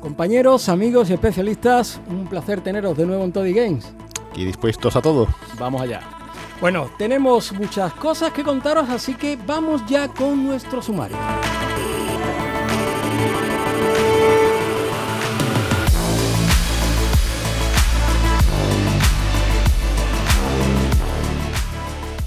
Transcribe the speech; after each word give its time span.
Compañeros, 0.00 0.70
amigos 0.70 1.10
y 1.10 1.12
especialistas, 1.12 2.00
un 2.08 2.26
placer 2.26 2.62
teneros 2.62 2.96
de 2.96 3.04
nuevo 3.04 3.22
en 3.22 3.32
Toddy 3.32 3.52
Games. 3.52 3.92
Y 4.34 4.46
dispuestos 4.46 4.96
a 4.96 5.02
todo. 5.02 5.28
Vamos 5.58 5.82
allá. 5.82 6.00
Bueno, 6.60 6.90
tenemos 6.96 7.52
muchas 7.52 7.92
cosas 7.94 8.32
que 8.32 8.42
contaros, 8.42 8.88
así 8.88 9.14
que 9.14 9.38
vamos 9.46 9.82
ya 9.86 10.08
con 10.08 10.44
nuestro 10.44 10.80
sumario. 10.80 11.16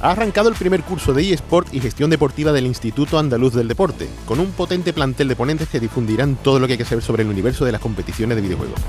Ha 0.03 0.11
arrancado 0.11 0.49
el 0.49 0.55
primer 0.55 0.83
curso 0.83 1.13
de 1.13 1.31
eSport 1.31 1.73
y 1.73 1.79
gestión 1.79 2.09
deportiva 2.09 2.51
del 2.51 2.65
Instituto 2.65 3.17
Andaluz 3.17 3.53
del 3.53 3.69
Deporte, 3.69 4.09
con 4.25 4.41
un 4.41 4.51
potente 4.51 4.91
plantel 4.91 5.29
de 5.29 5.35
ponentes 5.37 5.69
que 5.69 5.79
difundirán 5.79 6.35
todo 6.35 6.59
lo 6.59 6.67
que 6.67 6.73
hay 6.73 6.77
que 6.77 6.83
saber 6.83 7.01
sobre 7.01 7.23
el 7.23 7.29
universo 7.29 7.63
de 7.63 7.71
las 7.71 7.79
competiciones 7.79 8.35
de 8.35 8.41
videojuegos. 8.41 8.81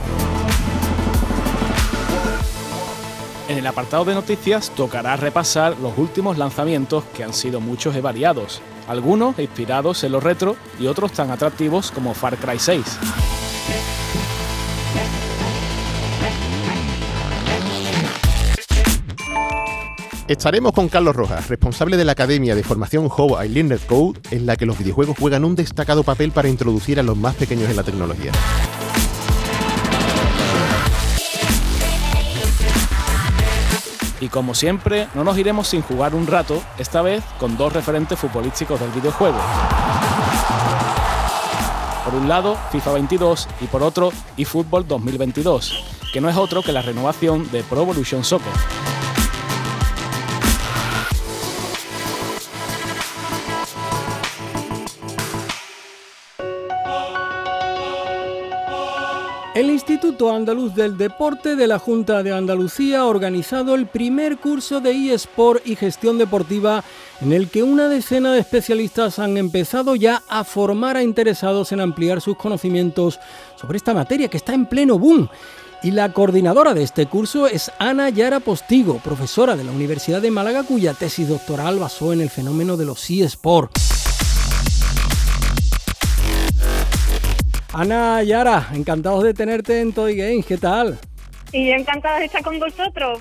En 3.46 3.58
el 3.58 3.66
apartado 3.68 4.04
de 4.04 4.14
noticias 4.14 4.70
tocará 4.74 5.14
repasar 5.14 5.78
los 5.78 5.96
últimos 5.98 6.36
lanzamientos 6.36 7.04
que 7.16 7.22
han 7.22 7.32
sido 7.32 7.60
muchos 7.60 7.94
y 7.94 8.00
variados, 8.00 8.60
algunos 8.88 9.38
inspirados 9.38 10.02
en 10.02 10.10
lo 10.10 10.18
retro 10.18 10.56
y 10.80 10.88
otros 10.88 11.12
tan 11.12 11.30
atractivos 11.30 11.92
como 11.92 12.12
Far 12.14 12.36
Cry 12.38 12.58
6. 12.58 12.84
Estaremos 20.26 20.72
con 20.72 20.88
Carlos 20.88 21.14
Rojas, 21.14 21.48
responsable 21.48 21.98
de 21.98 22.04
la 22.06 22.12
Academia 22.12 22.54
de 22.54 22.62
Formación 22.62 23.10
How 23.14 23.42
I 23.42 23.48
Learned 23.50 23.80
Code, 23.86 24.20
en 24.30 24.46
la 24.46 24.56
que 24.56 24.64
los 24.64 24.78
videojuegos 24.78 25.18
juegan 25.18 25.44
un 25.44 25.54
destacado 25.54 26.02
papel 26.02 26.32
para 26.32 26.48
introducir 26.48 26.98
a 26.98 27.02
los 27.02 27.14
más 27.14 27.34
pequeños 27.34 27.68
en 27.68 27.76
la 27.76 27.82
tecnología. 27.82 28.32
Y 34.18 34.28
como 34.28 34.54
siempre, 34.54 35.08
no 35.14 35.24
nos 35.24 35.36
iremos 35.36 35.68
sin 35.68 35.82
jugar 35.82 36.14
un 36.14 36.26
rato, 36.26 36.62
esta 36.78 37.02
vez 37.02 37.22
con 37.38 37.58
dos 37.58 37.74
referentes 37.74 38.18
futbolísticos 38.18 38.80
del 38.80 38.92
videojuego. 38.92 39.36
Por 42.02 42.14
un 42.14 42.30
lado, 42.30 42.56
FIFA 42.72 42.92
22 42.94 43.48
y 43.60 43.66
por 43.66 43.82
otro, 43.82 44.10
eFootball 44.38 44.88
2022, 44.88 45.84
que 46.14 46.22
no 46.22 46.30
es 46.30 46.36
otro 46.38 46.62
que 46.62 46.72
la 46.72 46.80
renovación 46.80 47.50
de 47.50 47.62
Pro 47.62 47.82
Evolution 47.82 48.24
Soccer. 48.24 48.52
El 59.54 59.70
Instituto 59.70 60.32
Andaluz 60.32 60.74
del 60.74 60.98
Deporte 60.98 61.54
de 61.54 61.68
la 61.68 61.78
Junta 61.78 62.24
de 62.24 62.32
Andalucía 62.32 63.02
ha 63.02 63.06
organizado 63.06 63.76
el 63.76 63.86
primer 63.86 64.38
curso 64.38 64.80
de 64.80 65.14
eSport 65.14 65.64
y 65.64 65.76
gestión 65.76 66.18
deportiva 66.18 66.82
en 67.20 67.32
el 67.32 67.48
que 67.48 67.62
una 67.62 67.88
decena 67.88 68.32
de 68.32 68.40
especialistas 68.40 69.20
han 69.20 69.36
empezado 69.36 69.94
ya 69.94 70.24
a 70.28 70.42
formar 70.42 70.96
a 70.96 71.04
interesados 71.04 71.70
en 71.70 71.78
ampliar 71.78 72.20
sus 72.20 72.36
conocimientos 72.36 73.20
sobre 73.54 73.76
esta 73.76 73.94
materia 73.94 74.26
que 74.26 74.38
está 74.38 74.54
en 74.54 74.66
pleno 74.66 74.98
boom. 74.98 75.28
Y 75.84 75.92
la 75.92 76.12
coordinadora 76.12 76.74
de 76.74 76.82
este 76.82 77.06
curso 77.06 77.46
es 77.46 77.70
Ana 77.78 78.08
Yara 78.08 78.40
Postigo, 78.40 78.98
profesora 79.04 79.54
de 79.54 79.62
la 79.62 79.70
Universidad 79.70 80.20
de 80.20 80.32
Málaga 80.32 80.64
cuya 80.64 80.94
tesis 80.94 81.28
doctoral 81.28 81.78
basó 81.78 82.12
en 82.12 82.22
el 82.22 82.30
fenómeno 82.30 82.76
de 82.76 82.86
los 82.86 83.08
eSports. 83.08 83.93
Ana 87.76 88.22
Yara, 88.22 88.68
encantados 88.72 89.24
de 89.24 89.34
tenerte 89.34 89.80
en 89.80 89.92
Toy 89.92 90.14
Games, 90.14 90.46
¿qué 90.46 90.56
tal? 90.56 90.96
Y 91.50 91.66
yo 91.66 91.74
encantada 91.74 92.20
de 92.20 92.26
estar 92.26 92.40
con 92.40 92.60
vosotros. 92.60 93.20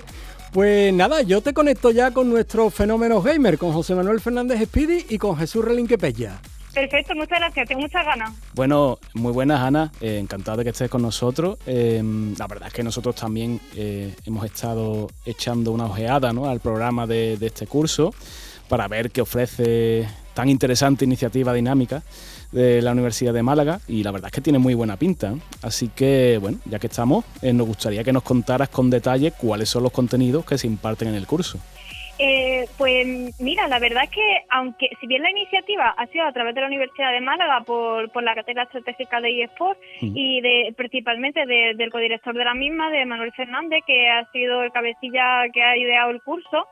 Pues 0.51 0.93
nada, 0.93 1.23
yo 1.23 1.41
te 1.41 1.55
conecto 1.55 1.89
ya 1.89 2.11
con 2.11 2.29
nuestros 2.29 2.71
fenómenos 2.71 3.23
gamer, 3.23 3.57
con 3.57 3.73
José 3.73 3.95
Manuel 3.95 4.21
Fernández 4.21 4.61
Speedy 4.65 5.07
y 5.09 5.17
con 5.17 5.35
Jesús 5.37 5.65
Relinque 5.65 5.97
Pella. 5.97 6.39
Perfecto, 6.71 7.15
muchas 7.15 7.39
gracias, 7.39 7.67
tengo 7.67 7.81
muchas 7.81 8.05
ganas. 8.05 8.31
Bueno, 8.53 8.99
muy 9.15 9.31
buenas 9.31 9.59
Ana, 9.59 9.91
eh, 9.99 10.19
encantado 10.19 10.57
de 10.57 10.65
que 10.65 10.69
estés 10.69 10.89
con 10.89 11.01
nosotros. 11.01 11.57
Eh, 11.65 12.03
la 12.37 12.45
verdad 12.45 12.67
es 12.67 12.73
que 12.75 12.83
nosotros 12.83 13.15
también 13.15 13.59
eh, 13.75 14.13
hemos 14.23 14.45
estado 14.45 15.09
echando 15.25 15.71
una 15.71 15.85
ojeada 15.85 16.31
¿no? 16.31 16.47
al 16.47 16.59
programa 16.59 17.07
de, 17.07 17.37
de 17.37 17.47
este 17.47 17.65
curso 17.65 18.13
para 18.69 18.87
ver 18.87 19.11
qué 19.11 19.21
ofrece 19.21 20.07
tan 20.33 20.49
interesante 20.49 21.05
iniciativa 21.05 21.53
dinámica 21.53 22.01
de 22.51 22.81
la 22.81 22.91
Universidad 22.91 23.33
de 23.33 23.43
Málaga 23.43 23.79
y 23.87 24.03
la 24.03 24.11
verdad 24.11 24.27
es 24.27 24.33
que 24.33 24.41
tiene 24.41 24.59
muy 24.59 24.73
buena 24.73 24.97
pinta. 24.97 25.33
Así 25.61 25.89
que, 25.89 26.37
bueno, 26.39 26.59
ya 26.65 26.79
que 26.79 26.87
estamos, 26.87 27.25
eh, 27.41 27.53
nos 27.53 27.67
gustaría 27.67 28.03
que 28.03 28.13
nos 28.13 28.23
contaras 28.23 28.69
con 28.69 28.89
detalle 28.89 29.31
cuáles 29.31 29.69
son 29.69 29.83
los 29.83 29.91
contenidos 29.91 30.45
que 30.45 30.57
se 30.57 30.67
imparten 30.67 31.09
en 31.09 31.15
el 31.15 31.27
curso. 31.27 31.59
Eh, 32.19 32.67
pues 32.77 33.07
mira, 33.39 33.67
la 33.67 33.79
verdad 33.79 34.03
es 34.03 34.11
que 34.11 34.45
aunque 34.51 34.89
si 35.01 35.07
bien 35.07 35.23
la 35.23 35.31
iniciativa 35.31 35.95
ha 35.97 36.05
sido 36.07 36.25
a 36.25 36.31
través 36.31 36.53
de 36.53 36.61
la 36.61 36.67
Universidad 36.67 37.11
de 37.11 37.21
Málaga 37.21 37.61
por, 37.65 38.11
por 38.11 38.21
la 38.21 38.35
cátedra 38.35 38.63
estratégica 38.63 39.19
de 39.19 39.43
eSport 39.43 39.79
y 39.99 40.39
de, 40.41 40.73
principalmente 40.77 41.45
del 41.47 41.91
codirector 41.91 42.35
de 42.35 42.45
la 42.45 42.53
misma, 42.53 42.91
de 42.91 43.05
Manuel 43.07 43.33
Fernández, 43.33 43.79
que 43.87 44.09
ha 44.09 44.29
sido 44.31 44.61
el 44.61 44.71
cabecilla 44.71 45.49
que 45.51 45.63
ha 45.63 45.75
ideado 45.75 46.11
el 46.11 46.21
curso, 46.21 46.67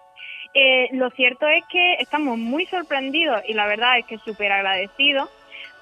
eh, 0.54 0.90
lo 0.94 1.10
cierto 1.12 1.48
es 1.48 1.64
que 1.72 1.94
estamos 2.00 2.38
muy 2.38 2.66
sorprendidos 2.66 3.42
y 3.48 3.54
la 3.54 3.68
verdad 3.68 4.00
es 4.00 4.06
que 4.06 4.18
súper 4.18 4.52
agradecidos 4.52 5.30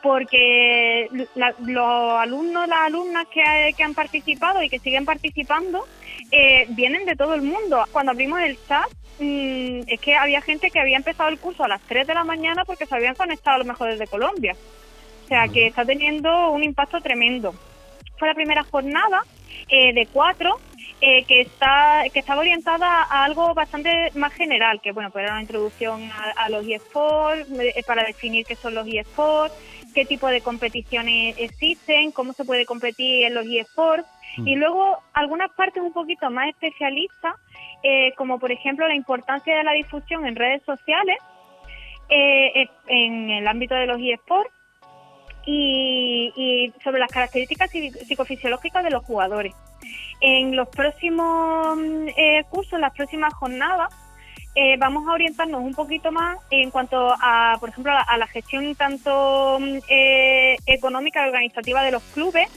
porque 0.02 1.10
los 1.12 2.14
alumnos, 2.14 2.68
las 2.68 2.80
alumnas 2.80 3.28
que, 3.28 3.74
que, 3.76 3.84
han 3.84 3.94
participado 3.94 4.64
y 4.64 4.70
que 4.70 4.80
siguen 4.80 5.06
participando 5.06 5.86
eh, 6.32 6.66
vienen 6.70 7.06
de 7.06 7.16
todo 7.16 7.34
el 7.34 7.42
mundo. 7.42 7.84
Cuando 7.92 8.12
abrimos 8.12 8.40
el 8.40 8.58
chat, 8.68 8.88
mmm, 9.20 9.82
es 9.88 10.00
que 10.00 10.16
había 10.16 10.42
gente 10.42 10.72
que 10.72 10.80
había 10.80 10.98
empezado 10.98 11.30
el 11.30 11.40
curso 11.40 11.64
a 11.64 11.68
las 11.68 11.82
3 11.82 12.08
de 12.08 12.14
la 12.14 12.24
mañana 12.24 12.64
porque 12.66 12.86
se 12.86 12.96
habían 12.96 13.16
conectado 13.16 13.56
a 13.56 13.60
lo 13.60 13.66
mejor 13.66 13.92
desde 13.92 14.08
Colombia. 14.08 14.56
O 15.26 15.28
sea 15.28 15.48
que 15.48 15.68
está 15.68 15.86
teniendo 15.86 16.52
un 16.52 16.64
impacto 16.64 17.02
tremendo. 17.02 17.54
Fue 18.18 18.28
la 18.28 18.34
primera 18.34 18.64
jornada 18.64 19.24
eh, 19.68 19.94
de 19.94 20.08
cuatro 20.08 20.60
eh, 21.02 21.24
que 21.24 21.42
está 21.42 22.04
que 22.12 22.20
estaba 22.20 22.42
orientada 22.42 23.04
a 23.04 23.24
algo 23.24 23.54
bastante 23.54 24.12
más 24.16 24.34
general, 24.34 24.82
que 24.82 24.92
bueno, 24.92 25.12
pues 25.12 25.24
era 25.24 25.34
una 25.34 25.42
introducción 25.42 26.10
a, 26.12 26.32
a 26.44 26.50
los 26.50 26.68
eSports, 26.68 27.50
eh, 27.52 27.84
para 27.88 28.04
definir 28.04 28.46
qué 28.46 28.56
son 28.56 28.76
los 28.76 28.88
eSports, 28.88 29.56
qué 29.94 30.06
tipo 30.06 30.28
de 30.28 30.42
competiciones 30.42 31.36
existen, 31.38 32.12
cómo 32.12 32.34
se 32.34 32.44
puede 32.44 32.66
competir 32.66 33.26
en 33.26 33.34
los 33.34 33.46
eSports, 33.46 34.08
mm. 34.38 34.48
y 34.48 34.56
luego 34.56 34.98
algunas 35.14 35.52
partes 35.52 35.82
un 35.82 35.94
poquito 35.94 36.30
más 36.30 36.50
especialistas, 36.50 37.36
eh, 37.84 38.14
como 38.18 38.40
por 38.40 38.52
ejemplo 38.52 38.88
la 38.88 38.96
importancia 38.96 39.58
de 39.58 39.64
la 39.64 39.72
difusión 39.72 40.26
en 40.26 40.36
redes 40.36 40.62
sociales 40.64 41.18
eh, 42.10 42.68
en 42.88 43.30
el 43.30 43.48
ámbito 43.48 43.76
de 43.76 43.86
los 43.86 44.00
eSports, 44.02 44.52
y, 45.52 46.32
y 46.36 46.74
sobre 46.84 47.00
las 47.00 47.12
características 47.12 47.72
psicofisiológicas 47.72 48.84
de 48.84 48.92
los 48.92 49.04
jugadores. 49.04 49.56
En 50.22 50.56
los 50.56 50.68
próximos 50.70 51.80
eh, 52.16 52.44
cursos, 52.50 52.80
las 52.80 52.94
próximas 52.94 53.34
jornadas, 53.34 53.90
eh, 54.54 54.78
vamos 54.78 55.08
a 55.08 55.14
orientarnos 55.14 55.62
un 55.64 55.74
poquito 55.74 56.12
más 56.12 56.38
en 56.52 56.70
cuanto 56.70 57.14
a, 57.20 57.58
por 57.60 57.70
ejemplo, 57.70 57.92
a, 57.94 58.18
la 58.18 58.28
gestión 58.28 58.76
tanto 58.76 59.58
eh, 59.90 60.58
económica 60.68 61.24
y 61.24 61.30
organizativa 61.30 61.82
de 61.82 61.92
los 61.92 62.04
clubes. 62.14 62.48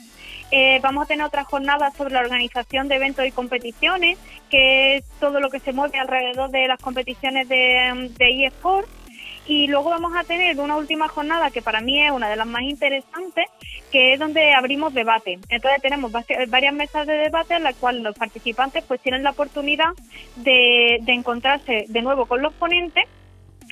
Eh, 0.50 0.78
vamos 0.82 1.04
a 1.04 1.06
tener 1.06 1.24
otra 1.24 1.44
jornada 1.44 1.90
sobre 1.92 2.12
la 2.12 2.20
organización 2.20 2.88
de 2.88 2.96
eventos 2.96 3.24
y 3.24 3.32
competiciones, 3.32 4.18
que 4.50 4.96
es 4.96 5.04
todo 5.18 5.40
lo 5.40 5.48
que 5.48 5.60
se 5.60 5.72
mueve 5.72 5.98
alrededor 5.98 6.50
de 6.50 6.68
las 6.68 6.78
competiciones 6.78 7.48
de, 7.48 8.10
de 8.18 8.46
eSports 8.46 9.01
y 9.46 9.66
luego 9.66 9.90
vamos 9.90 10.12
a 10.16 10.24
tener 10.24 10.58
una 10.60 10.76
última 10.76 11.08
jornada 11.08 11.50
que 11.50 11.62
para 11.62 11.80
mí 11.80 12.02
es 12.02 12.12
una 12.12 12.28
de 12.28 12.36
las 12.36 12.46
más 12.46 12.62
interesantes, 12.62 13.46
que 13.90 14.14
es 14.14 14.20
donde 14.20 14.52
abrimos 14.54 14.94
debate. 14.94 15.38
Entonces 15.48 15.82
tenemos 15.82 16.12
varias 16.12 16.74
mesas 16.74 17.06
de 17.06 17.14
debate 17.14 17.54
en 17.54 17.64
las 17.64 17.76
cuales 17.76 18.02
los 18.02 18.16
participantes 18.16 18.84
pues 18.84 19.00
tienen 19.00 19.22
la 19.22 19.30
oportunidad 19.30 19.90
de, 20.36 21.00
encontrarse 21.06 21.86
de 21.88 22.02
nuevo 22.02 22.26
con 22.26 22.40
los 22.40 22.52
ponentes 22.54 23.04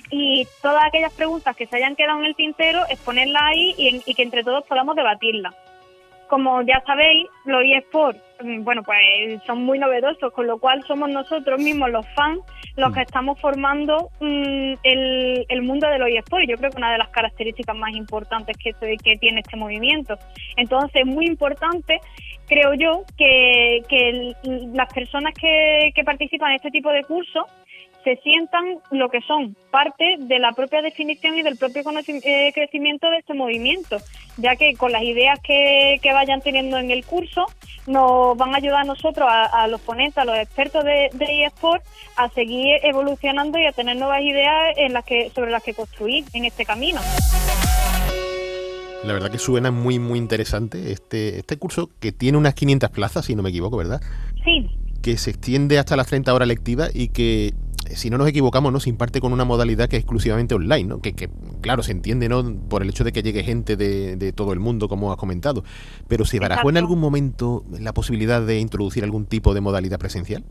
y 0.09 0.45
todas 0.61 0.83
aquellas 0.85 1.13
preguntas 1.13 1.55
que 1.55 1.67
se 1.67 1.77
hayan 1.77 1.95
quedado 1.95 2.19
en 2.19 2.25
el 2.25 2.35
tintero 2.35 2.81
exponerlas 2.89 3.41
ahí 3.43 3.73
y, 3.77 4.01
y 4.05 4.13
que 4.13 4.23
entre 4.23 4.43
todos 4.43 4.65
podamos 4.65 4.95
debatirlas. 4.95 5.55
Como 6.31 6.61
ya 6.61 6.81
sabéis, 6.87 7.27
los 7.43 7.61
eSports, 7.61 8.17
mm, 8.41 8.63
bueno, 8.63 8.83
pues 8.83 8.97
son 9.45 9.65
muy 9.65 9.77
novedosos, 9.77 10.31
con 10.31 10.47
lo 10.47 10.57
cual 10.59 10.81
somos 10.87 11.09
nosotros 11.09 11.61
mismos 11.61 11.91
los 11.91 12.07
fans 12.15 12.39
los 12.77 12.93
que 12.93 13.01
estamos 13.01 13.37
formando 13.41 14.09
mm, 14.21 14.73
el, 14.81 15.45
el, 15.49 15.61
mundo 15.61 15.89
de 15.89 15.99
los 15.99 16.07
eSports. 16.07 16.47
Yo 16.47 16.55
creo 16.55 16.71
que 16.71 16.77
una 16.77 16.93
de 16.93 16.99
las 16.99 17.09
características 17.09 17.75
más 17.75 17.93
importantes 17.93 18.55
que, 18.57 18.71
que 19.03 19.17
tiene 19.17 19.41
este 19.41 19.57
movimiento. 19.57 20.17
Entonces, 20.55 21.01
es 21.01 21.05
muy 21.05 21.25
importante, 21.25 21.99
creo 22.47 22.75
yo, 22.75 23.03
que, 23.17 23.81
que 23.89 24.33
las 24.73 24.91
personas 24.93 25.33
que, 25.33 25.91
que 25.93 26.03
participan 26.05 26.51
en 26.51 26.55
este 26.55 26.71
tipo 26.71 26.91
de 26.91 27.03
cursos 27.03 27.43
se 28.03 28.17
sientan 28.17 28.79
lo 28.91 29.09
que 29.09 29.21
son, 29.21 29.55
parte 29.69 30.15
de 30.19 30.39
la 30.39 30.51
propia 30.53 30.81
definición 30.81 31.37
y 31.37 31.43
del 31.43 31.57
propio 31.57 31.83
eh, 31.83 32.51
crecimiento 32.53 33.09
de 33.09 33.17
este 33.17 33.33
movimiento, 33.33 33.97
ya 34.37 34.55
que 34.55 34.73
con 34.75 34.91
las 34.91 35.03
ideas 35.03 35.39
que, 35.39 35.99
que, 36.01 36.13
vayan 36.13 36.41
teniendo 36.41 36.77
en 36.77 36.91
el 36.91 37.05
curso 37.05 37.45
nos 37.87 38.37
van 38.37 38.53
a 38.53 38.57
ayudar 38.57 38.81
a 38.81 38.83
nosotros, 38.85 39.27
a, 39.29 39.67
los 39.67 39.81
ponentes, 39.81 40.17
a 40.17 40.25
los 40.25 40.37
expertos 40.37 40.83
de, 40.83 41.09
de 41.13 41.45
eSport, 41.45 41.83
a 42.17 42.29
seguir 42.29 42.79
evolucionando 42.83 43.57
y 43.59 43.65
a 43.65 43.71
tener 43.71 43.97
nuevas 43.97 44.21
ideas 44.21 44.77
en 44.77 44.93
las 44.93 45.03
que, 45.05 45.31
sobre 45.33 45.51
las 45.51 45.63
que 45.63 45.73
construir 45.73 46.25
en 46.33 46.45
este 46.45 46.65
camino. 46.65 47.01
La 49.03 49.13
verdad 49.13 49.31
que 49.31 49.39
suena 49.39 49.71
muy, 49.71 49.97
muy 49.97 50.19
interesante 50.19 50.91
este, 50.91 51.39
este 51.39 51.57
curso 51.57 51.89
que 51.99 52.11
tiene 52.11 52.37
unas 52.37 52.53
500 52.53 52.91
plazas, 52.91 53.25
si 53.25 53.35
no 53.35 53.41
me 53.41 53.49
equivoco, 53.49 53.77
¿verdad? 53.77 53.99
Sí. 54.43 54.69
Que 55.01 55.17
se 55.17 55.31
extiende 55.31 55.79
hasta 55.79 55.95
las 55.95 56.07
30 56.07 56.31
horas 56.31 56.47
lectivas 56.47 56.91
y 56.93 57.07
que 57.07 57.53
si 57.95 58.09
no 58.09 58.17
nos 58.17 58.27
equivocamos, 58.27 58.71
¿no? 58.71 58.79
se 58.79 58.89
imparte 58.89 59.21
con 59.21 59.33
una 59.33 59.45
modalidad 59.45 59.89
que 59.89 59.97
es 59.97 60.01
exclusivamente 60.01 60.55
online, 60.55 60.85
¿no? 60.85 61.01
que, 61.01 61.13
claro, 61.61 61.83
se 61.83 61.91
entiende 61.91 62.29
¿no? 62.29 62.43
por 62.69 62.81
el 62.81 62.89
hecho 62.89 63.03
de 63.03 63.11
que 63.11 63.23
llegue 63.23 63.43
gente 63.43 63.75
de, 63.75 64.33
todo 64.33 64.53
el 64.53 64.59
mundo, 64.59 64.87
como 64.87 65.11
has 65.11 65.17
comentado, 65.17 65.63
pero 66.07 66.25
¿se 66.25 66.39
barajó 66.39 66.69
en 66.69 66.77
algún 66.77 66.99
momento 66.99 67.63
la 67.79 67.93
posibilidad 67.93 68.41
de 68.41 68.59
introducir 68.59 69.03
algún 69.03 69.25
tipo 69.25 69.53
de 69.53 69.61
modalidad 69.61 69.99
presencial? 69.99 70.43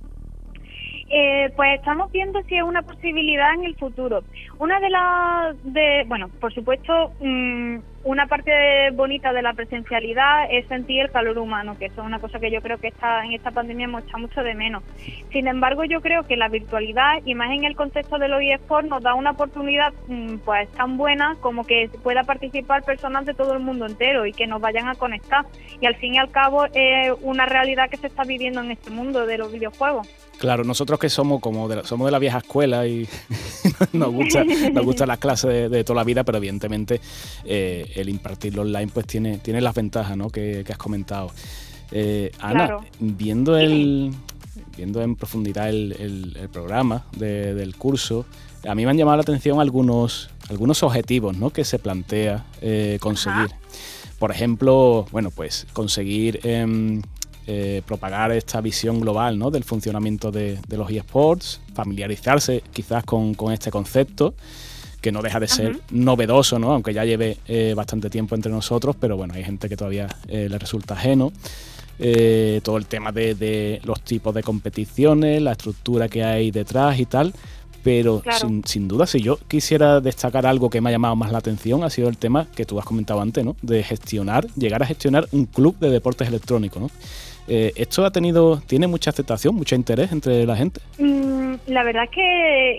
Eh, 1.13 1.51
pues 1.57 1.75
estamos 1.75 2.13
viendo 2.13 2.41
si 2.45 2.57
es 2.57 2.63
una 2.63 2.83
posibilidad 2.83 3.53
en 3.55 3.65
el 3.65 3.75
futuro. 3.75 4.23
Una 4.61 4.79
de 4.79 4.91
las, 4.91 5.57
de, 5.65 6.05
bueno, 6.07 6.29
por 6.41 6.55
supuesto, 6.55 7.13
mm, 7.21 7.79
una 8.03 8.27
parte 8.27 8.53
bonita 8.93 9.33
de 9.33 9.43
la 9.43 9.53
presencialidad 9.53 10.51
es 10.51 10.67
sentir 10.69 11.01
el 11.03 11.11
calor 11.11 11.39
humano, 11.39 11.77
que 11.79 11.87
eso 11.87 12.01
es 12.01 12.07
una 12.07 12.19
cosa 12.19 12.39
que 12.39 12.51
yo 12.51 12.63
creo 12.63 12.79
que 12.79 12.89
está 12.89 13.25
en 13.25 13.33
esta 13.33 13.51
pandemia 13.51 13.85
hemos 13.85 14.05
echado 14.05 14.21
mucho 14.21 14.43
de 14.43 14.55
menos. 14.55 14.83
Sin 15.33 15.47
embargo, 15.47 15.85
yo 15.85 16.01
creo 16.01 16.27
que 16.27 16.37
la 16.37 16.49
virtualidad, 16.49 17.21
y 17.25 17.35
más 17.35 17.51
en 17.51 17.65
el 17.65 17.77
contexto 17.77 18.19
de 18.19 18.29
los 18.29 18.41
eSports, 18.41 18.89
nos 18.89 19.03
da 19.03 19.15
una 19.15 19.33
oportunidad 19.33 19.93
mm, 20.09 20.39
pues 20.39 20.69
tan 20.73 20.97
buena 20.97 21.37
como 21.41 21.65
que 21.65 21.91
pueda 22.03 22.25
participar 22.25 22.85
personas 22.85 23.27
de 23.27 23.35
todo 23.35 23.53
el 23.53 23.61
mundo 23.61 23.87
entero 23.87 24.25
y 24.25 24.33
que 24.33 24.47
nos 24.47 24.61
vayan 24.61 24.89
a 24.89 24.95
conectar. 24.95 25.45
Y 25.81 25.87
al 25.87 25.97
fin 25.97 26.15
y 26.15 26.19
al 26.19 26.31
cabo 26.31 26.65
es 26.73 27.13
una 27.21 27.45
realidad 27.47 27.91
que 27.91 27.99
se 27.99 28.07
está 28.07 28.25
viviendo 28.25 28.61
en 28.61 28.71
este 28.71 28.91
mundo 28.91 29.27
de 29.27 29.37
los 29.37 29.53
videojuegos. 29.53 30.09
Claro, 30.41 30.65
nosotros 30.65 30.99
que 30.99 31.11
somos 31.11 31.39
como 31.43 31.69
de 31.69 31.77
la, 31.77 31.85
somos 31.85 32.07
de 32.07 32.13
la 32.13 32.19
vieja 32.19 32.39
escuela 32.39 32.87
y 32.87 33.07
nos 33.93 34.11
gusta 34.11 34.43
nos 34.43 34.87
gusta 34.87 35.05
las 35.05 35.19
clases 35.19 35.71
de, 35.71 35.85
toda 35.85 35.97
la 35.97 36.05
vida, 36.05 36.25
pero 36.25 36.39
evidentemente 36.39 36.99
eh, 37.45 37.90
el 37.95 38.09
impartirlo 38.09 38.63
online 38.63 38.91
pues 38.93 39.07
tiene, 39.07 39.39
tiene 39.39 39.61
las 39.61 39.75
ventajas 39.75 40.17
¿no? 40.17 40.31
que, 40.31 40.65
has 40.69 40.79
comentado. 40.79 41.31
Eh, 41.93 42.31
Ana, 42.41 42.79
viendo 42.99 43.57
el 43.57 44.13
viendo 44.77 45.03
en 45.03 45.17
profundidad 45.17 45.69
el, 45.69 46.49
programa 46.53 47.05
del 47.17 47.77
curso, 47.77 48.25
a 48.67 48.75
mí 48.75 48.85
me 48.85 48.91
han 48.91 48.97
llamado 48.97 49.17
la 49.19 49.23
atención 49.23 49.61
algunos, 49.61 50.31
algunos 50.49 50.83
objetivos 50.83 51.37
¿no? 51.37 51.51
que 51.51 51.65
se 51.65 51.79
plantea 51.79 52.45
eh, 52.61 52.99
conseguir. 53.01 53.51
Por 54.19 54.31
ejemplo, 54.31 55.07
bueno, 55.13 55.31
pues 55.31 55.67
conseguir 55.73 56.41
em, 56.45 57.01
eh, 57.47 57.83
propagar 57.87 58.33
esta 58.33 58.61
visión 58.61 59.01
global 59.01 59.39
¿no? 59.39 59.51
del 59.51 59.65
funcionamiento 59.65 60.31
de, 60.31 60.59
los 60.69 60.91
eSports, 60.91 61.61
familiarizarse 61.75 62.63
quizás 62.73 63.05
con, 63.05 63.35
con 63.35 63.53
este 63.53 63.71
concepto 63.71 64.35
que 65.01 65.13
no 65.13 65.23
deja 65.23 65.41
de 65.41 65.49
ser 65.49 65.81
novedoso, 65.91 66.59
¿no? 66.59 66.73
aunque 66.73 66.93
ya 66.93 67.05
lleve 67.05 67.39
eh, 67.49 67.75
bastante 67.77 68.11
tiempo 68.11 68.35
entre 68.35 68.53
nosotros, 68.53 68.97
pero 68.99 69.17
bueno, 69.17 69.35
hay 69.35 69.45
gente 69.45 69.69
que 69.69 69.77
todavía 69.77 70.09
eh, 70.29 70.49
le 70.49 70.59
resulta 70.59 70.95
ajeno. 70.95 71.33
Eh, 72.03 72.63
todo 72.65 72.79
el 72.79 72.87
tema 72.87 73.13
de, 73.13 73.79
los 73.85 74.01
tipos 74.01 74.35
de 74.35 74.43
competiciones, 74.43 75.43
la 75.43 75.53
estructura 75.53 76.09
que 76.09 76.25
hay 76.25 76.51
detrás 76.51 76.99
y 76.99 77.07
tal. 77.07 77.35
Pero 77.83 78.23
sin, 78.39 78.63
sin, 78.67 78.89
duda, 78.89 79.07
si 79.07 79.21
yo 79.21 79.39
quisiera 79.49 80.01
destacar 80.01 80.45
algo 80.45 80.69
que 80.69 80.83
me 80.83 80.91
ha 80.91 80.93
llamado 80.93 81.17
más 81.17 81.33
la 81.33 81.39
atención, 81.39 81.83
ha 81.83 81.89
sido 81.89 82.11
el 82.11 82.19
tema 82.19 82.47
que 82.55 82.67
tú 82.67 82.79
has 82.79 82.85
comentado 82.85 83.23
antes, 83.23 83.43
¿no? 83.43 83.57
De 83.63 83.83
gestionar, 83.83 84.47
llegar 84.55 84.83
a 84.83 84.87
gestionar 84.87 85.27
un 85.33 85.47
club 85.47 85.79
de 85.79 85.89
deportes 85.89 86.29
electrónicos, 86.29 86.83
¿no? 86.83 86.91
Eh, 87.53 87.73
¿Esto 87.75 88.05
ha 88.05 88.13
tenido, 88.13 88.61
tiene 88.61 88.87
mucha 88.87 89.11
aceptación, 89.11 89.57
mucho 89.57 89.75
interés 89.75 90.13
entre 90.13 90.47
la 90.47 90.55
gente? 90.55 90.81
Mm, 90.99 91.55
la 91.67 91.83
verdad 91.83 92.05
es 92.05 92.11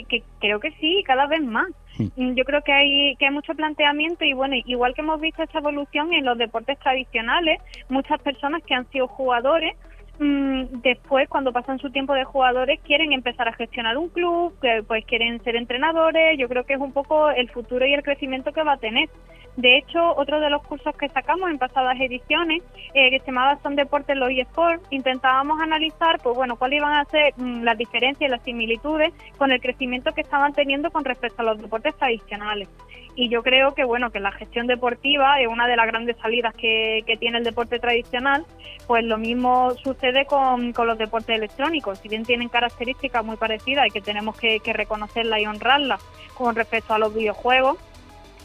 que, 0.08 0.24
creo 0.40 0.62
que 0.62 0.72
sí, 0.80 1.04
cada 1.06 1.28
vez 1.28 1.44
más. 1.44 1.68
Hmm. 1.98 2.08
Mm, 2.16 2.36
yo 2.36 2.46
creo 2.46 2.62
que 2.62 2.72
hay, 2.72 3.18
que 3.18 3.26
hay 3.26 3.34
mucho 3.34 3.54
planteamiento 3.54 4.24
y 4.24 4.32
bueno, 4.32 4.56
igual 4.66 4.94
que 4.94 5.02
hemos 5.02 5.20
visto 5.20 5.44
esta 5.44 5.60
evolución 5.60 6.14
en 6.14 6.24
los 6.24 6.38
deportes 6.38 6.80
tradicionales, 6.80 7.60
muchas 7.90 8.22
personas 8.22 8.64
que 8.64 8.74
han 8.74 8.90
sido 8.92 9.10
jugadores 9.10 9.76
Mm, 10.24 10.82
después, 10.84 11.28
cuando 11.30 11.52
pasan 11.52 11.80
su 11.80 11.90
tiempo 11.90 12.14
de 12.14 12.26
jugadores, 12.26 12.80
quieren 12.82 13.12
empezar 13.12 13.48
a 13.48 13.54
gestionar 13.54 13.98
un 13.98 14.10
club, 14.10 14.54
que 14.62 14.84
pues 14.88 15.04
quieren 15.06 15.44
ser 15.44 15.56
entrenadores. 15.56 16.38
Yo 16.38 16.48
creo 16.48 16.64
que 16.64 16.74
es 16.74 16.80
un 16.80 16.92
poco 16.92 17.32
el 17.32 17.50
futuro 17.50 17.88
y 17.88 17.96
el 17.96 18.04
crecimiento 18.04 18.52
que 18.52 18.62
va 18.62 18.74
a 18.74 18.78
tener. 18.78 19.10
De 19.58 19.78
hecho, 19.78 20.16
otro 20.16 20.40
de 20.40 20.50
los 20.50 20.64
cursos 20.64 20.96
que 20.96 21.10
sacamos 21.10 21.50
en 21.50 21.58
pasadas 21.58 22.00
ediciones, 22.00 22.64
eh, 22.94 23.12
que 23.12 23.20
se 23.20 23.28
llamaba 23.28 23.60
Son 23.62 23.76
Deportes 23.76 24.16
los 24.16 24.30
eSports, 24.30 24.82
intentábamos 24.92 25.60
analizar, 25.62 26.20
pues 26.24 26.36
bueno, 26.36 26.56
cuáles 26.56 26.78
iban 26.78 26.94
a 26.94 27.06
ser 27.06 27.34
mm, 27.36 27.64
las 27.64 27.78
diferencias 27.78 28.30
y 28.30 28.32
las 28.32 28.42
similitudes 28.44 29.14
con 29.38 29.52
el 29.52 29.60
crecimiento 29.60 30.14
que 30.14 30.22
estaban 30.22 30.54
teniendo 30.54 30.90
con 30.90 31.04
respecto 31.04 31.42
a 31.42 31.46
los 31.46 31.62
deportes 31.62 31.96
tradicionales. 31.96 32.70
Y 33.14 33.28
yo 33.28 33.44
creo 33.44 33.74
que 33.74 33.84
bueno 33.84 34.10
que 34.10 34.22
la 34.22 34.32
gestión 34.32 34.68
deportiva 34.68 35.42
es 35.42 35.48
una 35.48 35.68
de 35.68 35.76
las 35.76 35.86
grandes 35.86 36.16
salidas 36.18 36.56
que, 36.56 37.04
tiene 37.20 37.40
el 37.40 37.44
deporte 37.44 37.78
tradicional 37.78 38.46
pues 38.88 39.04
lo 39.04 39.18
mismo 39.18 39.72
sucede 39.84 40.26
con, 40.26 40.74
los 40.74 40.98
deportes 40.98 41.36
electrónicos. 41.36 42.00
Si 42.00 42.08
bien 42.08 42.24
tienen 42.24 42.48
características 42.48 43.24
muy 43.24 43.36
parecidas 43.36 43.88
y 43.88 43.92
que 43.92 44.02
tenemos 44.02 44.38
que, 44.40 44.60
que 44.62 44.74
reconocerlas 44.74 45.42
y 45.42 45.46
honrarlas 45.46 46.02
con 46.36 46.56
respecto 46.56 46.94
a 46.94 46.98
los 46.98 47.14
videojuegos 47.14 47.78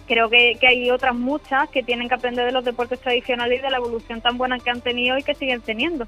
creo 0.06 0.28
que, 0.30 0.56
que, 0.60 0.66
hay 0.66 0.90
otras 0.90 1.14
muchas 1.14 1.68
que 1.70 1.82
tienen 1.82 2.08
que 2.08 2.14
aprender 2.14 2.46
de 2.46 2.52
los 2.52 2.64
deportes 2.64 3.00
tradicionales 3.00 3.58
y 3.58 3.62
de 3.62 3.70
la 3.70 3.78
evolución 3.78 4.20
tan 4.20 4.38
buena 4.38 4.58
que 4.58 4.70
han 4.70 4.80
tenido 4.80 5.18
y 5.18 5.22
que 5.22 5.34
siguen 5.34 5.60
teniendo. 5.60 6.06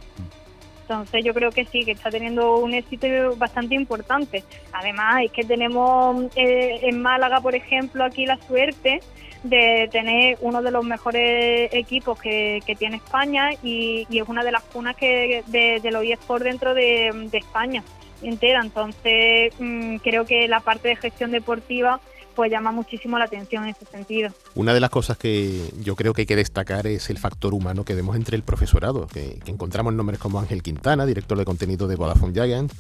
Entonces 0.88 1.22
yo 1.22 1.34
creo 1.34 1.50
que 1.50 1.66
sí, 1.66 1.84
que 1.84 1.90
está 1.92 2.11
teniendo 2.11 2.56
un 2.56 2.73
éxito 2.73 3.06
bastante 3.37 3.75
importante. 3.75 4.42
Además 4.73 5.23
es 5.25 5.32
que 5.32 5.44
tenemos 5.44 6.25
eh, 6.34 6.80
en 6.82 7.02
Málaga, 7.02 7.42
por 7.42 7.54
ejemplo, 7.54 8.04
aquí 8.04 8.25
la 8.25 8.38
suerte 8.38 9.00
de 9.42 9.88
tener 9.92 10.38
uno 10.40 10.62
de 10.62 10.70
los 10.70 10.84
mejores 10.84 11.68
equipos 11.75 12.18
que, 12.18 12.62
tiene 12.78 12.96
España 12.96 13.50
y, 13.62 14.06
es 14.11 14.28
una 14.28 14.42
de 14.42 14.50
las 14.50 14.62
cunas 14.62 14.96
que 14.96 15.44
de, 15.46 15.80
de 15.80 15.90
los 15.90 16.04
eSports 16.04 16.44
dentro 16.44 16.73
de, 16.73 17.28
España 17.34 17.84
entera. 18.23 18.62
Entonces 18.62 19.52
mm, 19.58 19.96
creo 19.96 20.25
que 20.25 20.49
la 20.49 20.61
parte 20.61 20.88
de 20.88 20.96
gestión 20.96 21.30
deportiva 21.32 22.00
pues 22.38 22.52
llama 22.52 22.71
muchísimo 22.71 23.18
la 23.18 23.25
atención 23.25 23.64
en 23.64 23.71
ese 23.71 23.85
sentido. 23.85 24.30
Una 24.54 24.73
de 24.73 24.78
las 24.78 24.90
cosas 24.90 25.18
que 25.18 25.73
yo 25.83 25.97
creo 25.97 26.12
que 26.12 26.23
hay 26.23 26.26
que 26.26 26.37
destacar 26.37 26.87
es 26.87 27.11
el 27.11 27.18
factor 27.18 27.52
humano 27.52 27.85
que 27.85 27.97
vemos 27.97 28.14
entre 28.14 28.37
el 28.37 28.45
profesorado, 28.45 29.09
que, 29.09 29.40
encontramos 29.47 29.92
nombres 29.92 30.21
como 30.21 30.38
Ángel 30.38 30.62
Quintana, 30.62 31.04
director 31.04 31.37
de 31.37 31.45
contenido 31.45 31.88
de 31.88 31.97
Vodafone 31.97 32.33
Giant, 32.33 32.73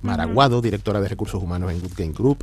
Maraguado, 0.00 0.62
directora 0.62 0.98
de 1.02 1.08
recursos 1.08 1.42
humanos 1.42 1.70
en 1.72 1.80
Good 1.80 1.92
Game 1.94 2.14
Group, 2.14 2.38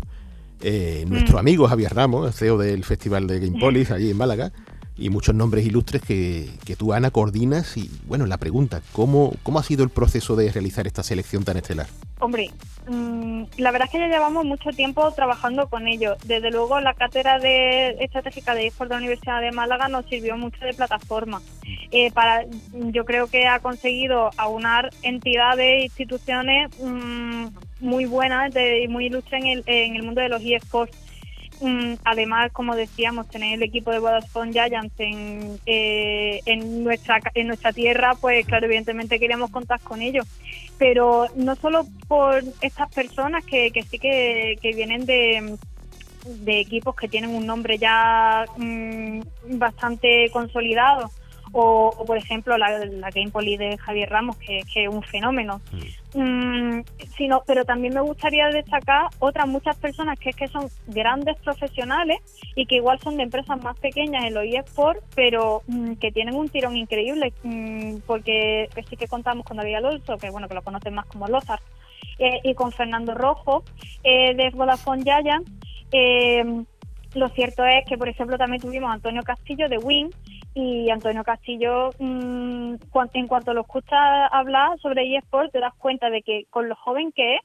eh, 0.62 1.06
nuestro 1.08 1.38
mm. 1.38 1.40
amigo 1.40 1.68
Javier 1.68 1.96
Ramos, 1.96 2.36
CEO 2.36 2.60
del 2.60 2.84
Festival 2.84 3.26
de 3.26 3.40
Gamepolis 3.40 3.90
allí 3.90 4.12
en 4.12 4.18
Málaga, 4.18 4.52
y 5.00 5.10
muchos 5.10 5.34
nombres 5.34 5.66
ilustres 5.66 6.02
que, 6.02 6.50
que, 6.66 6.76
tú, 6.76 6.94
Ana, 6.94 7.12
coordinas. 7.12 7.78
Y 7.78 7.90
bueno, 8.06 8.26
la 8.26 8.38
pregunta, 8.38 8.82
¿cómo, 8.92 9.34
¿cómo 9.44 9.60
ha 9.60 9.64
sido 9.64 9.84
el 9.84 9.90
proceso 9.90 10.36
de 10.36 10.52
realizar 10.52 10.88
esta 10.88 11.04
selección 11.04 11.44
tan 11.44 11.58
estelar? 11.58 11.88
Hombre, 12.20 12.52
mm, 12.88 13.44
la 13.58 13.72
verdad 13.72 13.88
es 13.88 13.92
que 13.92 14.00
ya 14.00 14.08
llevamos 14.08 14.46
mucho 14.46 14.72
tiempo 14.72 15.12
trabajando 15.14 15.70
con 15.70 15.88
ellos. 15.88 16.18
Desde 16.26 16.52
luego, 16.52 16.80
la 16.82 16.94
cátedra 16.94 17.40
de 17.40 17.96
estratégica 18.00 18.54
de 18.54 18.68
eSport 18.68 18.90
de 18.90 18.96
la 18.96 19.00
Universidad 19.00 19.42
de 19.42 19.52
Málaga 19.52 19.88
nos 19.88 20.06
sirvió 20.06 20.38
mucho 20.38 20.64
de 20.66 20.74
plataforma. 20.74 21.42
Eh, 21.92 22.12
para, 22.12 22.46
yo 22.74 23.06
creo 23.06 23.28
que 23.28 23.48
ha 23.48 23.60
conseguido 23.60 24.32
aunar 24.38 24.90
entidades, 25.02 25.60
e 25.60 25.86
instituciones 25.86 26.70
mm, 26.80 27.48
muy 27.80 28.06
buenas 28.06 28.54
y 28.56 28.88
muy 28.90 29.06
ilustres 29.06 29.42
en 29.42 29.48
el, 29.48 29.64
en 29.66 29.96
el 29.96 30.04
mundo 30.04 30.22
de 30.22 30.30
los 30.30 30.42
eSports 30.44 30.96
Mm, 30.98 31.09
además, 32.04 32.52
como 32.52 32.76
decíamos, 32.76 33.30
tener 33.30 33.56
el 33.56 33.64
equipo 33.64 33.92
de 33.92 34.00
Vodafone 34.00 34.52
Giants 34.52 34.94
en, 34.98 35.60
eh, 35.66 36.42
en, 36.46 36.84
nuestra, 36.84 37.20
en 37.34 37.48
nuestra 37.48 37.74
tierra, 37.74 38.16
pues 38.20 38.46
claro, 38.46 38.66
evidentemente 38.66 39.20
queríamos 39.20 39.52
contar 39.52 39.80
con 39.82 40.02
ellos. 40.02 40.26
Pero 40.78 41.28
no 41.36 41.56
solo 41.56 41.86
por 42.08 42.44
estas 42.62 42.90
personas 42.94 43.44
que, 43.46 43.72
sí 43.90 44.00
que, 44.00 44.58
vienen 44.62 45.06
de, 45.06 45.58
equipos 46.48 46.96
que 46.96 47.08
tienen 47.08 47.32
un 47.32 47.46
nombre 47.46 47.78
ya 47.78 48.46
mm, 48.58 49.22
bastante 49.58 50.30
consolidado 50.32 51.12
o, 51.52 52.04
por 52.06 52.18
ejemplo 52.18 52.58
la, 52.58 52.86
la 52.86 53.10
Game 53.10 53.32
Poly 53.32 53.58
de 53.58 53.78
Javier 53.78 54.10
Ramos, 54.10 54.38
que, 54.38 54.62
que 54.72 54.84
es 54.84 54.90
un 54.90 55.04
fenómeno. 55.04 55.62
Mm, 56.16 56.82
sino, 57.18 57.44
pero 57.46 57.66
también 57.66 57.94
me 57.94 58.02
gustaría 58.02 58.48
destacar 58.48 59.08
otras 59.20 59.48
muchas 59.48 59.78
personas 59.78 60.18
que 60.20 60.32
es 60.32 60.36
que 60.36 60.48
son 60.48 60.68
grandes 60.88 61.38
profesionales 61.38 62.18
y 62.56 62.66
que 62.66 62.76
igual 62.78 63.00
son 63.00 63.18
de 63.18 63.24
empresas 63.24 63.62
más 63.64 63.78
pequeñas 63.80 64.26
en 64.26 64.34
los 64.34 64.44
eSports, 64.44 65.04
pero 65.16 65.62
mm, 65.68 65.94
que 65.94 66.12
tienen 66.12 66.36
un 66.36 66.50
tirón 66.50 66.76
increíble, 66.76 67.34
mm, 67.44 67.98
porque 68.08 68.70
sí 68.90 68.96
que 68.96 69.08
contamos 69.08 69.46
con 69.46 69.58
David 69.58 69.76
Alonso, 69.76 70.18
que 70.18 70.30
bueno, 70.32 70.48
que 70.48 70.56
lo 70.56 70.64
conocen 70.64 70.96
más 70.96 71.06
como 71.06 71.28
Lozar, 71.28 71.60
eh, 72.18 72.40
y 72.44 72.54
con 72.54 72.72
Fernando 72.72 73.14
Rojo 73.14 73.64
eh, 74.04 74.34
de 74.36 74.50
Vodafone 74.50 75.04
Yaya. 75.04 75.42
Eh, 75.92 76.64
lo 77.16 77.30
cierto 77.30 77.66
es 77.66 77.86
que, 77.88 77.98
por 77.98 78.10
ejemplo, 78.10 78.38
también 78.38 78.62
tuvimos 78.62 78.90
a 78.90 78.94
Antonio 78.94 79.24
Castillo 79.24 79.68
de 79.70 79.78
Win, 79.78 80.10
y 80.54 80.90
Antonio 80.90 81.24
Castillo, 81.24 81.92
mm, 82.00 82.76
en 83.14 83.28
cuanto 83.28 83.54
lo 83.54 83.62
escuchas 83.62 84.30
hablar 84.32 84.80
sobre 84.80 85.16
eSport, 85.16 85.52
te 85.52 85.60
das 85.60 85.74
cuenta 85.76 86.10
de 86.10 86.22
que 86.22 86.46
con 86.50 86.68
lo 86.68 86.76
joven 86.76 87.12
que 87.12 87.36
es, 87.36 87.42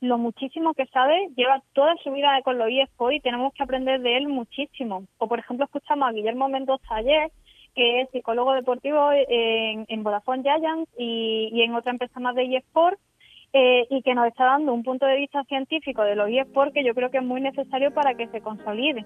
lo 0.00 0.18
muchísimo 0.18 0.74
que 0.74 0.86
sabe, 0.86 1.28
lleva 1.36 1.62
toda 1.72 1.94
su 2.04 2.12
vida 2.12 2.40
con 2.42 2.58
los 2.58 2.68
eSport 2.68 3.14
y 3.14 3.20
tenemos 3.20 3.52
que 3.54 3.62
aprender 3.62 4.00
de 4.00 4.16
él 4.16 4.28
muchísimo. 4.28 5.04
O, 5.18 5.26
por 5.26 5.38
ejemplo, 5.40 5.64
escuchamos 5.64 6.08
a 6.08 6.12
Guillermo 6.12 6.48
Mendoza 6.48 6.94
ayer, 6.94 7.30
que 7.74 8.00
es 8.00 8.10
psicólogo 8.10 8.52
deportivo 8.52 9.10
en, 9.12 9.86
en 9.88 10.02
Vodafone 10.02 10.42
Giants 10.42 10.90
y, 10.98 11.62
en 11.62 11.74
otra 11.74 11.92
empresa 11.92 12.20
más 12.20 12.34
de 12.34 12.56
eSport, 12.56 12.98
eh, 13.52 13.86
y 13.90 14.02
que 14.02 14.14
nos 14.14 14.26
está 14.26 14.44
dando 14.44 14.74
un 14.74 14.82
punto 14.82 15.06
de 15.06 15.16
vista 15.16 15.42
científico 15.44 16.02
de 16.02 16.16
los 16.16 16.28
eSport 16.28 16.72
que 16.72 16.84
yo 16.84 16.94
creo 16.94 17.10
que 17.10 17.18
es 17.18 17.24
muy 17.24 17.40
necesario 17.40 17.92
para 17.92 18.14
que 18.14 18.28
se 18.28 18.40
consolide. 18.40 19.04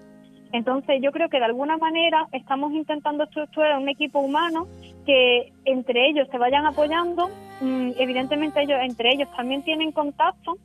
Entonces 0.51 1.01
yo 1.01 1.11
creo 1.11 1.29
que 1.29 1.39
de 1.39 1.45
alguna 1.45 1.77
manera 1.77 2.27
estamos 2.31 2.73
intentando 2.73 3.23
estructurar 3.23 3.79
un 3.79 3.89
equipo 3.89 4.19
humano 4.19 4.67
que 5.05 5.51
entre 5.65 6.09
ellos 6.09 6.27
se 6.29 6.37
vayan 6.37 6.65
apoyando, 6.65 7.29
mm, 7.59 7.91
evidentemente 7.97 8.61
ellos 8.61 8.79
entre 8.81 9.13
ellos 9.13 9.29
también 9.35 9.63
tienen 9.63 9.91
contacto 9.91 10.57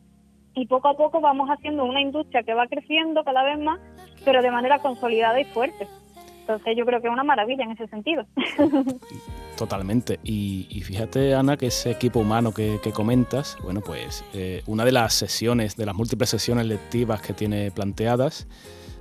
y 0.55 0.67
poco 0.67 0.89
a 0.89 0.95
poco 0.95 1.21
vamos 1.21 1.49
haciendo 1.49 1.85
una 1.85 2.01
industria 2.01 2.43
que 2.43 2.53
va 2.53 2.67
creciendo 2.67 3.25
cada 3.25 3.43
vez 3.45 3.59
más, 3.59 3.81
pero 4.25 4.43
de 4.43 4.51
manera 4.51 4.81
consolidada 4.81 5.41
y 5.41 5.45
fuerte. 5.45 5.87
Entonces 6.49 6.77
yo 6.79 6.87
creo 6.87 7.03
que 7.03 7.09
es 7.09 7.13
una 7.13 7.25
maravilla 7.25 7.65
en 7.65 7.73
ese 7.73 7.87
sentido. 7.89 8.25
Totalmente. 9.59 10.19
Y, 10.25 10.81
fíjate, 10.83 11.35
Ana, 11.35 11.59
que 11.59 11.67
ese 11.67 11.91
equipo 11.91 12.21
humano 12.21 12.53
que, 12.53 12.81
comentas, 12.95 13.59
bueno, 13.63 13.83
pues 13.83 14.25
eh, 14.33 14.63
una 14.67 14.87
de 14.87 14.93
las 14.93 15.13
sesiones, 15.13 15.77
de 15.77 15.85
las 15.85 15.95
múltiples 15.95 16.31
sesiones 16.31 16.65
lectivas 16.65 17.21
que 17.21 17.35
tiene 17.35 17.71
planteadas, 17.71 18.49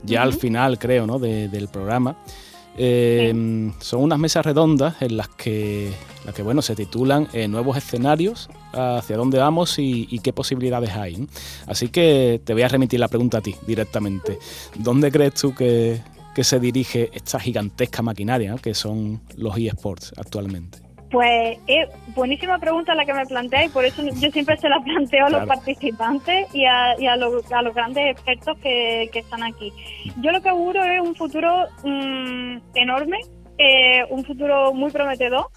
ya 0.04 0.24
al 0.24 0.34
final, 0.34 0.78
creo, 0.78 1.08
¿no? 1.08 1.20
del 1.20 1.70
programa. 1.70 2.18
Eh, 2.80 3.34
son 3.80 4.04
unas 4.04 4.20
mesas 4.20 4.46
redondas 4.46 5.02
en 5.02 5.16
las 5.16 5.30
que, 5.30 5.94
las 6.26 6.36
que 6.36 6.44
bueno, 6.44 6.62
se 6.62 6.76
titulan 6.76 7.30
eh, 7.32 7.48
Nuevos 7.48 7.78
escenarios, 7.78 8.50
hacia 8.74 9.16
dónde 9.16 9.40
vamos 9.40 9.80
y, 9.80 10.20
qué 10.20 10.34
posibilidades 10.34 10.92
hay. 10.92 11.26
Así 11.66 11.88
que 11.88 12.42
te 12.44 12.52
voy 12.52 12.64
a 12.64 12.68
remitir 12.68 13.00
la 13.00 13.08
pregunta 13.08 13.38
a 13.38 13.42
ti 13.42 13.56
directamente. 13.66 14.38
¿Dónde 14.76 15.12
crees 15.12 15.36
tú 15.36 15.56
que, 15.56 16.02
que 16.38 16.44
se 16.44 16.60
dirige 16.60 17.10
esta 17.14 17.40
gigantesca 17.40 18.04
maquinaria 18.04 18.54
que 18.62 18.76
son 18.76 19.22
los 19.38 19.58
eSports 19.58 20.14
actualmente? 20.18 20.78
Pues 21.10 21.58
es 21.66 21.90
buenísima 22.14 22.60
pregunta 22.60 22.94
la 22.94 23.06
que 23.06 23.14
me 23.16 23.26
plantea 23.26 23.66
y 23.66 23.70
por 23.70 23.84
eso 23.84 24.04
yo 24.04 24.30
siempre 24.30 24.56
se 24.58 24.70
la 24.70 24.80
planteo 24.86 25.26
a 25.26 25.30
los 25.32 25.48
participantes 25.48 26.54
y 26.54 26.66
a, 26.66 26.92
a, 26.92 27.18
los, 27.18 27.74
grandes 27.74 28.12
expertos 28.12 28.56
que, 28.60 29.10
están 29.12 29.42
aquí. 29.42 29.74
Yo 30.22 30.32
lo 30.32 30.40
que 30.40 30.50
auguro 30.50 30.84
es 30.84 31.02
un 31.02 31.16
futuro 31.16 31.66
mm, 31.84 32.58
enorme, 32.76 33.18
eh, 33.58 34.04
un 34.12 34.24
futuro 34.24 34.76
muy 34.76 34.92
prometedor 34.92 35.48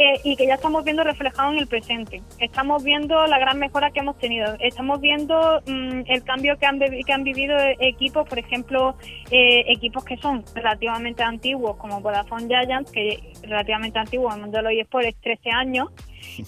eh, 0.00 0.20
y 0.22 0.36
que 0.36 0.46
ya 0.46 0.54
estamos 0.54 0.84
viendo 0.84 1.02
reflejado 1.02 1.50
en 1.50 1.58
el 1.58 1.66
presente. 1.66 2.22
Estamos 2.38 2.84
viendo 2.84 3.26
la 3.26 3.36
gran 3.40 3.58
mejora 3.58 3.90
que 3.90 3.98
hemos 3.98 4.16
tenido. 4.16 4.54
Estamos 4.60 5.00
viendo 5.00 5.60
mm, 5.66 6.02
el 6.06 6.22
cambio 6.22 6.56
que 6.56 6.66
han, 6.66 6.78
que 6.78 7.12
han 7.12 7.24
vivido 7.24 7.56
equipos, 7.80 8.28
por 8.28 8.38
ejemplo, 8.38 8.96
eh, 9.32 9.64
equipos 9.66 10.04
que 10.04 10.16
son 10.18 10.44
relativamente 10.54 11.24
antiguos, 11.24 11.76
como 11.78 12.00
Vodafone 12.00 12.46
Giants, 12.46 12.92
que 12.92 13.32
relativamente 13.42 13.98
antiguo 13.98 14.32
el 14.32 14.40
mundo 14.40 14.58
de 14.58 14.62
los 14.62 14.72
eSports 14.72 15.08
es 15.08 15.16
13 15.20 15.50
años, 15.50 15.88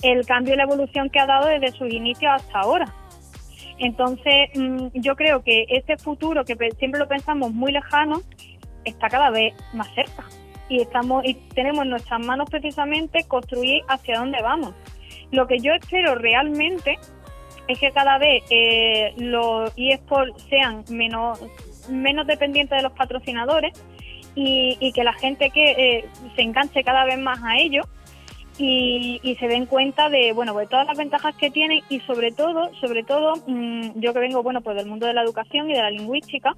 el 0.03 0.25
cambio 0.25 0.55
y 0.55 0.57
la 0.57 0.63
evolución 0.63 1.11
que 1.11 1.19
ha 1.19 1.27
dado 1.27 1.49
desde 1.49 1.73
sus 1.73 1.93
inicios 1.93 2.31
hasta 2.33 2.61
ahora. 2.61 2.95
Entonces, 3.79 4.51
mm, 4.55 4.91
yo 4.95 5.17
creo 5.17 5.43
que 5.43 5.67
ese 5.69 5.97
futuro 5.97 6.45
que 6.45 6.57
siempre 6.79 7.01
lo 7.01 7.09
pensamos 7.09 7.53
muy 7.53 7.73
lejano, 7.73 8.23
está 8.85 9.09
cada 9.09 9.31
vez 9.31 9.55
más 9.75 9.93
cerca 9.93 10.25
y 10.71 10.81
estamos 10.81 11.25
y 11.27 11.35
tenemos 11.55 11.85
en 11.85 11.91
nuestras 11.91 12.25
manos 12.25 12.49
precisamente 12.49 13.25
construir 13.25 13.83
hacia 13.89 14.19
dónde 14.19 14.41
vamos. 14.41 14.75
Lo 15.33 15.47
que 15.47 15.59
yo 15.59 15.75
espero 15.75 16.15
realmente 16.15 16.99
es 17.69 17.79
que 17.79 17.91
cada 17.91 18.17
vez 18.19 18.43
eh, 18.51 19.13
los 19.19 19.73
eSports 19.77 20.43
sean 20.49 20.85
menos 20.89 21.39
menos 21.91 22.27
dependientes 22.27 22.77
de 22.79 22.83
los 22.83 22.93
patrocinadores 22.93 23.73
y, 24.35 24.93
que 24.93 25.03
la 25.03 25.13
gente 25.13 25.51
que 25.51 25.71
eh, 25.73 26.09
se 26.37 26.43
enganche 26.43 26.85
cada 26.85 27.05
vez 27.05 27.19
más 27.19 27.43
a 27.43 27.59
ellos 27.59 27.87
y, 28.59 29.37
se 29.39 29.49
den 29.49 29.67
cuenta 29.67 30.09
de 30.09 30.33
bueno 30.33 30.55
de 30.55 30.67
todas 30.67 30.87
las 30.87 30.97
ventajas 30.97 31.35
que 31.37 31.51
tienen 31.51 31.81
y 31.89 32.01
sobre 32.01 32.31
todo 32.31 32.71
sobre 32.81 33.03
todo 33.03 33.35
mm, 33.47 34.01
yo 34.01 34.13
que 34.13 34.21
vengo 34.21 34.43
bueno 34.43 34.61
pues 34.61 34.77
del 34.77 34.87
mundo 34.87 35.07
de 35.07 35.15
la 35.15 35.23
educación 35.23 35.71
y 35.71 35.75
de 35.75 35.81
la 35.81 35.91
lingüística 35.91 36.55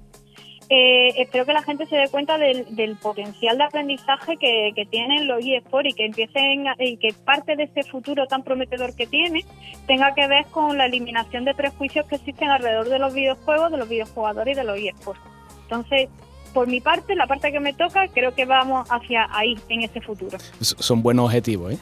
eh, 0.75 1.13
espero 1.21 1.45
que 1.45 1.53
la 1.53 1.61
gente 1.61 1.85
se 1.85 1.95
dé 1.95 2.07
cuenta 2.07 2.39
del, 2.39 2.97
potencial 2.99 3.59
de 3.59 3.63
aprendizaje 3.63 4.37
que, 4.37 4.87
tienen 4.89 5.27
los 5.27 5.45
eSports 5.45 5.89
y 5.89 5.93
que 5.93 6.05
empiecen 6.05 6.65
y 6.79 6.97
que 6.97 7.13
parte 7.13 7.55
de 7.55 7.65
ese 7.65 7.83
futuro 7.83 8.25
tan 8.25 8.41
prometedor 8.41 8.95
que 8.95 9.05
tiene 9.05 9.45
tenga 9.85 10.15
que 10.15 10.27
ver 10.27 10.45
con 10.47 10.75
la 10.79 10.87
eliminación 10.87 11.45
de 11.45 11.53
prejuicios 11.53 12.07
que 12.07 12.15
existen 12.15 12.49
alrededor 12.49 12.89
de 12.89 12.97
los 12.97 13.13
videojuegos, 13.13 13.69
de 13.69 13.77
los 13.77 13.87
videojugadores 13.87 14.57
y 14.57 14.59
de 14.59 14.63
los 14.63 14.79
eSports. 14.79 15.21
Entonces, 15.61 16.09
por 16.55 16.67
mi 16.67 16.81
parte, 16.81 17.13
la 17.13 17.27
parte 17.27 17.51
que 17.51 17.59
me 17.59 17.73
toca, 17.73 18.07
creo 18.07 18.33
que 18.33 18.45
vamos 18.45 18.89
hacia 18.89 19.27
ahí, 19.29 19.55
en 19.69 19.83
ese 19.83 20.01
futuro. 20.01 20.39
Son 20.59 21.03
buenos 21.03 21.25
objetivos, 21.25 21.73
¿eh? 21.73 21.77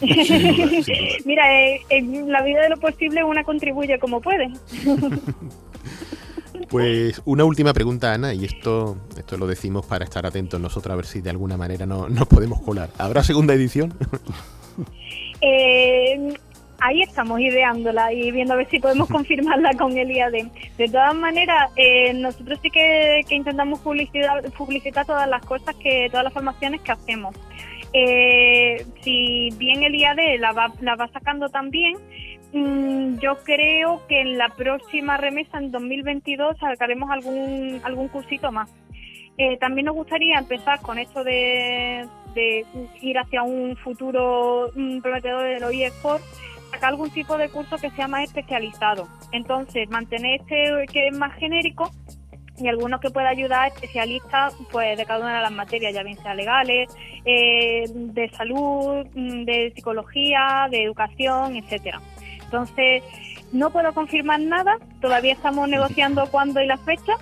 Mira, 1.24 1.62
eh, 1.62 1.80
en 1.90 2.32
la 2.32 2.42
vida 2.42 2.62
de 2.62 2.70
lo 2.70 2.76
posible 2.78 3.22
una 3.22 3.44
contribuye 3.44 4.00
como 4.00 4.20
puede. 4.20 4.50
Pues 6.68 7.22
una 7.24 7.44
última 7.44 7.72
pregunta, 7.72 8.12
Ana, 8.12 8.34
y 8.34 8.44
esto, 8.44 8.96
esto 9.16 9.36
lo 9.36 9.46
decimos 9.46 9.86
para 9.86 10.04
estar 10.04 10.26
atentos 10.26 10.60
nosotros 10.60 10.92
a 10.92 10.96
ver 10.96 11.06
si 11.06 11.20
de 11.20 11.30
alguna 11.30 11.56
manera 11.56 11.86
no, 11.86 12.08
nos 12.08 12.26
podemos 12.26 12.60
colar. 12.62 12.90
¿Habrá 12.98 13.22
segunda 13.22 13.54
edición? 13.54 13.94
Eh, 15.42 16.34
ahí 16.78 17.02
estamos 17.02 17.40
ideándola 17.40 18.12
y 18.12 18.30
viendo 18.30 18.54
a 18.54 18.56
ver 18.56 18.68
si 18.70 18.78
podemos 18.78 19.08
confirmarla 19.10 19.70
con 19.74 19.96
el 19.96 20.10
IAD. 20.10 20.32
De 20.78 20.88
todas 20.88 21.14
maneras, 21.14 21.70
eh, 21.76 22.12
nosotros 22.14 22.58
sí 22.62 22.70
que, 22.70 23.20
intentamos 23.30 23.80
publicitar, 23.80 24.50
publicitar 24.52 25.06
todas 25.06 25.28
las 25.28 25.44
cosas, 25.44 25.74
que 25.76 26.08
todas 26.10 26.24
las 26.24 26.32
formaciones 26.32 26.80
que 26.80 26.92
hacemos. 26.92 27.34
Eh, 27.92 28.84
si 29.02 29.50
bien 29.58 29.82
el 29.82 29.94
IAD 29.94 30.38
la 30.38 30.52
va, 30.52 30.72
la 30.80 30.96
va 30.96 31.08
sacando 31.08 31.48
también, 31.48 31.96
yo 32.52 33.36
creo 33.44 34.06
que 34.08 34.20
en 34.20 34.38
la 34.38 34.48
próxima 34.50 35.16
remesa, 35.16 35.58
en 35.58 35.70
2022, 35.70 36.56
sacaremos 36.58 37.10
algún, 37.10 37.80
algún 37.84 38.08
cursito 38.08 38.50
más. 38.52 38.70
Eh, 39.38 39.58
también 39.58 39.86
nos 39.86 39.94
gustaría 39.94 40.38
empezar 40.38 40.80
con 40.80 40.98
esto 40.98 41.22
de, 41.22 42.08
ir 43.00 43.18
hacia 43.18 43.42
un 43.42 43.76
futuro 43.76 44.70
mm, 44.74 45.00
prometedor 45.00 45.42
de 45.44 45.60
los 45.60 45.72
eSports, 45.72 46.24
sacar 46.70 46.90
algún 46.90 47.10
tipo 47.10 47.36
de 47.36 47.48
curso 47.48 47.76
que 47.76 47.90
sea 47.90 48.08
más 48.08 48.24
especializado. 48.24 49.08
Entonces, 49.32 49.88
mantener 49.90 50.40
este 50.40 50.86
que 50.90 51.08
es 51.08 51.16
más 51.16 51.34
genérico 51.34 51.90
y 52.58 52.68
algunos 52.68 53.00
que 53.00 53.10
pueda 53.10 53.28
ayudar 53.28 53.64
a 53.64 53.66
especialistas 53.68 54.54
pues 54.70 54.96
de 54.96 55.04
cada 55.04 55.20
una 55.20 55.36
de 55.36 55.42
las 55.42 55.52
materias, 55.52 55.92
ya 55.92 56.02
bien 56.02 56.16
sea 56.18 56.34
legales, 56.34 56.88
eh, 57.24 57.84
de 57.92 58.28
salud, 58.30 59.06
mm, 59.14 59.44
de 59.44 59.72
psicología, 59.74 60.68
de 60.70 60.84
educación, 60.84 61.56
etcétera. 61.56 62.00
Entonces, 62.46 63.02
no 63.52 63.70
puedo 63.70 63.92
confirmar 63.92 64.40
nada, 64.40 64.78
todavía 65.00 65.32
estamos 65.32 65.68
negociando 65.68 66.26
cuándo 66.30 66.60
y 66.60 66.66
las 66.66 66.80
fechas, 66.80 67.16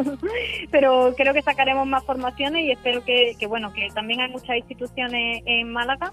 pero 0.70 1.14
creo 1.16 1.34
que 1.34 1.42
sacaremos 1.42 1.86
más 1.86 2.04
formaciones 2.04 2.64
y 2.64 2.70
espero 2.70 3.04
que, 3.04 3.36
bueno, 3.48 3.72
que 3.72 3.88
también 3.94 4.20
hay 4.20 4.30
muchas 4.30 4.56
instituciones 4.56 5.42
en 5.46 5.72
Málaga 5.72 6.12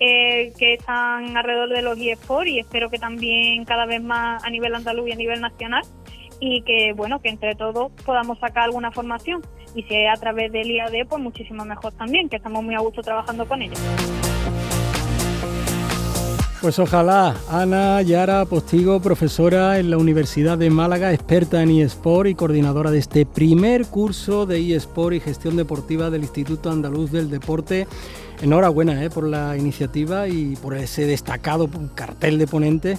eh, 0.00 0.52
que 0.58 0.74
están 0.74 1.36
alrededor 1.36 1.68
de 1.70 1.82
los 1.82 1.98
eSports 1.98 2.50
y 2.50 2.58
espero 2.60 2.88
que 2.88 2.98
también 2.98 3.64
cada 3.64 3.84
vez 3.84 4.02
más 4.02 4.42
a 4.44 4.50
nivel 4.50 4.74
andaluz 4.74 5.08
y 5.08 5.12
a 5.12 5.16
nivel 5.16 5.40
nacional 5.40 5.82
y 6.40 6.62
que 6.62 6.92
bueno 6.92 7.20
que 7.20 7.28
entre 7.28 7.56
todos 7.56 7.90
podamos 8.04 8.38
sacar 8.38 8.64
alguna 8.64 8.92
formación. 8.92 9.42
Y 9.74 9.82
si 9.82 9.94
es 9.94 10.08
a 10.10 10.18
través 10.18 10.50
del 10.50 10.70
IAD 10.70 11.06
pues 11.08 11.22
muchísimo 11.22 11.64
mejor 11.64 11.92
también 11.92 12.28
que 12.28 12.36
estamos 12.36 12.62
muy 12.62 12.74
a 12.74 12.80
gusto 12.80 13.02
trabajando 13.02 13.46
con 13.46 13.60
ellos. 13.60 13.80
Pues 16.60 16.78
ojalá. 16.80 17.36
Ana 17.48 18.02
Yara 18.02 18.44
Postigo, 18.44 19.00
profesora 19.00 19.78
en 19.78 19.90
la 19.90 19.96
Universidad 19.96 20.58
de 20.58 20.70
Málaga, 20.70 21.12
experta 21.12 21.62
en 21.62 21.70
eSport 21.70 22.28
y 22.28 22.34
coordinadora 22.34 22.90
de 22.90 22.98
este 22.98 23.24
primer 23.24 23.86
curso 23.86 24.44
de 24.44 24.74
eSport 24.74 25.14
y 25.14 25.20
gestión 25.20 25.56
deportiva 25.56 26.10
del 26.10 26.22
Instituto 26.22 26.70
Andaluz 26.70 27.12
del 27.12 27.30
Deporte. 27.30 27.86
enhorabuena 28.42 29.04
¿eh? 29.04 29.10
por 29.10 29.28
la 29.28 29.56
iniciativa 29.56 30.26
y 30.26 30.56
por 30.56 30.76
ese 30.76 31.06
destacado 31.06 31.70
cartel 31.94 32.38
de 32.38 32.48
ponentes. 32.48 32.98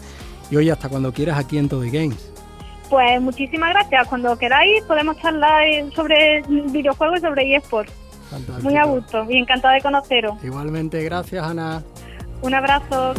Y 0.50 0.56
hoy 0.56 0.70
hasta 0.70 0.88
cuando 0.88 1.12
quieras 1.12 1.38
aquí 1.38 1.58
en 1.58 1.68
Todo 1.68 1.82
Games. 1.82 2.32
Pues 2.90 3.22
muchísimas 3.22 3.72
gracias. 3.72 4.08
Cuando 4.08 4.38
queráis 4.38 4.84
podemos 4.86 5.18
charlar 5.18 5.66
sobre 5.94 6.42
videojuegos 6.72 7.20
y 7.20 7.22
sobre 7.22 7.56
eSports. 7.56 7.92
Muy 8.62 8.78
a 8.78 8.86
gusto 8.86 9.26
y 9.30 9.38
encantada 9.38 9.74
de 9.74 9.82
conoceros. 9.82 10.42
Igualmente, 10.44 11.04
gracias 11.04 11.44
Ana. 11.44 11.84
Un 12.42 12.54
abrazo. 12.54 13.14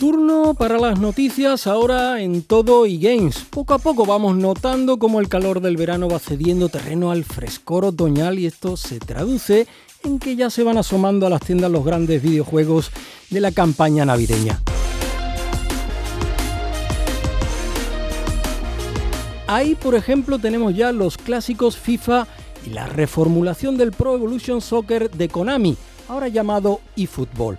Turno 0.00 0.52
para 0.52 0.78
las 0.78 1.00
noticias 1.00 1.66
ahora 1.66 2.20
en 2.20 2.42
todo 2.42 2.84
y 2.84 2.98
games. 2.98 3.46
Poco 3.48 3.72
a 3.72 3.78
poco 3.78 4.04
vamos 4.04 4.36
notando 4.36 4.98
cómo 4.98 5.20
el 5.20 5.28
calor 5.28 5.62
del 5.62 5.78
verano 5.78 6.06
va 6.06 6.18
cediendo 6.18 6.68
terreno 6.68 7.10
al 7.10 7.24
frescor 7.24 7.86
otoñal 7.86 8.38
y 8.38 8.44
esto 8.44 8.76
se 8.76 8.98
traduce 8.98 9.66
en 10.04 10.18
que 10.18 10.36
ya 10.36 10.50
se 10.50 10.64
van 10.64 10.76
asomando 10.76 11.26
a 11.26 11.30
las 11.30 11.40
tiendas 11.40 11.70
los 11.70 11.82
grandes 11.82 12.22
videojuegos 12.22 12.90
de 13.30 13.40
la 13.40 13.52
campaña 13.52 14.04
navideña. 14.04 14.60
Ahí, 19.46 19.76
por 19.76 19.94
ejemplo, 19.94 20.38
tenemos 20.38 20.74
ya 20.74 20.92
los 20.92 21.16
clásicos 21.16 21.78
FIFA 21.78 22.26
y 22.66 22.70
la 22.70 22.86
reformulación 22.86 23.78
del 23.78 23.92
Pro 23.92 24.14
Evolution 24.14 24.60
Soccer 24.60 25.10
de 25.10 25.30
Konami, 25.30 25.74
ahora 26.08 26.28
llamado 26.28 26.80
eFootball 26.96 27.58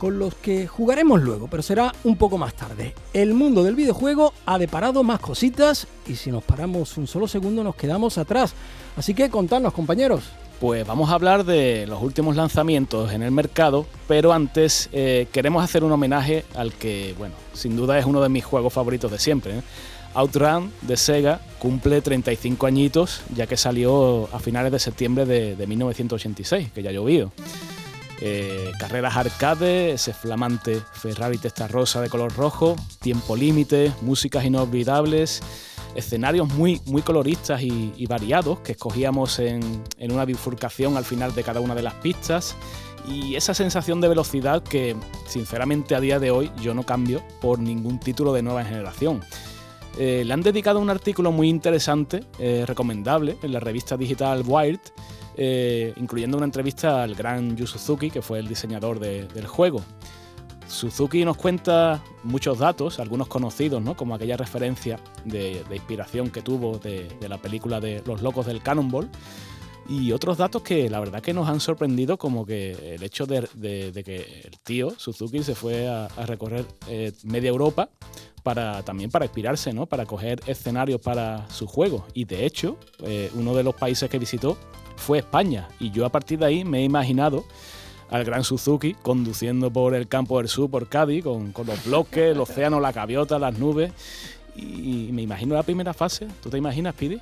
con 0.00 0.18
los 0.18 0.34
que 0.34 0.66
jugaremos 0.66 1.20
luego, 1.20 1.46
pero 1.46 1.62
será 1.62 1.92
un 2.04 2.16
poco 2.16 2.38
más 2.38 2.54
tarde. 2.54 2.94
El 3.12 3.34
mundo 3.34 3.62
del 3.62 3.74
videojuego 3.74 4.32
ha 4.46 4.58
deparado 4.58 5.02
más 5.02 5.20
cositas 5.20 5.86
y 6.06 6.14
si 6.16 6.30
nos 6.30 6.42
paramos 6.42 6.96
un 6.96 7.06
solo 7.06 7.28
segundo 7.28 7.62
nos 7.62 7.76
quedamos 7.76 8.16
atrás. 8.16 8.54
Así 8.96 9.12
que 9.12 9.28
contadnos 9.28 9.74
compañeros. 9.74 10.22
Pues 10.58 10.86
vamos 10.86 11.10
a 11.10 11.14
hablar 11.14 11.44
de 11.44 11.86
los 11.86 12.02
últimos 12.02 12.34
lanzamientos 12.34 13.12
en 13.12 13.22
el 13.22 13.30
mercado, 13.30 13.84
pero 14.08 14.32
antes 14.32 14.88
eh, 14.92 15.28
queremos 15.32 15.62
hacer 15.62 15.84
un 15.84 15.92
homenaje 15.92 16.46
al 16.54 16.72
que, 16.72 17.14
bueno, 17.18 17.34
sin 17.52 17.76
duda 17.76 17.98
es 17.98 18.06
uno 18.06 18.22
de 18.22 18.30
mis 18.30 18.44
juegos 18.44 18.72
favoritos 18.72 19.10
de 19.10 19.18
siempre. 19.18 19.58
¿eh? 19.58 19.62
Outrun 20.14 20.72
de 20.80 20.96
Sega 20.96 21.42
cumple 21.58 22.00
35 22.00 22.66
añitos, 22.66 23.20
ya 23.34 23.46
que 23.46 23.58
salió 23.58 24.30
a 24.32 24.38
finales 24.38 24.72
de 24.72 24.78
septiembre 24.78 25.26
de, 25.26 25.56
de 25.56 25.66
1986, 25.66 26.70
que 26.74 26.82
ya 26.82 26.88
ha 26.88 26.92
llovido. 26.94 27.32
Eh, 28.22 28.72
carreras 28.78 29.16
arcade, 29.16 29.92
ese 29.92 30.12
flamante 30.12 30.82
Ferrari 30.92 31.38
Testa 31.38 31.66
Rosa 31.68 32.02
de 32.02 32.10
color 32.10 32.34
rojo, 32.34 32.76
tiempo 33.00 33.34
límite, 33.34 33.92
músicas 34.02 34.44
inolvidables, 34.44 35.40
escenarios 35.94 36.48
muy, 36.48 36.82
muy 36.84 37.00
coloristas 37.00 37.62
y, 37.62 38.06
variados 38.06 38.60
que 38.60 38.72
escogíamos 38.72 39.38
en, 39.38 39.82
una 40.00 40.24
bifurcación 40.24 40.96
al 40.96 41.04
final 41.04 41.34
de 41.34 41.42
cada 41.44 41.60
una 41.60 41.74
de 41.74 41.82
las 41.82 41.94
pistas 41.94 42.56
y 43.08 43.36
esa 43.36 43.54
sensación 43.54 44.00
de 44.00 44.08
velocidad 44.08 44.62
que 44.62 44.96
sinceramente 45.26 45.94
a 45.94 46.00
día 46.00 46.18
de 46.18 46.30
hoy 46.30 46.50
yo 46.60 46.74
no 46.74 46.84
cambio 46.84 47.22
por 47.40 47.58
ningún 47.58 47.98
título 48.00 48.32
de 48.32 48.42
nueva 48.42 48.64
generación. 48.64 49.20
Eh, 49.98 50.24
le 50.24 50.32
han 50.32 50.42
dedicado 50.42 50.78
un 50.78 50.90
artículo 50.90 51.32
muy 51.32 51.48
interesante, 51.48 52.24
eh, 52.38 52.64
recomendable, 52.66 53.36
en 53.42 53.52
la 53.52 53.60
revista 53.60 53.96
digital 53.96 54.42
Wired, 54.46 54.80
eh, 55.42 55.94
incluyendo 55.96 56.36
una 56.36 56.44
entrevista 56.44 57.02
al 57.02 57.14
gran 57.14 57.56
Yu 57.56 57.66
Suzuki, 57.66 58.10
que 58.10 58.20
fue 58.20 58.40
el 58.40 58.46
diseñador 58.46 59.00
del 59.00 59.46
juego. 59.46 59.82
Suzuki 60.68 61.24
nos 61.24 61.38
cuenta 61.38 62.02
muchos 62.24 62.58
datos, 62.58 63.00
algunos 63.00 63.26
conocidos, 63.26 63.80
¿no? 63.80 63.96
como 63.96 64.14
aquella 64.14 64.36
referencia 64.36 65.00
de, 65.24 65.64
inspiración 65.72 66.28
que 66.28 66.42
tuvo 66.42 66.78
de, 66.78 67.08
la 67.26 67.38
película 67.38 67.80
de 67.80 68.02
Los 68.04 68.20
Locos 68.20 68.44
del 68.44 68.62
Cannonball, 68.62 69.08
y 69.88 70.12
otros 70.12 70.36
datos 70.36 70.60
que 70.60 70.90
la 70.90 71.00
verdad 71.00 71.22
que 71.22 71.32
nos 71.32 71.48
han 71.48 71.58
sorprendido, 71.58 72.18
como 72.18 72.44
que 72.44 72.96
el 72.96 73.02
hecho 73.02 73.24
de, 73.24 73.48
que 74.04 74.42
el 74.44 74.58
tío 74.62 74.90
Suzuki 74.90 75.42
se 75.42 75.54
fue 75.54 75.88
a, 75.88 76.06
recorrer 76.26 76.66
eh, 76.86 77.12
media 77.24 77.48
Europa 77.48 77.88
para 78.42 78.82
también 78.82 79.10
para 79.10 79.24
inspirarse, 79.24 79.72
¿no? 79.72 79.86
para 79.86 80.04
coger 80.04 80.42
escenarios 80.46 81.00
para 81.00 81.48
su 81.48 81.66
juego. 81.66 82.04
Y 82.12 82.26
de 82.26 82.44
hecho, 82.44 82.76
eh, 83.04 83.30
uno 83.34 83.54
de 83.54 83.62
los 83.62 83.74
países 83.74 84.10
que 84.10 84.18
visitó 84.18 84.58
fue 85.00 85.18
España. 85.18 85.68
Y 85.80 85.90
yo 85.90 86.06
a 86.06 86.10
partir 86.10 86.38
de 86.38 86.46
ahí 86.46 86.64
me 86.64 86.80
he 86.80 86.84
imaginado 86.84 87.44
al 88.10 88.24
gran 88.24 88.44
Suzuki 88.44 88.94
conduciendo 88.94 89.70
por 89.70 89.94
el 89.94 90.08
campo 90.08 90.38
del 90.38 90.48
sur, 90.48 90.70
por 90.70 90.88
Cádiz, 90.88 91.24
con, 91.24 91.52
los 91.66 91.84
bloques, 91.84 92.32
el 92.32 92.40
océano, 92.40 92.80
la 92.80 92.92
gaviota, 92.92 93.38
las 93.38 93.58
nubes. 93.58 93.92
Y, 94.56 95.08
me 95.12 95.22
imagino 95.22 95.54
la 95.54 95.62
primera 95.62 95.94
fase. 95.94 96.28
¿Tú 96.42 96.50
te 96.50 96.58
imaginas, 96.58 96.94
Pidi? 96.94 97.20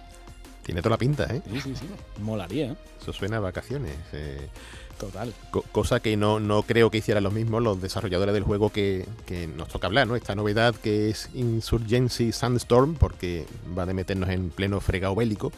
Tiene 0.63 0.83
toda 0.83 0.95
la 0.95 0.99
pinta, 0.99 1.25
¿eh? 1.25 1.43
Sí, 1.51 1.61
sí, 1.61 1.75
sí. 1.77 1.87
Molaría, 2.21 2.73
¿eh? 2.73 2.77
Eso 3.01 3.13
suena 3.13 3.37
a 3.39 3.41
vacaciones. 3.41 3.95
Eh. 4.13 4.49
Total. 4.99 5.33
cosa 5.71 6.01
que 6.01 6.17
no, 6.17 6.41
no, 6.41 6.65
creo 6.65 6.91
que 6.91 6.99
hicieran 6.99 7.23
lo 7.23 7.31
mismo 7.31 7.61
los 7.61 7.81
desarrolladores 7.81 8.35
del 8.35 8.43
juego 8.43 8.71
que, 8.71 9.07
que, 9.27 9.47
nos 9.47 9.69
toca 9.69 9.87
hablar, 9.87 10.09
¿no? 10.09 10.17
Esta 10.17 10.35
novedad 10.35 10.75
que 10.75 11.09
es 11.09 11.31
Insurgency 11.35 12.33
Sandstorm, 12.33 12.97
porque 12.97 13.47
va 13.79 13.85
a 13.85 13.87
meternos 13.87 14.29
en 14.31 14.51
pleno 14.51 14.81
fregado 14.81 15.15
bélico 15.15 15.53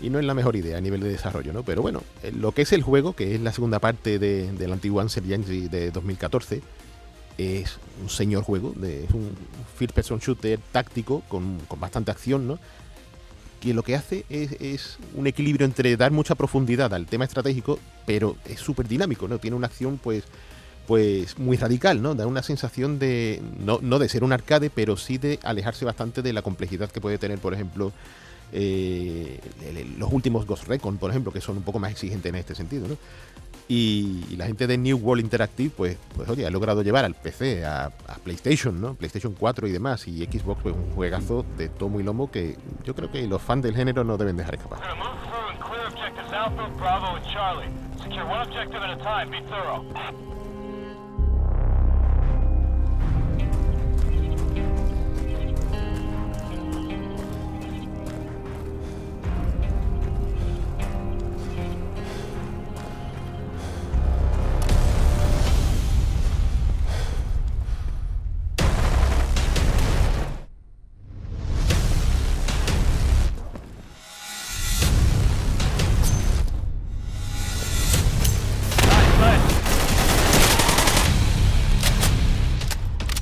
y 0.00 0.10
no 0.10 0.18
es 0.18 0.24
la 0.24 0.34
mejor 0.34 0.56
idea 0.56 0.78
a 0.78 0.80
nivel 0.80 1.00
de 1.00 1.10
desarrollo, 1.10 1.52
¿no? 1.52 1.62
Pero 1.62 1.82
bueno, 1.82 2.02
eh, 2.22 2.32
lo 2.32 2.52
que 2.52 2.62
es 2.62 2.72
el 2.72 2.82
juego, 2.82 3.14
que 3.14 3.34
es 3.34 3.40
la 3.40 3.52
segunda 3.52 3.78
parte 3.78 4.18
de, 4.18 4.52
del 4.52 4.72
antiguo 4.72 5.02
Insurgency 5.02 5.68
de 5.68 5.90
2014, 5.90 6.62
es 7.38 7.78
un 8.02 8.08
señor 8.08 8.42
juego, 8.42 8.74
es 8.82 9.10
un 9.12 9.30
first 9.76 9.94
person 9.94 10.18
shooter 10.18 10.58
táctico 10.72 11.22
con, 11.28 11.58
con 11.68 11.80
bastante 11.80 12.10
acción, 12.10 12.46
¿no? 12.46 12.58
que 13.60 13.74
lo 13.74 13.82
que 13.82 13.94
hace 13.94 14.24
es, 14.30 14.52
es, 14.60 14.98
un 15.14 15.26
equilibrio 15.26 15.66
entre 15.66 15.96
dar 15.96 16.10
mucha 16.10 16.34
profundidad 16.34 16.92
al 16.94 17.06
tema 17.06 17.24
estratégico, 17.24 17.78
pero 18.06 18.36
es 18.46 18.58
súper 18.58 18.88
dinámico, 18.88 19.28
¿no? 19.28 19.38
Tiene 19.38 19.56
una 19.56 19.66
acción, 19.66 20.00
pues, 20.02 20.24
pues 20.86 21.38
muy 21.38 21.56
radical, 21.56 22.02
¿no? 22.02 22.14
Da 22.14 22.26
una 22.26 22.42
sensación 22.42 22.98
de, 22.98 23.42
no, 23.62 23.78
no 23.82 23.98
de 23.98 24.08
ser 24.08 24.24
un 24.24 24.32
arcade, 24.32 24.70
pero 24.70 24.96
sí 24.96 25.18
de 25.18 25.38
alejarse 25.42 25.84
bastante 25.84 26.22
de 26.22 26.32
la 26.32 26.42
complejidad 26.42 26.90
que 26.90 27.00
puede 27.00 27.18
tener, 27.18 27.38
por 27.38 27.52
ejemplo, 27.52 27.92
eh, 28.52 29.40
los 29.98 30.12
últimos 30.12 30.46
Ghost 30.46 30.66
Recon, 30.66 30.98
por 30.98 31.10
ejemplo, 31.10 31.32
que 31.32 31.40
son 31.40 31.56
un 31.56 31.62
poco 31.62 31.78
más 31.78 31.90
exigentes 31.90 32.30
en 32.30 32.36
este 32.36 32.54
sentido, 32.54 32.88
¿no? 32.88 32.96
Y, 33.68 34.36
la 34.36 34.46
gente 34.46 34.66
de 34.66 34.76
New 34.76 34.98
World 34.98 35.22
Interactive, 35.22 35.70
pues, 35.70 35.96
pues 36.16 36.28
oye, 36.28 36.44
ha 36.44 36.50
logrado 36.50 36.82
llevar 36.82 37.04
al 37.04 37.14
PC, 37.14 37.64
a, 37.64 37.92
PlayStation, 38.24 38.80
¿no? 38.80 38.94
PlayStation 38.94 39.34
4 39.38 39.68
y 39.68 39.70
demás, 39.70 40.08
y 40.08 40.24
Xbox, 40.24 40.62
pues 40.62 40.74
un 40.74 40.90
juegazo 40.90 41.44
de 41.56 41.68
tomo 41.68 42.00
y 42.00 42.02
lomo 42.02 42.30
que 42.30 42.56
yo 42.84 42.96
creo 42.96 43.12
que 43.12 43.24
los 43.28 43.40
fans 43.40 43.62
del 43.62 43.76
género 43.76 44.02
no 44.02 44.16
deben 44.16 44.36
dejar 44.36 44.56
escapar. 44.56 44.80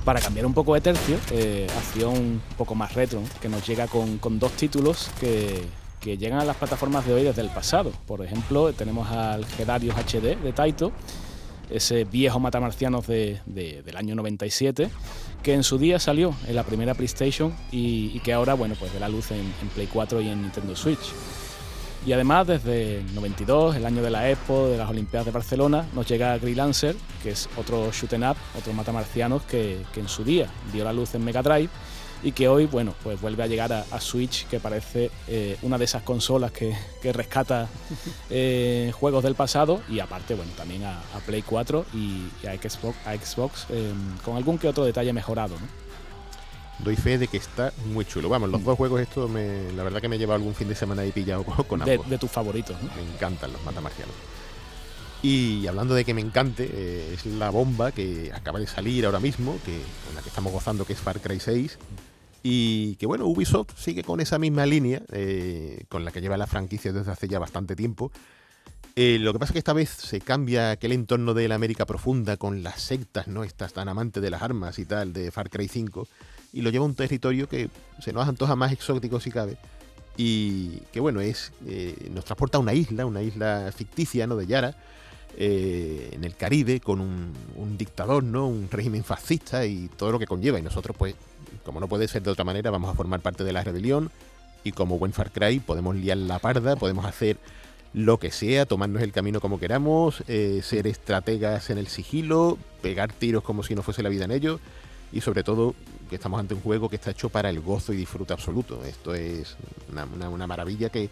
Para 0.08 0.22
cambiar 0.22 0.46
un 0.46 0.54
poco 0.54 0.72
de 0.72 0.80
tercio, 0.80 1.18
eh, 1.32 1.66
un 2.02 2.40
poco 2.56 2.74
más 2.74 2.94
retro, 2.94 3.20
que 3.42 3.50
nos 3.50 3.66
llega 3.66 3.88
con, 3.88 4.18
dos 4.38 4.52
títulos 4.52 5.10
que, 5.20 5.66
llegan 6.16 6.40
a 6.40 6.46
las 6.46 6.56
plataformas 6.56 7.04
de 7.06 7.12
hoy 7.12 7.24
desde 7.24 7.42
el 7.42 7.50
pasado. 7.50 7.92
Por 8.06 8.24
ejemplo, 8.24 8.72
tenemos 8.72 9.10
al 9.10 9.44
Gedarius 9.44 9.94
HD 9.96 10.42
de 10.42 10.54
Taito, 10.54 10.92
ese 11.68 12.04
viejo 12.04 12.40
matamarcianos 12.40 13.06
de, 13.06 13.42
del 13.44 13.96
año 13.98 14.14
97, 14.14 14.88
que 15.42 15.52
en 15.52 15.62
su 15.62 15.76
día 15.76 15.98
salió 15.98 16.34
en 16.46 16.56
la 16.56 16.64
primera 16.64 16.94
PlayStation 16.94 17.54
y, 17.70 18.18
que 18.20 18.32
ahora, 18.32 18.54
bueno, 18.54 18.76
pues 18.78 18.90
ve 18.94 19.00
la 19.00 19.10
luz 19.10 19.30
en 19.32 19.52
Play 19.74 19.90
4 19.92 20.22
y 20.22 20.28
en 20.30 20.40
Nintendo 20.40 20.74
Switch. 20.74 21.12
Y 22.06 22.12
además, 22.12 22.46
desde 22.46 22.98
el 22.98 23.14
92, 23.14 23.76
el 23.76 23.84
año 23.84 24.02
de 24.02 24.10
la 24.10 24.30
Expo, 24.30 24.68
de 24.68 24.78
las 24.78 24.88
Olimpiadas 24.88 25.26
de 25.26 25.32
Barcelona, 25.32 25.86
nos 25.94 26.06
llega 26.06 26.38
Lancer, 26.38 26.96
que 27.22 27.30
es 27.30 27.48
otro 27.56 27.90
shoot 27.92 28.12
up, 28.14 28.36
otro 28.56 28.72
matamarcianos 28.72 29.42
que, 29.42 29.82
que 29.92 30.00
en 30.00 30.08
su 30.08 30.24
día 30.24 30.48
dio 30.72 30.84
la 30.84 30.92
luz 30.92 31.14
en 31.14 31.24
Mega 31.24 31.42
Drive 31.42 31.70
y 32.22 32.32
que 32.32 32.48
hoy, 32.48 32.66
bueno, 32.66 32.94
pues 33.02 33.20
vuelve 33.20 33.42
a 33.42 33.46
llegar 33.46 33.72
a, 33.72 34.00
Switch, 34.00 34.46
que 34.46 34.60
parece 34.60 35.10
eh, 35.26 35.56
una 35.62 35.78
de 35.78 35.84
esas 35.84 36.02
consolas 36.02 36.52
que, 36.52 36.74
rescata 37.12 37.68
eh, 38.30 38.92
juegos 38.94 39.22
del 39.22 39.34
pasado 39.34 39.80
y 39.88 40.00
aparte, 40.00 40.34
bueno, 40.34 40.52
también 40.56 40.84
a, 40.84 41.00
Play 41.26 41.42
4 41.42 41.86
y, 41.94 42.46
a 42.46 42.54
Xbox, 42.54 42.96
a 43.06 43.14
Xbox 43.14 43.66
em, 43.70 44.16
con 44.24 44.36
algún 44.36 44.58
que 44.58 44.68
otro 44.68 44.84
detalle 44.84 45.12
mejorado, 45.12 45.54
¿no? 45.58 45.87
Doy 46.78 46.96
fe 46.96 47.18
de 47.18 47.28
que 47.28 47.36
está 47.36 47.72
muy 47.92 48.04
chulo. 48.04 48.28
Vamos, 48.28 48.50
los 48.50 48.62
dos 48.62 48.76
juegos 48.76 49.00
estos, 49.00 49.30
me, 49.30 49.72
la 49.72 49.82
verdad 49.82 50.00
que 50.00 50.08
me 50.08 50.18
lleva 50.18 50.34
algún 50.34 50.54
fin 50.54 50.68
de 50.68 50.74
semana 50.74 51.02
ahí 51.02 51.12
pillado 51.12 51.44
con, 51.68 51.82
ambos. 51.82 52.08
De, 52.08 52.18
tus 52.18 52.30
favoritos, 52.30 52.76
¿no? 52.82 52.90
Me 52.94 53.14
encantan 53.14 53.52
los 53.52 53.64
matamarcianos. 53.64 54.14
Y 55.22 55.66
hablando 55.66 55.94
de 55.94 56.04
que 56.04 56.14
me 56.14 56.20
encante, 56.20 56.68
eh, 56.72 57.14
es 57.14 57.26
la 57.26 57.50
bomba 57.50 57.90
que 57.90 58.30
acaba 58.32 58.60
de 58.60 58.68
salir 58.68 59.04
ahora 59.04 59.18
mismo, 59.18 59.58
que, 59.64 59.80
con 60.06 60.14
la 60.14 60.22
que 60.22 60.28
estamos 60.28 60.52
gozando, 60.52 60.84
que 60.84 60.92
es 60.92 61.00
Far 61.00 61.20
Cry 61.20 61.40
6. 61.40 61.78
Y 62.44 62.94
que 62.96 63.06
bueno, 63.06 63.26
Ubisoft 63.26 63.76
sigue 63.76 64.04
con 64.04 64.20
esa 64.20 64.38
misma 64.38 64.64
línea, 64.64 65.02
eh, 65.10 65.84
con 65.88 66.04
la 66.04 66.12
que 66.12 66.20
lleva 66.20 66.36
la 66.36 66.46
franquicia 66.46 66.92
desde 66.92 67.10
hace 67.10 67.26
ya 67.26 67.40
bastante 67.40 67.74
tiempo. 67.74 68.12
Eh, 68.94 69.18
lo 69.20 69.32
que 69.32 69.40
pasa 69.40 69.50
es 69.50 69.54
que 69.54 69.58
esta 69.58 69.72
vez 69.72 69.90
se 69.90 70.20
cambia 70.20 70.72
aquel 70.72 70.92
entorno 70.92 71.34
de 71.34 71.48
la 71.48 71.56
América 71.56 71.84
profunda 71.84 72.36
con 72.36 72.62
las 72.62 72.80
sectas, 72.80 73.26
¿no? 73.28 73.42
Estas 73.42 73.72
tan 73.72 73.88
amantes 73.88 74.22
de 74.22 74.30
las 74.30 74.42
armas 74.42 74.78
y 74.78 74.84
tal, 74.84 75.12
de 75.12 75.30
Far 75.30 75.50
Cry 75.50 75.68
5, 75.68 76.08
y 76.52 76.62
lo 76.62 76.70
lleva 76.70 76.84
a 76.84 76.88
un 76.88 76.94
territorio 76.94 77.48
que 77.48 77.68
se 78.00 78.12
nos 78.12 78.28
antoja 78.28 78.56
más 78.56 78.72
exótico 78.72 79.20
si 79.20 79.30
cabe. 79.30 79.56
Y 80.16 80.80
que 80.92 81.00
bueno, 81.00 81.20
es 81.20 81.52
nos 82.10 82.24
transporta 82.24 82.58
a 82.58 82.60
una 82.60 82.74
isla, 82.74 83.06
una 83.06 83.22
isla 83.22 83.70
ficticia, 83.74 84.26
¿no? 84.26 84.36
De 84.36 84.46
Yara, 84.46 84.74
eh, 85.36 86.10
en 86.12 86.24
el 86.24 86.34
Caribe 86.34 86.80
con 86.80 87.00
un, 87.00 87.78
dictador, 87.78 88.24
¿no? 88.24 88.48
Un 88.48 88.68
régimen 88.68 89.04
fascista 89.04 89.64
y 89.66 89.88
todo 89.96 90.10
lo 90.10 90.18
que 90.18 90.26
conlleva. 90.26 90.58
Y 90.58 90.62
nosotros, 90.62 90.96
pues, 90.96 91.14
como 91.64 91.78
no 91.78 91.86
puede 91.86 92.08
ser 92.08 92.22
de 92.22 92.30
otra 92.30 92.44
manera, 92.44 92.72
vamos 92.72 92.90
a 92.90 92.94
formar 92.94 93.20
parte 93.20 93.44
de 93.44 93.52
la 93.52 93.62
rebelión 93.62 94.10
y 94.64 94.72
como 94.72 94.98
buen 94.98 95.12
Far 95.12 95.30
Cry 95.30 95.60
podemos 95.60 95.94
liar 95.94 96.16
la 96.16 96.40
parda, 96.40 96.74
podemos 96.74 97.04
hacer 97.04 97.36
lo 97.94 98.18
que 98.18 98.32
sea, 98.32 98.66
tomarnos 98.66 99.00
el 99.02 99.12
camino 99.12 99.40
como 99.40 99.60
queramos, 99.60 100.24
eh, 100.26 100.60
ser 100.64 100.88
estrategas 100.88 101.70
en 101.70 101.78
el 101.78 101.86
sigilo, 101.86 102.58
pegar 102.82 103.12
tiros 103.12 103.44
como 103.44 103.62
si 103.62 103.76
no 103.76 103.82
fuese 103.84 104.02
la 104.02 104.08
vida 104.08 104.24
en 104.24 104.32
ello 104.32 104.58
y 105.12 105.20
sobre 105.20 105.44
todo 105.44 105.76
que 106.08 106.16
estamos 106.16 106.40
ante 106.40 106.54
un 106.54 106.60
juego 106.60 106.88
que 106.88 106.96
está 106.96 107.10
hecho 107.10 107.28
para 107.28 107.50
el 107.50 107.60
gozo 107.60 107.92
y 107.92 107.96
disfrute 107.96 108.32
absoluto. 108.32 108.82
Esto 108.84 109.14
es 109.14 109.56
una 109.90 110.46
maravilla 110.46 110.88
que 110.88 111.10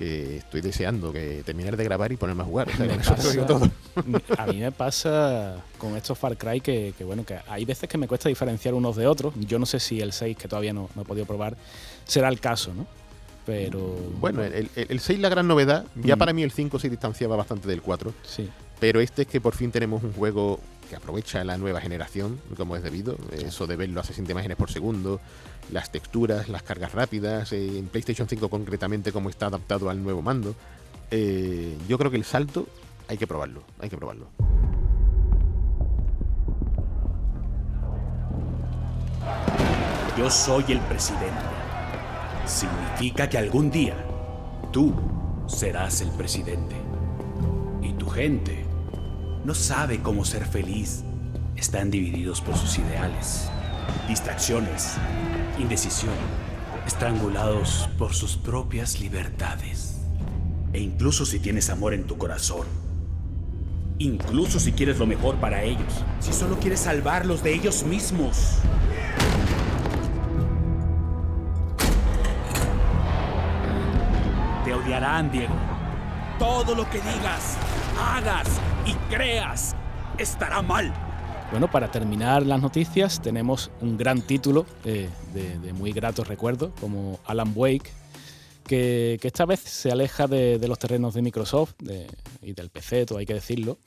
que 0.00 0.38
estoy 0.38 0.62
deseando 0.62 1.12
que 1.12 1.42
terminar 1.44 1.76
de 1.76 1.84
grabar 1.84 2.10
y 2.10 2.16
ponerme 2.16 2.42
a 2.42 2.46
jugar. 2.46 2.70
A 4.38 4.46
mí 4.46 4.56
me 4.56 4.72
pasa 4.72 5.62
con 5.76 5.94
estos 5.94 6.16
Far 6.16 6.38
Cry 6.38 6.62
que, 6.62 6.94
bueno, 7.00 7.22
que 7.22 7.38
hay 7.46 7.66
veces 7.66 7.86
que 7.86 7.98
me 7.98 8.08
cuesta 8.08 8.30
diferenciar 8.30 8.72
unos 8.72 8.96
de 8.96 9.06
otros. 9.06 9.34
Yo 9.40 9.58
no 9.58 9.66
sé 9.66 9.78
si 9.78 10.00
el 10.00 10.14
6, 10.14 10.38
que 10.38 10.48
todavía 10.48 10.72
no, 10.72 10.88
he 10.98 11.04
podido 11.04 11.26
probar, 11.26 11.54
será 12.06 12.30
el 12.30 12.40
caso, 12.40 12.72
¿no? 12.72 12.86
Pero. 13.44 13.94
Bueno, 14.18 14.42
el, 14.42 14.70
el, 14.74 15.00
6 15.00 15.18
la 15.18 15.28
gran 15.28 15.46
novedad. 15.46 15.84
Ya 15.96 16.16
mm. 16.16 16.18
para 16.18 16.32
mí 16.32 16.42
el 16.44 16.50
5 16.50 16.78
se 16.78 16.88
distanciaba 16.88 17.36
bastante 17.36 17.68
del 17.68 17.82
4. 17.82 18.14
Sí. 18.22 18.48
Pero 18.78 19.00
este 19.00 19.22
es 19.22 19.28
que 19.28 19.42
por 19.42 19.54
fin 19.54 19.70
tenemos 19.70 20.02
un 20.02 20.14
juego 20.14 20.60
que 20.90 20.96
aprovecha 20.96 21.44
la 21.44 21.56
nueva 21.56 21.80
generación, 21.80 22.40
como 22.56 22.74
es 22.74 22.82
debido. 22.82 23.16
Eso 23.32 23.68
de 23.68 23.76
verlo 23.76 24.00
a 24.00 24.04
60 24.04 24.32
imágenes 24.32 24.56
por 24.56 24.70
segundo, 24.70 25.20
las 25.70 25.92
texturas, 25.92 26.48
las 26.48 26.64
cargas 26.64 26.92
rápidas, 26.92 27.52
eh, 27.52 27.78
en 27.78 27.86
PlayStation 27.86 28.28
5 28.28 28.50
concretamente 28.50 29.12
cómo 29.12 29.30
está 29.30 29.46
adaptado 29.46 29.88
al 29.88 30.02
nuevo 30.02 30.20
mando. 30.20 30.56
Eh, 31.12 31.78
yo 31.88 31.96
creo 31.96 32.10
que 32.10 32.16
el 32.16 32.24
salto 32.24 32.66
hay 33.06 33.16
que 33.16 33.26
probarlo, 33.26 33.62
hay 33.78 33.88
que 33.88 33.96
probarlo. 33.96 34.26
Yo 40.18 40.28
soy 40.28 40.64
el 40.68 40.80
presidente. 40.80 41.44
Significa 42.46 43.28
que 43.28 43.38
algún 43.38 43.70
día 43.70 43.94
tú 44.72 44.92
serás 45.46 46.00
el 46.00 46.10
presidente. 46.10 46.74
Y 47.80 47.92
tu 47.92 48.08
gente 48.08 48.69
no 49.44 49.54
sabe 49.54 50.00
cómo 50.00 50.24
ser 50.24 50.44
feliz. 50.44 51.02
Están 51.56 51.90
divididos 51.90 52.40
por 52.40 52.56
sus 52.56 52.78
ideales, 52.78 53.50
distracciones, 54.08 54.94
indecisión, 55.58 56.14
estrangulados 56.86 57.88
por 57.98 58.14
sus 58.14 58.36
propias 58.36 59.00
libertades. 59.00 60.00
E 60.72 60.80
incluso 60.80 61.26
si 61.26 61.38
tienes 61.38 61.68
amor 61.70 61.94
en 61.94 62.04
tu 62.04 62.16
corazón, 62.16 62.66
incluso 63.98 64.60
si 64.60 64.72
quieres 64.72 64.98
lo 64.98 65.06
mejor 65.06 65.36
para 65.36 65.62
ellos, 65.62 66.04
si 66.20 66.32
solo 66.32 66.58
quieres 66.58 66.80
salvarlos 66.80 67.42
de 67.42 67.54
ellos 67.54 67.82
mismos. 67.84 68.58
Te 74.64 74.72
odiarán, 74.72 75.30
Diego. 75.30 75.54
Todo 76.38 76.74
lo 76.74 76.88
que 76.88 76.98
digas, 76.98 77.56
hagas 77.98 78.48
creas 79.08 79.74
estará 80.18 80.62
mal. 80.62 80.92
Bueno, 81.50 81.70
para 81.70 81.90
terminar 81.90 82.46
las 82.46 82.60
noticias 82.60 83.20
tenemos 83.20 83.70
un 83.80 83.96
gran 83.96 84.22
título 84.22 84.66
eh, 84.84 85.08
de, 85.34 85.72
muy 85.72 85.92
gratos 85.92 86.28
recuerdos 86.28 86.70
como 86.80 87.18
Alan 87.26 87.52
Wake, 87.54 87.90
que, 88.64 89.18
esta 89.20 89.46
vez 89.46 89.58
se 89.60 89.90
aleja 89.90 90.28
de, 90.28 90.64
los 90.68 90.78
terrenos 90.78 91.14
de 91.14 91.22
Microsoft 91.22 91.74
y 92.40 92.52
del 92.52 92.70
PC, 92.70 93.06
todo 93.06 93.18
hay 93.18 93.26
que 93.26 93.34
decirlo, 93.34 93.78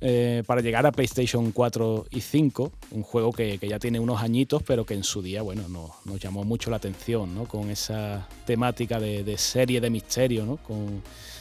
eh, 0.00 0.42
para 0.46 0.60
llegar 0.60 0.86
a 0.86 0.92
PlayStation 0.92 1.50
4 1.50 2.06
y 2.10 2.20
5, 2.20 2.72
un 2.92 3.02
juego 3.02 3.32
que, 3.32 3.58
ya 3.58 3.78
tiene 3.78 3.98
unos 3.98 4.22
añitos, 4.22 4.62
pero 4.62 4.84
que 4.84 4.94
en 4.94 5.02
su 5.02 5.22
día 5.22 5.42
bueno, 5.42 5.68
nos, 5.68 6.20
llamó 6.20 6.44
mucho 6.44 6.70
la 6.70 6.76
atención, 6.76 7.34
¿no? 7.34 7.46
con 7.46 7.70
esa 7.70 8.28
temática 8.46 9.00
de, 9.00 9.38
serie 9.38 9.80
de 9.80 9.90
misterio, 9.90 10.44
¿no? 10.44 10.58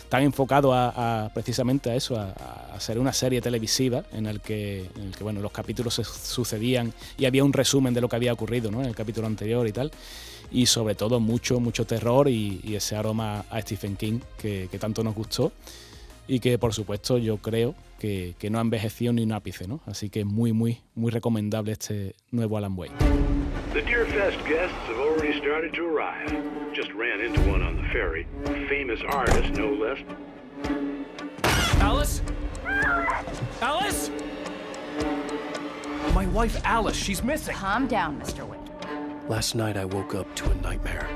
Tan 0.10 0.24
enfocado 0.24 0.74
a, 0.74 1.30
precisamente 1.34 1.90
a 1.90 1.96
eso, 1.96 2.18
a, 2.18 2.80
ser 2.80 3.00
una 3.00 3.12
serie 3.12 3.42
televisiva 3.42 4.04
en 4.14 4.28
el 4.28 4.40
que, 4.40 4.90
en 4.96 5.08
el 5.08 5.16
que 5.16 5.24
bueno, 5.24 5.42
los 5.42 5.52
capítulos 5.52 5.96
se 5.96 6.04
sucedían 6.04 6.94
y 7.18 7.26
había 7.26 7.44
un 7.44 7.54
resumen 7.54 7.94
de 7.94 8.02
lo 8.02 8.08
que 8.08 8.16
había 8.16 8.32
ocurrido 8.32 8.70
¿no? 8.70 8.82
en 8.82 8.88
el 8.88 8.96
capítulo 8.96 9.26
anterior 9.28 9.68
y 9.68 9.72
tal. 9.72 9.92
Y 10.52 10.68
sobre 10.68 10.96
todo 10.96 11.20
mucho, 11.20 11.60
mucho 11.60 11.86
terror 11.86 12.30
y, 12.30 12.76
ese 12.76 12.96
aroma 12.96 13.46
a 13.50 13.62
Stephen 13.62 13.96
King 13.96 14.20
que, 14.38 14.70
tanto 14.80 15.04
nos 15.04 15.16
gustó 15.16 15.52
y 16.28 16.40
que 16.40 16.58
por 16.58 16.74
supuesto 16.74 17.18
yo 17.18 17.38
creo 17.38 17.74
que, 18.00 18.36
que, 18.38 18.50
no 18.50 18.60
ha 18.60 18.62
envejecido 18.62 19.12
ni 19.12 19.24
un 19.24 19.32
ápice, 19.32 19.68
¿no? 19.68 19.82
Así 19.86 20.10
que 20.10 20.24
muy, 20.24 20.54
muy, 20.54 20.82
muy 20.94 21.12
recomendable 21.12 21.72
este 21.72 22.16
nuevo 22.32 22.58
Alan 22.58 22.78
Wake. 22.78 22.94
The 23.78 23.84
Deerfest 23.84 24.44
guests 24.48 24.76
have 24.88 24.98
already 24.98 25.38
started 25.38 25.72
to 25.76 25.86
arrive. 25.86 26.74
Just 26.74 26.92
ran 26.96 27.22
into 27.22 27.40
one 27.42 27.62
on 27.62 27.76
the 27.78 27.84
ferry. 27.90 28.26
famous 28.68 29.00
artist, 29.08 29.54
no 29.54 29.72
less. 29.72 30.00
Alice? 31.80 32.24
Alice? 33.62 34.10
My 36.16 36.26
wife, 36.26 36.60
Alice, 36.66 36.96
she's 36.96 37.24
missing. 37.24 37.54
Calm 37.54 37.86
down, 37.86 38.20
Mr. 38.20 38.48
Witt. 38.48 38.60
Last 39.30 39.54
night 39.54 39.78
I 39.78 39.86
woke 39.86 40.16
up 40.16 40.36
to 40.38 40.50
a 40.50 40.56
nightmare. 40.56 41.08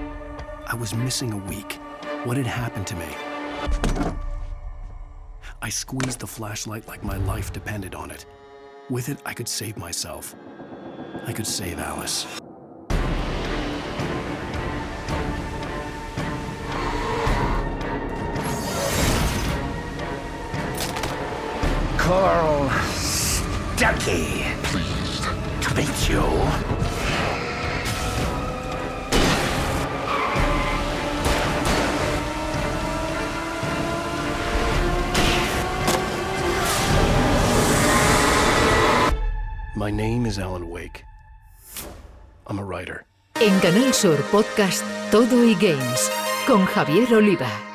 I 0.68 0.76
was 0.76 0.94
missing 0.94 1.34
a 1.34 1.38
week. 1.38 1.80
What 2.26 2.38
had 2.38 2.46
happened 2.46 2.86
to 2.86 2.96
me? 2.96 4.14
I 5.64 5.70
squeezed 5.70 6.20
the 6.20 6.28
flashlight 6.28 6.88
like 6.88 7.04
my 7.04 7.18
life 7.18 7.52
depended 7.52 7.96
on 7.96 8.12
it. 8.12 8.28
With 8.92 9.10
it, 9.10 9.18
I 9.26 9.34
could 9.34 9.48
save 9.48 9.78
myself. 9.78 10.36
I 11.26 11.34
could 11.34 11.48
save 11.48 11.80
Alice. 11.80 12.28
Carl 22.02 22.68
Stuckey. 22.98 24.42
Pleased 24.64 25.24
to 25.62 25.76
meet 25.76 26.10
you. 26.10 26.24
My 39.76 39.92
name 39.92 40.26
is 40.26 40.40
Alan 40.40 40.72
Wake. 40.72 41.06
I'm 42.48 42.58
a 42.58 42.64
writer. 42.64 43.06
En 43.36 43.60
Canal 43.60 43.94
Sur 43.94 44.18
Podcast 44.32 44.84
Todo 45.12 45.46
y 45.46 45.54
Games 45.54 46.12
con 46.48 46.66
Javier 46.66 47.14
Oliva. 47.14 47.71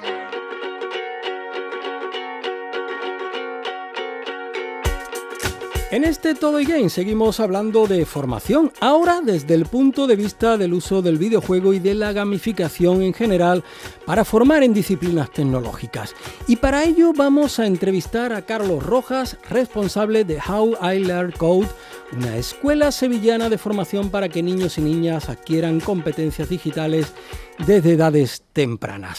En 5.92 6.02
este 6.02 6.34
Todo 6.34 6.58
y 6.58 6.64
Game 6.64 6.90
seguimos 6.90 7.38
hablando 7.38 7.86
de 7.86 8.04
formación, 8.04 8.72
ahora 8.80 9.20
desde 9.20 9.54
el 9.54 9.66
punto 9.66 10.08
de 10.08 10.16
vista 10.16 10.56
del 10.56 10.74
uso 10.74 11.00
del 11.00 11.16
videojuego 11.16 11.72
y 11.72 11.78
de 11.78 11.94
la 11.94 12.12
gamificación 12.12 13.02
en 13.02 13.14
general 13.14 13.62
para 14.04 14.24
formar 14.24 14.64
en 14.64 14.74
disciplinas 14.74 15.30
tecnológicas. 15.30 16.16
Y 16.48 16.56
para 16.56 16.82
ello 16.82 17.12
vamos 17.16 17.60
a 17.60 17.66
entrevistar 17.66 18.32
a 18.32 18.42
Carlos 18.42 18.82
Rojas, 18.82 19.38
responsable 19.48 20.24
de 20.24 20.38
How 20.40 20.76
I 20.82 21.04
Learn 21.04 21.30
Code, 21.30 21.68
una 22.12 22.36
escuela 22.36 22.90
sevillana 22.90 23.48
de 23.48 23.56
formación 23.56 24.10
para 24.10 24.28
que 24.28 24.42
niños 24.42 24.78
y 24.78 24.80
niñas 24.80 25.28
adquieran 25.28 25.78
competencias 25.78 26.48
digitales 26.48 27.12
desde 27.64 27.92
edades 27.92 28.42
tempranas. 28.52 29.18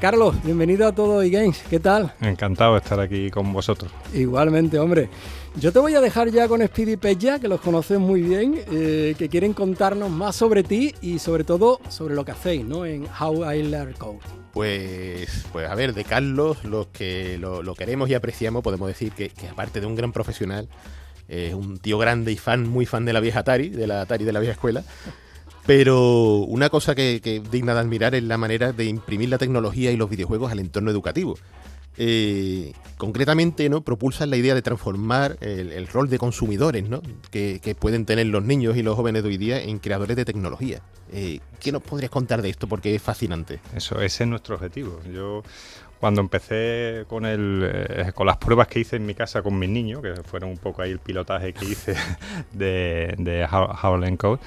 Carlos, 0.00 0.34
bienvenido 0.42 0.86
a 0.86 0.92
Todo 0.92 1.20
eGames. 1.20 1.62
¿Qué 1.68 1.78
tal? 1.78 2.14
Encantado 2.22 2.72
de 2.72 2.78
estar 2.78 2.98
aquí 2.98 3.30
con 3.30 3.52
vosotros. 3.52 3.92
Igualmente, 4.14 4.78
hombre. 4.78 5.10
Yo 5.56 5.72
te 5.72 5.78
voy 5.78 5.94
a 5.94 6.00
dejar 6.00 6.30
ya 6.30 6.48
con 6.48 6.66
Speedy 6.66 6.96
Peja, 6.96 7.38
que 7.38 7.48
los 7.48 7.60
conoces 7.60 7.98
muy 7.98 8.22
bien, 8.22 8.64
eh, 8.72 9.14
que 9.18 9.28
quieren 9.28 9.52
contarnos 9.52 10.08
más 10.08 10.36
sobre 10.36 10.62
ti 10.62 10.94
y 11.02 11.18
sobre 11.18 11.44
todo 11.44 11.80
sobre 11.90 12.14
lo 12.14 12.24
que 12.24 12.30
hacéis, 12.30 12.64
¿no? 12.64 12.86
En 12.86 13.06
How 13.20 13.52
I 13.52 13.62
Learn 13.64 13.92
Code. 13.92 14.20
Pues, 14.54 15.44
pues 15.52 15.68
a 15.68 15.74
ver, 15.74 15.92
de 15.92 16.04
Carlos, 16.04 16.64
los 16.64 16.86
que 16.86 17.36
lo, 17.36 17.74
queremos 17.74 18.08
y 18.08 18.14
apreciamos, 18.14 18.62
podemos 18.62 18.88
decir 18.88 19.12
que, 19.12 19.30
aparte 19.50 19.82
de 19.82 19.86
un 19.86 19.96
gran 19.96 20.12
profesional, 20.12 20.66
es 21.28 21.52
un 21.52 21.78
tío 21.78 21.98
grande 21.98 22.32
y 22.32 22.38
fan, 22.38 22.66
muy 22.66 22.86
fan 22.86 23.04
de 23.04 23.12
la 23.12 23.20
vieja 23.20 23.40
Atari, 23.40 23.68
de 23.68 23.86
la 23.86 24.00
Atari 24.00 24.24
de 24.24 24.32
la 24.32 24.40
vieja 24.40 24.54
escuela. 24.54 24.82
Pero 25.66 26.38
una 26.38 26.68
cosa 26.68 26.94
que, 26.94 27.42
digna 27.50 27.74
de 27.74 27.80
admirar 27.80 28.14
es 28.14 28.22
la 28.22 28.38
manera 28.38 28.72
de 28.72 28.86
imprimir 28.86 29.28
la 29.28 29.38
tecnología 29.38 29.90
y 29.90 29.96
los 29.96 30.10
videojuegos 30.10 30.50
al 30.50 30.58
entorno 30.58 30.90
educativo. 30.90 31.36
Eh, 31.96 32.72
concretamente, 32.96 33.68
¿no? 33.68 33.82
propulsan 33.82 34.30
la 34.30 34.36
idea 34.36 34.54
de 34.54 34.62
transformar 34.62 35.36
el, 35.40 35.86
rol 35.88 36.08
de 36.08 36.18
consumidores 36.18 36.88
¿no? 36.88 37.02
que, 37.30 37.76
pueden 37.78 38.06
tener 38.06 38.26
los 38.26 38.42
niños 38.42 38.76
y 38.76 38.82
los 38.82 38.96
jóvenes 38.96 39.22
de 39.22 39.28
hoy 39.28 39.36
día 39.36 39.62
en 39.62 39.78
creadores 39.78 40.16
de 40.16 40.24
tecnología. 40.24 40.80
Eh, 41.12 41.40
¿Qué 41.58 41.72
nos 41.72 41.82
podrías 41.82 42.10
contar 42.10 42.40
de 42.40 42.50
esto? 42.50 42.66
Porque 42.68 42.94
es 42.94 43.02
fascinante. 43.02 43.60
Eso, 43.74 44.00
ese 44.00 44.24
es 44.24 44.30
nuestro 44.30 44.54
objetivo. 44.54 45.00
Yo 45.12 45.42
cuando 46.00 46.22
empecé 46.22 47.04
con 47.08 47.26
el 47.26 47.70
eh, 47.70 48.12
con 48.14 48.26
las 48.26 48.38
pruebas 48.38 48.66
que 48.68 48.80
hice 48.80 48.96
en 48.96 49.04
mi 49.04 49.14
casa 49.14 49.42
con 49.42 49.58
mis 49.58 49.68
niños, 49.68 50.00
que 50.00 50.14
fueron 50.24 50.50
un 50.50 50.56
poco 50.56 50.80
ahí 50.80 50.90
el 50.90 50.98
pilotaje 50.98 51.52
que 51.52 51.66
hice 51.66 51.94
de, 52.52 53.14
de 53.18 53.44
How, 53.44 54.16
Code, 54.16 54.40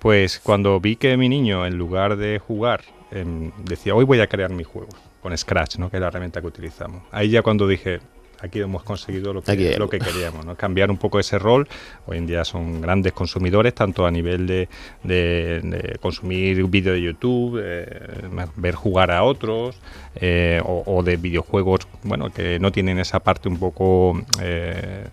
pues 0.00 0.40
cuando 0.40 0.80
vi 0.80 0.96
que 0.96 1.16
mi 1.16 1.28
niño, 1.28 1.66
en 1.66 1.76
lugar 1.76 2.16
de 2.16 2.38
jugar, 2.38 2.80
em, 3.10 3.52
decía, 3.64 3.94
hoy 3.94 4.04
voy 4.04 4.20
a 4.20 4.26
crear 4.26 4.50
mi 4.50 4.64
juego, 4.64 4.88
con 5.22 5.36
Scratch, 5.36 5.76
¿no? 5.76 5.90
que 5.90 5.98
es 5.98 6.00
la 6.00 6.08
herramienta 6.08 6.40
que 6.40 6.46
utilizamos. 6.46 7.02
Ahí 7.12 7.28
ya 7.28 7.42
cuando 7.42 7.68
dije, 7.68 8.00
aquí 8.40 8.60
hemos 8.60 8.82
conseguido 8.82 9.34
lo 9.34 9.42
que, 9.42 9.76
lo 9.78 9.90
que 9.90 9.98
queríamos, 9.98 10.46
¿no? 10.46 10.56
cambiar 10.56 10.90
un 10.90 10.96
poco 10.96 11.20
ese 11.20 11.38
rol. 11.38 11.68
Hoy 12.06 12.16
en 12.16 12.26
día 12.26 12.46
son 12.46 12.80
grandes 12.80 13.12
consumidores, 13.12 13.74
tanto 13.74 14.06
a 14.06 14.10
nivel 14.10 14.46
de, 14.46 14.68
de, 15.02 15.98
consumir 16.00 16.64
vídeo 16.64 16.94
de 16.94 17.02
YouTube, 17.02 17.60
eh, 17.62 18.28
ver 18.56 18.74
jugar 18.74 19.10
a 19.10 19.22
otros, 19.22 19.78
eh, 20.14 20.62
o, 20.64 21.02
de 21.02 21.18
videojuegos 21.18 21.86
bueno, 22.04 22.30
que 22.30 22.58
no 22.58 22.72
tienen 22.72 22.98
esa 22.98 23.20
parte 23.20 23.50
un 23.50 23.58
poco 23.58 24.18
eh, 24.40 25.08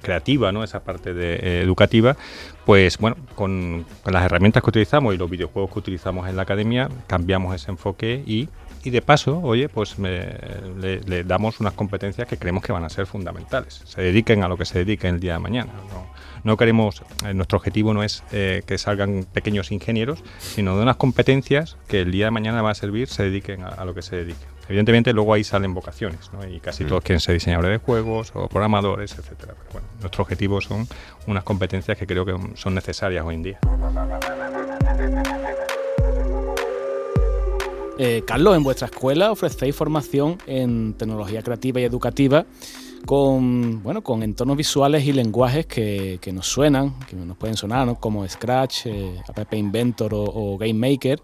creativa, 0.00 0.52
¿no? 0.52 0.64
esa 0.64 0.80
parte 0.80 1.14
de, 1.14 1.34
eh, 1.34 1.62
educativa, 1.62 2.16
pues 2.64 2.98
bueno, 2.98 3.16
con, 3.34 3.84
las 4.04 4.24
herramientas 4.24 4.62
que 4.62 4.70
utilizamos 4.70 5.14
y 5.14 5.18
los 5.18 5.30
videojuegos 5.30 5.72
que 5.72 5.78
utilizamos 5.78 6.28
en 6.28 6.36
la 6.36 6.42
academia, 6.42 6.88
cambiamos 7.06 7.54
ese 7.54 7.70
enfoque 7.70 8.22
y, 8.26 8.48
y 8.82 8.90
de 8.90 9.02
paso, 9.02 9.40
oye, 9.42 9.68
pues 9.68 9.96
le, 9.98 11.24
damos 11.24 11.60
unas 11.60 11.74
competencias 11.74 12.28
que 12.28 12.36
creemos 12.36 12.62
que 12.62 12.72
van 12.72 12.84
a 12.84 12.88
ser 12.88 13.06
fundamentales. 13.06 13.82
Se 13.84 14.00
dediquen 14.00 14.42
a 14.42 14.48
lo 14.48 14.56
que 14.56 14.64
se 14.64 14.78
dediquen 14.78 15.16
el 15.16 15.20
día 15.20 15.34
de 15.34 15.38
mañana. 15.40 15.72
No, 15.92 16.06
queremos, 16.56 17.02
eh, 17.24 17.34
nuestro 17.34 17.58
objetivo 17.58 17.92
no 17.94 18.02
es 18.02 18.22
eh, 18.30 18.62
que 18.66 18.78
salgan 18.78 19.26
pequeños 19.32 19.72
ingenieros, 19.72 20.22
sino 20.38 20.76
de 20.76 20.82
unas 20.82 20.96
competencias 20.96 21.76
que 21.88 22.02
el 22.02 22.12
día 22.12 22.26
de 22.26 22.30
mañana 22.30 22.62
va 22.62 22.70
a 22.70 22.74
servir, 22.74 23.08
se 23.08 23.24
dediquen 23.24 23.64
a 23.64 23.84
lo 23.84 23.94
que 23.94 24.02
se 24.02 24.16
dediquen. 24.16 24.56
Evidentemente 24.68 25.12
luego 25.12 25.32
ahí 25.32 25.44
salen 25.44 25.74
vocaciones, 25.74 26.30
¿no? 26.32 26.46
y 26.46 26.58
casi 26.58 26.84
mm. 26.84 26.88
todos 26.88 27.04
quieren 27.04 27.20
ser 27.20 27.34
diseñadores 27.34 27.80
de 27.80 27.84
juegos 27.84 28.32
o 28.34 28.48
programadores, 28.48 29.16
etcétera. 29.16 29.54
Pero 29.56 29.70
bueno, 29.72 29.88
nuestro 30.00 30.22
objetivo 30.22 30.60
son 30.60 30.88
unas 31.26 31.44
competencias 31.44 31.96
que 31.96 32.06
creo 32.06 32.24
que 32.24 32.34
son 32.56 32.74
necesarias 32.74 33.24
hoy 33.24 33.36
en 33.36 33.42
día. 33.42 33.60
Eh, 37.98 38.24
Carlos, 38.26 38.56
en 38.56 38.62
vuestra 38.62 38.86
escuela 38.86 39.30
ofrecéis 39.30 39.74
formación 39.74 40.36
en 40.46 40.94
tecnología 40.94 41.42
creativa 41.42 41.80
y 41.80 41.84
educativa 41.84 42.44
con, 43.06 43.82
bueno, 43.82 44.02
con 44.02 44.22
entornos 44.22 44.56
visuales 44.56 45.04
y 45.06 45.12
lenguajes 45.12 45.64
que, 45.66 46.30
nos 46.32 46.46
suenan, 46.46 46.98
que 47.08 47.16
nos 47.16 47.36
pueden 47.36 47.56
sonar, 47.56 47.98
como 47.98 48.28
Scratch, 48.28 48.86
eh, 48.86 49.22
App 49.34 49.54
Inventor 49.54 50.12
o, 50.12 50.24
o 50.24 50.58
Game 50.58 50.74
Maker 50.74 51.22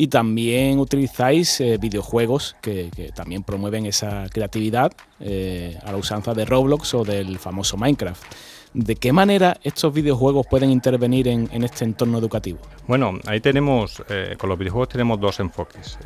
y 0.00 0.06
también 0.06 0.78
utilizáis 0.78 1.60
eh, 1.60 1.76
videojuegos 1.76 2.54
que, 2.62 2.88
también 3.16 3.42
promueven 3.42 3.84
esa 3.84 4.28
creatividad 4.30 4.92
eh, 5.18 5.76
a 5.84 5.90
la 5.90 5.98
usanza 5.98 6.34
de 6.34 6.44
Roblox 6.44 6.94
o 6.94 7.02
del 7.02 7.36
famoso 7.40 7.76
Minecraft. 7.76 8.22
¿De 8.74 8.94
qué 8.94 9.12
manera 9.12 9.56
estos 9.64 9.92
videojuegos 9.92 10.46
pueden 10.46 10.70
intervenir 10.70 11.26
en, 11.26 11.48
este 11.64 11.84
entorno 11.84 12.18
educativo? 12.18 12.60
Bueno, 12.86 13.18
ahí 13.26 13.40
tenemos, 13.40 14.00
eh, 14.08 14.36
con 14.38 14.50
los 14.50 14.58
videojuegos 14.58 14.90
tenemos 14.90 15.18
dos 15.18 15.40
enfoques. 15.40 15.98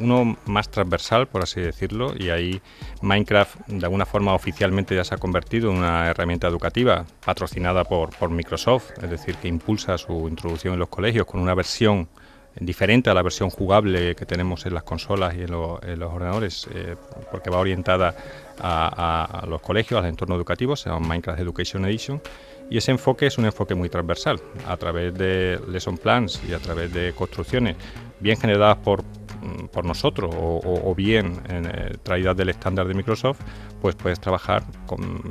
uno 0.00 0.36
más 0.44 0.70
transversal, 0.70 1.26
por 1.26 1.42
así 1.42 1.62
decirlo, 1.62 2.12
y 2.18 2.28
ahí 2.28 2.60
Minecraft 3.00 3.68
de 3.68 3.86
alguna 3.86 4.04
forma 4.04 4.34
oficialmente 4.34 4.94
ya 4.94 5.04
se 5.04 5.14
ha 5.14 5.18
convertido 5.18 5.70
en 5.70 5.78
una 5.78 6.08
herramienta 6.08 6.46
educativa 6.46 7.06
patrocinada 7.24 7.84
por, 7.84 8.10
por 8.10 8.28
Microsoft, 8.28 8.90
es 9.02 9.08
decir, 9.08 9.36
que 9.36 9.48
impulsa 9.48 9.96
su 9.96 10.28
introducción 10.28 10.74
en 10.74 10.80
los 10.80 10.90
colegios 10.90 11.24
con 11.24 11.40
una 11.40 11.54
versión 11.54 12.08
diferente 12.58 13.10
a 13.10 13.14
la 13.14 13.22
versión 13.22 13.50
jugable 13.50 14.14
que 14.14 14.26
tenemos 14.26 14.66
en 14.66 14.74
las 14.74 14.82
consolas 14.82 15.34
y 15.34 15.42
en, 15.42 15.50
los 15.50 15.80
ordenadores, 16.12 16.68
eh, 16.74 16.96
porque 17.30 17.50
va 17.50 17.58
orientada 17.58 18.14
a, 18.58 19.44
los 19.48 19.60
colegios, 19.62 20.02
al 20.02 20.08
entorno 20.08 20.34
educativo, 20.34 20.76
se 20.76 20.90
llama 20.90 21.06
Minecraft 21.06 21.40
Education 21.40 21.84
Edition, 21.84 22.20
y 22.68 22.76
ese 22.76 22.90
enfoque 22.90 23.26
es 23.26 23.38
un 23.38 23.46
enfoque 23.46 23.74
muy 23.74 23.88
transversal, 23.88 24.40
a 24.66 24.76
través 24.76 25.14
de 25.14 25.60
lesson 25.68 25.96
plans 25.96 26.40
y 26.48 26.52
a 26.52 26.58
través 26.58 26.92
de 26.92 27.12
construcciones 27.12 27.76
bien 28.20 28.36
generadas 28.36 28.76
por, 28.78 29.02
mm, 29.02 29.68
por 29.72 29.84
nosotros 29.84 30.32
o, 30.36 30.94
bien 30.94 31.40
eh, 31.48 31.96
traídas 32.02 32.36
del 32.36 32.50
estándar 32.50 32.86
de 32.86 32.94
Microsoft, 32.94 33.40
pues 33.80 33.94
puedes 33.94 34.20
trabajar 34.20 34.62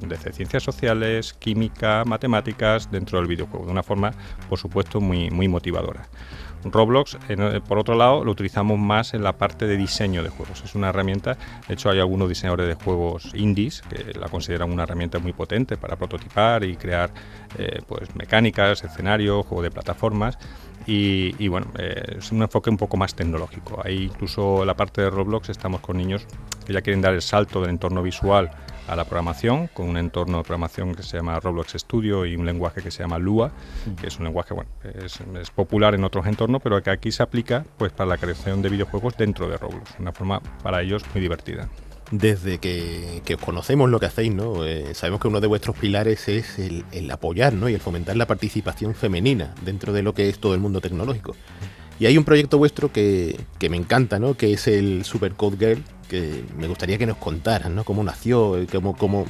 desde 0.07 0.33
ciencias 0.33 0.63
sociales, 0.63 1.33
química, 1.33 2.03
matemáticas 2.05 2.89
dentro 2.89 3.19
del 3.19 3.27
videojuego, 3.27 3.65
de 3.67 3.71
una 3.71 3.83
forma, 3.83 4.11
por 4.49 4.57
supuesto, 4.57 4.99
muy 4.99 5.47
motivadora. 5.47 6.09
Roblox, 6.63 7.17
eh, 7.29 7.61
por 7.67 7.77
otro 7.77 7.95
lado, 7.95 8.23
lo 8.23 8.31
utilizamos 8.31 8.77
más 8.77 9.13
en 9.13 9.23
la 9.23 9.33
parte 9.33 9.65
de 9.65 9.77
diseño 9.77 10.23
de 10.23 10.29
juegos. 10.29 10.61
Es 10.63 10.75
una 10.75 10.89
herramienta, 10.89 11.37
de 11.67 11.73
hecho 11.73 11.89
hay 11.89 11.99
algunos 11.99 12.27
diseñadores 12.29 12.67
de 12.67 12.75
juegos 12.75 13.31
indies 13.33 13.81
que 13.81 14.17
la 14.17 14.27
consideran 14.27 14.71
una 14.71 14.83
herramienta 14.83 15.19
muy 15.19 15.33
potente 15.33 15.77
para 15.77 15.95
prototipar 15.95 16.63
y 16.63 16.75
crear 16.75 17.11
eh, 17.57 17.81
pues, 17.87 18.15
mecánicas, 18.15 18.83
escenarios, 18.83 19.45
juegos 19.45 19.63
de 19.63 19.71
plataformas. 19.71 20.37
Y, 20.87 21.47
bueno, 21.49 21.67
eh, 21.77 22.15
es 22.17 22.31
un 22.31 22.41
enfoque 22.41 22.71
un 22.71 22.77
poco 22.77 22.97
más 22.97 23.13
tecnológico. 23.13 23.79
Ahí 23.85 24.05
incluso 24.05 24.61
en 24.61 24.67
la 24.67 24.75
parte 24.75 25.01
de 25.01 25.11
Roblox 25.11 25.49
estamos 25.49 25.81
con 25.81 25.97
niños 25.97 26.25
que 26.65 26.73
ya 26.73 26.81
quieren 26.81 26.99
dar 27.01 27.13
el 27.13 27.21
salto 27.21 27.61
del 27.61 27.69
entorno 27.69 28.01
visual 28.01 28.49
a 28.89 28.95
la 28.95 29.05
programación, 29.05 29.67
con 29.67 29.87
un 29.87 29.97
entorno 29.97 30.37
de 30.37 30.43
programación 30.43 30.95
que 30.95 31.03
se 31.03 31.17
llama 31.17 31.39
Roblox 31.39 31.73
Studio 31.73 32.25
y 32.25 32.35
un 32.35 32.45
lenguaje 32.45 32.81
que 32.81 32.91
se 32.91 33.03
llama 33.03 33.19
Lua, 33.19 33.51
que 33.99 34.07
es 34.07 34.17
un 34.17 34.25
lenguaje 34.25 34.53
bueno, 34.53 34.69
es, 34.83 35.51
popular 35.51 35.93
en 35.93 36.03
otros 36.03 36.25
entornos, 36.25 36.61
pero 36.61 36.81
que 36.81 36.89
aquí 36.89 37.11
se 37.11 37.21
aplica 37.21 37.65
pues 37.77 37.91
para 37.91 38.09
la 38.09 38.17
creación 38.17 38.61
de 38.61 38.69
videojuegos 38.69 39.15
dentro 39.15 39.47
de 39.47 39.57
Roblox, 39.57 39.91
una 39.99 40.11
forma 40.11 40.41
para 40.63 40.81
ellos 40.81 41.03
muy 41.13 41.21
divertida 41.21 41.69
desde 42.11 42.57
que, 42.57 43.21
os 43.35 43.41
conocemos 43.41 43.87
lo 43.87 43.99
que 43.99 44.07
hacéis, 44.07 44.33
¿no? 44.33 44.65
Eh, 44.65 44.95
sabemos 44.95 45.21
que 45.21 45.27
uno 45.27 45.39
de 45.39 45.45
vuestros 45.45 45.75
pilares 45.75 46.27
es 46.27 46.57
el, 46.57 47.11
apoyar 47.11 47.53
¿no? 47.53 47.69
y 47.69 47.75
el 47.75 47.79
fomentar 47.79 48.17
la 48.17 48.25
participación 48.25 48.95
femenina 48.95 49.53
dentro 49.63 49.93
de 49.93 50.01
lo 50.01 50.15
que 50.15 50.27
es 50.27 50.39
todo 50.39 50.55
el 50.55 50.59
mundo 50.59 50.81
tecnológico. 50.81 51.35
Y 51.99 52.05
hay 52.05 52.17
un 52.17 52.23
proyecto 52.23 52.57
vuestro 52.57 52.91
que, 52.91 53.39
que 53.59 53.69
me 53.69 53.77
encanta, 53.77 54.19
¿no? 54.19 54.35
que 54.35 54.53
es 54.53 54.67
el 54.67 55.03
Super 55.03 55.33
Code 55.33 55.57
Girl, 55.57 55.83
que 56.09 56.43
me 56.57 56.67
gustaría 56.67 56.97
que 56.97 57.05
nos 57.05 57.17
contaran, 57.17 57.75
¿no? 57.75 57.85
Cómo 57.85 58.03
nació, 58.03 58.57
cómo, 58.71 58.97
cómo, 58.97 59.25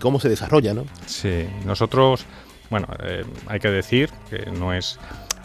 cómo 0.00 0.18
se 0.18 0.28
desarrolla, 0.28 0.74
¿no? 0.74 0.84
Sí, 1.06 1.46
nosotros, 1.66 2.24
bueno, 2.70 2.88
eh, 3.04 3.24
hay 3.46 3.60
que 3.60 3.70
decir 3.70 4.10
que 4.28 4.50
no 4.50 4.72
es... 4.72 4.98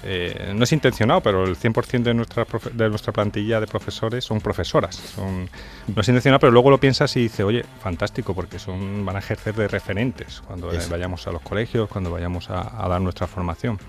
Eh, 0.06 0.52
no 0.54 0.66
es 0.66 0.74
intencionado, 0.74 1.22
pero 1.22 1.46
el 1.46 1.56
100% 1.56 2.04
de 2.04 2.14
nuestra, 2.14 2.46
de 2.74 2.90
nuestra 2.90 3.14
plantilla 3.14 3.62
de 3.62 3.68
profesores 3.68 4.26
son 4.26 4.42
profesoras. 4.42 4.98
Son, 4.98 5.50
no 5.96 6.02
es 6.02 6.08
intencionado, 6.10 6.42
pero 6.42 6.52
luego 6.52 6.70
lo 6.70 6.78
piensas 6.78 7.16
y 7.16 7.22
dices, 7.22 7.40
oye, 7.46 7.64
fantástico, 7.82 8.36
porque 8.36 8.60
son, 8.60 9.06
van 9.06 9.16
a 9.16 9.20
ejercer 9.20 9.56
de 9.56 9.70
referentes 9.70 10.42
cuando 10.46 10.70
vayamos 10.90 11.26
a 11.26 11.32
los 11.32 11.42
colegios, 11.42 11.88
cuando 11.88 12.12
vayamos 12.12 12.50
a, 12.50 12.86
dar 12.90 13.00
nuestra 13.00 13.28
formación. 13.28 13.80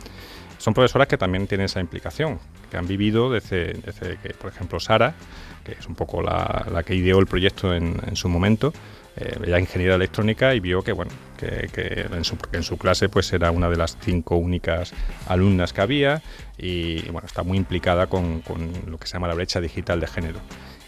Son 0.64 0.72
profesoras 0.72 1.09
que 1.09 1.18
también 1.18 1.46
tienen 1.46 1.66
esa 1.66 1.79
implicación, 1.79 2.38
que 2.70 2.79
han 2.79 2.87
vivido 2.87 3.31
desde, 3.31 3.74
desde 3.74 4.16
que, 4.16 4.31
por 4.31 4.50
ejemplo, 4.50 4.81
Sara 4.81 5.14
que 5.62 5.72
es 5.72 5.87
un 5.87 5.94
poco 5.94 6.22
la, 6.22 6.83
que 6.87 6.94
ideó 6.94 7.18
el 7.18 7.27
proyecto 7.27 7.74
en, 7.74 8.16
su 8.16 8.31
momento, 8.31 8.72
eh, 9.16 9.37
ella 9.44 9.59
ingeniería 9.59 9.96
electrónica 9.96 10.55
y 10.55 10.61
vio 10.61 10.83
que, 10.83 10.92
bueno, 10.92 11.11
que, 11.37 12.07
en, 12.11 12.24
su, 12.24 12.38
en, 12.53 12.62
su, 12.62 12.79
clase 12.79 13.11
pues 13.11 13.31
era 13.35 13.50
una 13.50 13.68
de 13.68 13.77
las 13.77 13.98
cinco 14.00 14.37
únicas 14.37 14.94
alumnas 15.27 15.74
que 15.74 15.83
había 15.83 16.22
y, 16.57 17.03
bueno, 17.11 17.27
está 17.27 17.42
muy 17.42 17.59
implicada 17.59 18.07
con, 18.07 18.40
con, 18.40 18.70
lo 18.87 18.96
que 18.96 19.07
se 19.07 19.14
llama 19.14 19.29
la 19.29 19.35
brecha 19.35 19.61
digital 19.61 20.00
de 20.00 20.07
género. 20.07 20.40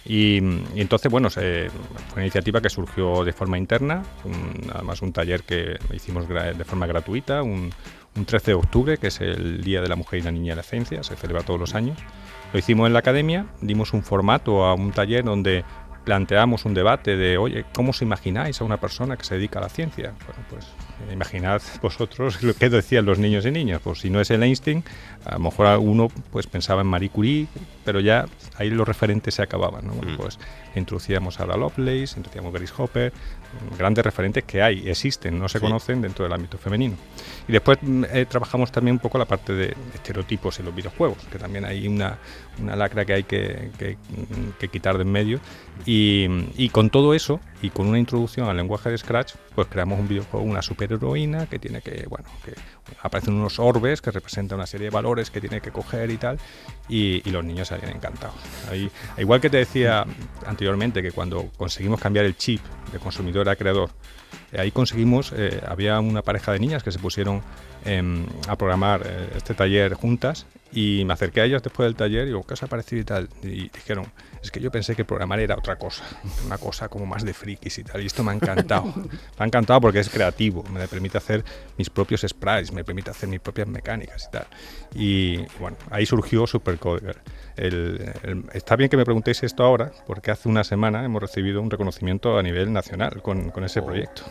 Y, 0.06 0.38
entonces, 0.76 1.10
bueno, 1.10 1.28
fue 1.28 1.68
una 2.14 2.22
iniciativa 2.22 2.62
que 2.62 2.70
surgió 2.70 3.24
de 3.24 3.32
forma 3.34 3.58
interna, 3.58 4.04
además 4.72 5.02
un 5.02 5.12
taller 5.12 5.42
que 5.42 5.76
hicimos 5.92 6.26
de 6.28 6.64
forma 6.64 6.86
gratuita, 6.86 7.42
un, 7.42 7.72
un 8.16 8.24
13 8.24 8.52
de 8.52 8.54
octubre, 8.54 8.98
que 8.98 9.08
es 9.08 9.20
el 9.20 9.62
Día 9.62 9.80
de 9.80 9.88
la 9.88 9.96
Mujer 9.96 10.20
y 10.20 10.22
la 10.22 10.30
Niña 10.30 10.52
de 10.52 10.56
la 10.56 10.62
Ciencia, 10.62 11.02
se 11.02 11.16
celebra 11.16 11.42
todos 11.42 11.60
los 11.60 11.74
años. 11.74 11.98
Lo 12.52 12.58
hicimos 12.58 12.86
en 12.86 12.92
la 12.92 13.00
academia, 13.00 13.46
dimos 13.60 13.92
un 13.92 14.02
formato 14.02 14.64
a 14.64 14.74
un 14.74 14.92
taller 14.92 15.24
donde 15.24 15.64
planteamos 16.06 16.64
un 16.64 16.72
debate 16.72 17.16
de, 17.16 17.36
oye, 17.36 17.64
¿cómo 17.74 17.90
os 17.90 18.00
imagináis 18.00 18.60
a 18.60 18.64
una 18.64 18.76
persona 18.76 19.16
que 19.16 19.24
se 19.24 19.34
dedica 19.34 19.58
a 19.58 19.62
la 19.62 19.68
ciencia? 19.68 20.14
Bueno, 20.24 20.42
pues 20.48 20.66
imaginad 21.12 21.60
vosotros 21.82 22.42
lo 22.44 22.54
que 22.54 22.70
decían 22.70 23.04
los 23.04 23.18
niños 23.18 23.44
y 23.44 23.50
niñas. 23.50 23.80
Pues 23.82 23.98
si 23.98 24.08
no 24.08 24.20
es 24.20 24.30
el 24.30 24.42
Einstein, 24.44 24.84
a 25.26 25.34
lo 25.34 25.40
mejor 25.40 25.78
uno 25.78 26.08
pues 26.30 26.46
pensaba 26.46 26.82
en 26.82 26.86
Marie 26.86 27.10
Curie, 27.10 27.46
pero 27.84 28.00
ya 28.00 28.26
ahí 28.56 28.70
los 28.70 28.86
referentes 28.86 29.34
se 29.34 29.42
acababan. 29.42 29.86
¿no? 29.86 29.94
Mm. 29.94 30.16
pues 30.16 30.38
introducíamos 30.74 31.40
a 31.40 31.46
la 31.46 31.56
Lovelace, 31.56 32.18
introducíamos 32.18 32.54
a 32.54 32.58
Grace 32.58 32.74
Hopper, 32.76 33.12
grandes 33.78 34.04
referentes 34.04 34.44
que 34.44 34.62
hay, 34.62 34.88
existen, 34.88 35.38
no 35.38 35.48
se 35.48 35.60
conocen 35.60 36.02
dentro 36.02 36.24
del 36.24 36.32
ámbito 36.32 36.58
femenino. 36.58 36.96
Y 37.48 37.52
después 37.52 37.78
mm, 37.80 38.04
eh, 38.12 38.26
trabajamos 38.26 38.70
también 38.70 38.96
un 38.96 39.00
poco 39.00 39.18
la 39.18 39.24
parte 39.24 39.52
de 39.52 39.74
estereotipos 39.94 40.58
en 40.58 40.66
los 40.66 40.74
videojuegos, 40.74 41.18
que 41.30 41.38
también 41.38 41.64
hay 41.64 41.88
una, 41.88 42.18
una 42.60 42.76
lacra 42.76 43.04
que 43.04 43.14
hay 43.14 43.22
que, 43.24 43.70
que, 43.78 43.96
que 44.58 44.68
quitar 44.68 44.98
de 44.98 45.06
en 45.06 45.12
medio. 45.12 45.40
Y, 45.84 46.26
y, 46.56 46.68
con 46.70 46.90
todo 46.90 47.14
eso, 47.14 47.40
y 47.62 47.70
con 47.70 47.86
una 47.86 47.98
introducción 47.98 48.48
al 48.48 48.56
lenguaje 48.56 48.90
de 48.90 48.98
Scratch, 48.98 49.34
pues 49.54 49.68
creamos 49.68 49.98
un 49.98 50.08
videojuego, 50.08 50.44
una 50.44 50.62
superheroína 50.62 51.46
que 51.46 51.58
tiene 51.58 51.80
que, 51.80 52.06
bueno, 52.08 52.28
que 52.44 52.52
aparecen 53.02 53.34
unos 53.34 53.58
orbes 53.58 54.00
que 54.00 54.10
representan 54.10 54.58
una 54.58 54.66
serie 54.66 54.86
de 54.86 54.90
valores 54.90 55.30
que 55.30 55.40
tiene 55.40 55.60
que 55.60 55.70
coger 55.70 56.10
y 56.10 56.16
tal, 56.16 56.38
y, 56.88 57.22
los 57.30 57.44
niños 57.44 57.68
se 57.68 57.74
encantados. 57.74 58.36
Ahí, 58.70 58.90
igual 59.18 59.40
que 59.40 59.50
te 59.50 59.58
decía 59.58 60.06
anteriormente 60.46 61.02
que 61.02 61.12
cuando 61.12 61.50
conseguimos 61.56 62.00
cambiar 62.00 62.24
el 62.24 62.36
chip 62.36 62.60
de 62.92 62.98
consumidor 62.98 63.48
a 63.48 63.56
creador, 63.56 63.90
eh, 64.52 64.60
ahí 64.60 64.70
conseguimos, 64.70 65.32
eh, 65.36 65.60
había 65.66 66.00
una 66.00 66.22
pareja 66.22 66.52
de 66.52 66.60
niñas 66.60 66.82
que 66.82 66.92
se 66.92 66.98
pusieron 66.98 67.42
em, 67.84 68.24
a 68.48 68.56
programar 68.56 69.02
eh, 69.04 69.28
este 69.36 69.54
taller 69.54 69.94
juntas 69.94 70.46
y 70.72 71.04
me 71.04 71.12
acerqué 71.12 71.40
a 71.40 71.44
ellos 71.44 71.62
después 71.62 71.86
del 71.86 71.94
taller 71.94 72.24
y 72.24 72.26
digo, 72.26 72.42
¿qué 72.44 72.54
os 72.54 72.62
ha 72.62 72.66
parecido 72.66 73.02
y 73.02 73.04
tal? 73.04 73.28
Y 73.42 73.68
dijeron, 73.68 74.06
es 74.42 74.50
que 74.50 74.60
yo 74.60 74.70
pensé 74.70 74.94
que 74.94 75.04
programar 75.04 75.40
era 75.40 75.56
otra 75.56 75.76
cosa, 75.76 76.04
una 76.44 76.58
cosa 76.58 76.88
como 76.88 77.06
más 77.06 77.24
de 77.24 77.34
frikis 77.34 77.78
y 77.78 77.84
tal, 77.84 78.02
y 78.02 78.06
esto 78.06 78.22
me 78.22 78.32
ha 78.32 78.34
encantado. 78.34 78.84
me 78.96 79.10
ha 79.38 79.44
encantado 79.44 79.80
porque 79.80 80.00
es 80.00 80.08
creativo, 80.08 80.62
me 80.64 80.86
permite 80.88 81.18
hacer 81.18 81.44
mis 81.76 81.90
propios 81.90 82.22
sprites, 82.26 82.72
me 82.72 82.84
permite 82.84 83.10
hacer 83.10 83.28
mis 83.28 83.40
propias 83.40 83.68
mecánicas 83.68 84.28
y 84.28 84.30
tal. 84.30 84.46
Y 84.94 85.36
bueno, 85.58 85.76
ahí 85.90 86.06
surgió 86.06 86.46
Supercoder. 86.46 87.20
Está 87.56 88.76
bien 88.76 88.90
que 88.90 88.96
me 88.96 89.04
preguntéis 89.04 89.42
esto 89.42 89.64
ahora, 89.64 89.92
porque 90.06 90.30
hace 90.30 90.48
una 90.48 90.64
semana 90.64 91.04
hemos 91.04 91.22
recibido 91.22 91.62
un 91.62 91.70
reconocimiento 91.70 92.38
a 92.38 92.42
nivel 92.42 92.72
nacional 92.72 93.22
con, 93.22 93.50
con 93.50 93.64
ese 93.64 93.80
oh, 93.80 93.86
proyecto. 93.86 94.22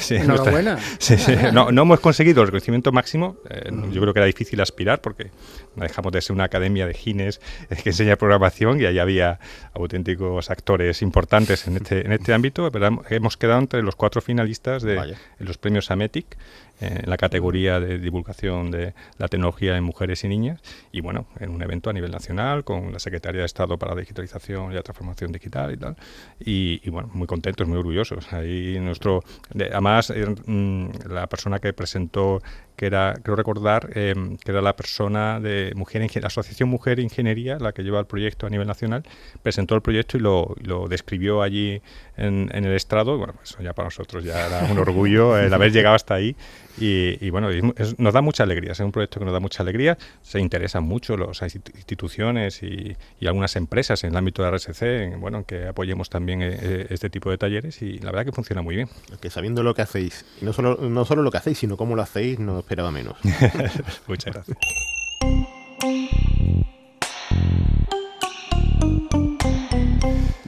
Sí, 0.00 0.16
Enhorabuena. 0.16 0.78
sí, 0.98 1.16
sí, 1.18 1.34
no, 1.52 1.70
no, 1.70 1.82
hemos 1.82 2.00
conseguido 2.00 2.42
el 2.42 2.48
reconocimiento 2.48 2.92
máximo, 2.92 3.36
eh, 3.50 3.70
yo 3.92 4.00
creo 4.00 4.14
que 4.14 4.20
era 4.20 4.26
difícil 4.26 4.60
aspirar 4.60 5.00
porque 5.00 5.30
dejamos 5.76 6.12
de 6.12 6.22
ser 6.22 6.34
una 6.34 6.44
academia 6.44 6.86
de 6.86 6.94
gines 6.94 7.40
que 7.82 7.90
enseña 7.90 8.16
programación 8.16 8.80
y 8.80 8.86
ahí 8.86 8.98
había 8.98 9.38
auténticos 9.74 10.50
actores 10.50 11.02
importantes 11.02 11.66
en 11.66 11.76
este, 11.76 12.04
en 12.06 12.12
este 12.12 12.32
ámbito, 12.32 12.70
pero 12.70 13.02
hemos 13.10 13.36
quedado 13.36 13.60
entre 13.60 13.82
los 13.82 13.96
cuatro 13.96 14.20
finalistas 14.20 14.82
de 14.82 15.16
los 15.38 15.58
premios 15.58 15.90
Ametic 15.90 16.36
en 16.80 17.08
la 17.08 17.16
categoría 17.16 17.80
de 17.80 17.98
divulgación 17.98 18.70
de 18.70 18.94
la 19.18 19.28
tecnología 19.28 19.76
en 19.76 19.84
mujeres 19.84 20.24
y 20.24 20.28
niñas 20.28 20.60
y 20.92 21.00
bueno, 21.00 21.26
en 21.40 21.50
un 21.50 21.62
evento 21.62 21.90
a 21.90 21.92
nivel 21.92 22.05
nacional 22.10 22.64
con 22.64 22.92
la 22.92 22.98
Secretaría 22.98 23.40
de 23.40 23.46
Estado 23.46 23.78
para 23.78 23.94
la 23.94 24.00
Digitalización 24.00 24.72
y 24.72 24.74
la 24.74 24.82
Transformación 24.82 25.32
Digital 25.32 25.72
y 25.72 25.76
tal. 25.76 25.96
Y, 26.38 26.88
bueno, 26.90 27.10
muy 27.12 27.26
contentos, 27.26 27.66
muy 27.66 27.78
orgullosos. 27.78 28.32
Ahí 28.32 28.78
nuestro, 28.80 29.22
además, 29.54 30.10
eh, 30.10 30.26
mm, 30.46 30.88
la 31.08 31.26
persona 31.28 31.58
que 31.58 31.72
presentó 31.72 32.40
que 32.76 32.86
era, 32.86 33.14
creo 33.22 33.36
recordar, 33.36 33.90
em, 33.94 34.36
que 34.36 34.50
era 34.50 34.60
la 34.60 34.76
persona 34.76 35.40
de 35.40 35.72
Mujer 35.74 35.96
la 36.20 36.26
Asociación 36.26 36.68
Mujer 36.68 37.00
Ingeniería, 37.00 37.58
la 37.58 37.72
que 37.72 37.82
lleva 37.82 37.98
el 37.98 38.06
proyecto 38.06 38.46
a 38.46 38.50
nivel 38.50 38.66
nacional, 38.66 39.02
presentó 39.42 39.74
el 39.74 39.82
proyecto 39.82 40.16
y 40.16 40.20
lo, 40.20 40.54
lo 40.62 40.88
describió 40.88 41.42
allí 41.42 41.80
en, 42.16 42.50
el 42.52 42.74
estrado. 42.74 43.18
Bueno, 43.18 43.34
pues 43.34 43.50
eso 43.50 43.62
ya 43.62 43.72
para 43.72 43.86
nosotros 43.86 44.24
ya 44.24 44.46
era 44.46 44.70
un 44.70 44.78
orgullo 44.78 45.38
el 45.38 45.52
haber 45.52 45.72
llegado 45.72 45.96
hasta 45.96 46.14
ahí. 46.14 46.36
Y, 46.78 47.30
bueno, 47.30 47.48
nos 47.96 48.12
da 48.12 48.20
mucha 48.20 48.42
alegría, 48.42 48.72
es 48.72 48.80
un 48.80 48.92
proyecto 48.92 49.18
que 49.18 49.24
nos 49.24 49.32
da 49.32 49.40
mucha 49.40 49.62
alegría. 49.62 49.96
Se 50.20 50.40
interesan 50.40 50.84
mucho 50.84 51.16
las 51.16 51.40
instituciones 51.54 52.62
y, 52.62 52.96
algunas 53.26 53.56
empresas 53.56 54.04
en 54.04 54.10
el 54.10 54.16
ámbito 54.16 54.42
de 54.42 54.50
RSC, 54.50 54.82
en, 54.82 55.20
bueno, 55.20 55.44
que 55.44 55.66
apoyemos 55.66 56.10
también 56.10 56.42
eh, 56.42 56.58
eh, 56.60 56.86
este 56.90 57.10
tipo 57.10 57.30
de 57.30 57.38
talleres 57.38 57.82
y 57.82 57.98
la 57.98 58.12
verdad 58.12 58.26
que 58.26 58.32
funciona 58.32 58.62
muy 58.62 58.76
bien. 58.76 58.88
Que 59.20 59.30
sabiendo 59.30 59.62
lo 59.62 59.74
que 59.74 59.82
hacéis, 59.82 60.24
y 60.40 60.44
no 60.44 60.52
solo, 60.52 60.76
no 60.76 61.04
solo 61.04 61.22
lo 61.22 61.30
que 61.30 61.38
hacéis, 61.38 61.58
sino 61.58 61.76
cómo 61.76 61.96
lo 61.96 62.02
hacéis, 62.02 62.38
esperaba 62.66 62.90
menos. 62.90 63.16
Muchas 64.08 64.34
gracias. 64.34 64.58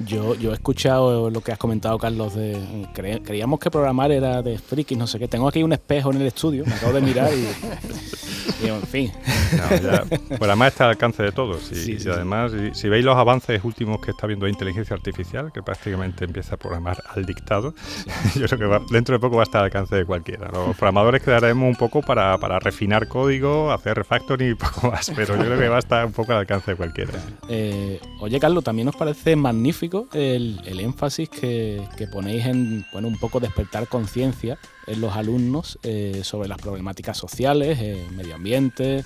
Yo, 0.09 0.35
yo 0.35 0.51
he 0.51 0.55
escuchado 0.55 1.31
lo 1.31 1.40
que 1.42 1.53
has 1.53 1.59
comentado, 1.59 1.99
Carlos, 1.99 2.35
de 2.35 2.59
creíamos 3.23 3.61
que 3.61 3.71
programar 3.71 4.11
era 4.11 4.42
de 4.42 4.59
frikis, 4.59 4.97
no 4.97 5.07
sé 5.07 5.18
qué. 5.18 5.29
Tengo 5.29 5.47
aquí 5.47 5.62
un 5.62 5.73
espejo 5.73 6.11
en 6.11 6.23
el 6.23 6.27
estudio, 6.27 6.64
me 6.66 6.75
acabo 6.75 6.94
de 6.94 7.01
mirar 7.03 7.31
y 7.33 7.47
y 8.62 8.68
en 8.68 8.83
fin. 8.83 9.12
pues 10.29 10.42
además 10.42 10.68
está 10.68 10.85
al 10.85 10.90
alcance 10.90 11.23
de 11.23 11.33
todos. 11.33 11.71
Y, 11.73 12.09
además, 12.09 12.53
si, 12.73 12.88
veis 12.88 13.05
los 13.05 13.16
avances 13.16 13.62
últimos 13.64 14.01
que 14.01 14.11
está 14.11 14.27
viendo 14.27 14.47
de 14.47 14.53
inteligencia 14.53 14.94
artificial, 14.94 15.53
que 15.53 15.62
prácticamente 15.62 16.25
empieza 16.25 16.55
a 16.55 16.59
programar 16.59 17.03
al 17.14 17.25
dictado, 17.25 17.75
yo 18.35 18.47
creo 18.47 18.81
que 18.81 18.92
dentro 18.92 19.14
de 19.14 19.21
poco 19.21 19.37
va 19.37 19.42
a 19.42 19.44
estar 19.44 19.61
al 19.61 19.66
alcance 19.66 19.94
de 19.94 20.05
cualquiera. 20.05 20.49
Los 20.53 20.77
programadores 20.77 21.23
quedaremos 21.23 21.68
un 21.68 21.77
poco 21.77 22.03
para, 22.03 22.37
para 22.38 22.59
refinar 22.59 23.09
código, 23.09 23.71
hacer 23.73 23.97
refactoring 23.97 24.53
y 24.53 24.55
poco 24.55 24.90
más, 24.90 25.11
pero 25.14 25.37
yo 25.37 25.44
creo 25.44 25.59
que 25.59 25.68
va 25.68 25.77
a 25.77 25.81
estar 25.81 26.07
un 26.07 26.12
poco 26.12 26.33
al 26.33 26.38
alcance 26.38 26.73
de 26.73 26.77
cualquiera. 26.77 27.12
Eh, 27.49 28.01
oye, 28.21 28.40
Carlos, 28.40 28.64
también 28.64 28.87
nos 28.87 28.97
parece 28.97 29.37
magnífico 29.37 29.98
el, 30.13 30.61
énfasis 30.81 31.29
que, 31.29 31.83
ponéis 32.13 32.47
en 32.47 32.87
bueno, 32.93 33.09
un 33.09 33.19
poco 33.19 33.41
despertar 33.41 33.89
conciencia 33.89 34.59
en 34.87 35.01
los 35.01 35.17
alumnos 35.17 35.79
eh, 35.83 36.21
sobre 36.23 36.49
las 36.49 36.59
problemáticas 36.59 37.17
sociales, 37.17 37.79
eh, 37.81 38.07
medio 38.15 38.35
ambiente. 38.35 39.05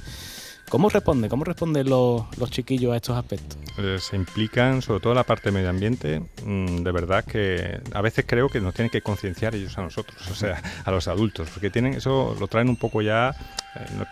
¿Cómo 0.69 0.89
responde? 0.89 1.29
¿Cómo 1.29 1.45
responden 1.45 1.89
los, 1.89 2.25
los 2.39 2.51
chiquillos 2.51 2.93
a 2.93 2.97
estos 2.97 3.17
aspectos? 3.17 3.59
Eh, 3.79 3.99
se 4.01 4.17
implican, 4.17 4.83
sobre 4.83 5.01
todo 5.01 5.15
la 5.15 5.25
parte 5.25 5.51
de 5.51 5.53
medio 5.53 5.71
ambiente, 5.71 6.23
mm, 6.45 6.83
de 6.83 6.93
verdad 6.93 7.25
que 7.25 7.81
a 7.93 8.01
veces 8.01 8.25
creo 8.27 8.49
que 8.49 8.61
nos 8.61 8.75
tienen 8.75 8.91
que 8.91 9.01
concienciar 9.01 9.55
ellos 9.55 9.77
a 9.79 9.83
nosotros, 9.83 10.17
o 10.31 10.35
sea, 10.35 10.63
a 10.85 10.91
los 10.91 11.09
adultos, 11.09 11.49
porque 11.53 11.71
tienen 11.71 11.95
eso, 11.95 12.37
lo 12.39 12.49
traen 12.49 12.69
un 12.69 12.77
poco 12.77 13.03
ya, 13.03 13.35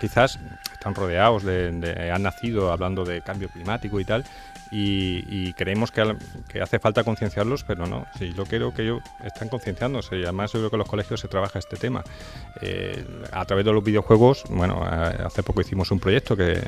quizás 0.00 0.38
están 0.72 0.94
rodeados 0.94 1.44
de, 1.44 2.10
han 2.12 2.22
nacido 2.22 2.72
hablando 2.72 3.04
de 3.04 3.20
cambio 3.22 3.48
climático 3.50 4.00
y 4.00 4.04
tal, 4.04 4.24
y, 4.70 5.52
creemos 5.54 5.90
que, 5.90 6.02
hace 6.60 6.78
falta 6.78 7.02
concienciarlos, 7.02 7.64
pero 7.64 7.86
no, 7.86 8.06
sí, 8.18 8.32
yo 8.36 8.44
creo 8.44 8.72
que 8.72 8.82
ellos 8.82 9.02
están 9.24 9.48
concienciándose 9.48 10.16
y 10.18 10.22
además 10.22 10.52
yo 10.52 10.60
creo 10.60 10.70
que 10.70 10.76
en 10.76 10.80
los 10.80 10.88
colegios 10.88 11.20
se 11.20 11.28
trabaja 11.28 11.58
este 11.58 11.76
tema. 11.76 12.04
Eh, 12.60 13.04
a 13.32 13.44
través 13.44 13.64
de 13.64 13.72
los 13.72 13.82
videojuegos, 13.82 14.44
bueno, 14.48 14.82
hace 14.82 15.42
poco 15.42 15.60
hicimos 15.60 15.90
un 15.90 15.98
proyecto 15.98 16.36
que 16.36 16.60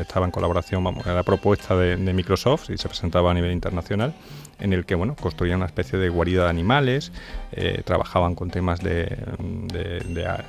estaba 0.00 0.26
en 0.26 0.32
colaboración, 0.32 0.84
vamos, 0.84 1.06
era 1.06 1.22
propuesta 1.22 1.76
de, 1.76 2.14
Microsoft 2.14 2.70
y 2.70 2.78
se 2.78 2.86
presentaba 2.86 3.32
a 3.32 3.34
nivel 3.34 3.50
internacional 3.50 4.14
en 4.60 4.72
el 4.72 4.86
que 4.86 4.94
bueno 4.94 5.16
construían 5.16 5.56
una 5.56 5.66
especie 5.66 5.98
de 5.98 6.08
guarida 6.08 6.44
de 6.44 6.50
animales, 6.50 7.10
eh, 7.50 7.82
trabajaban 7.84 8.36
con 8.36 8.50
temas 8.50 8.80
de, 8.80 9.18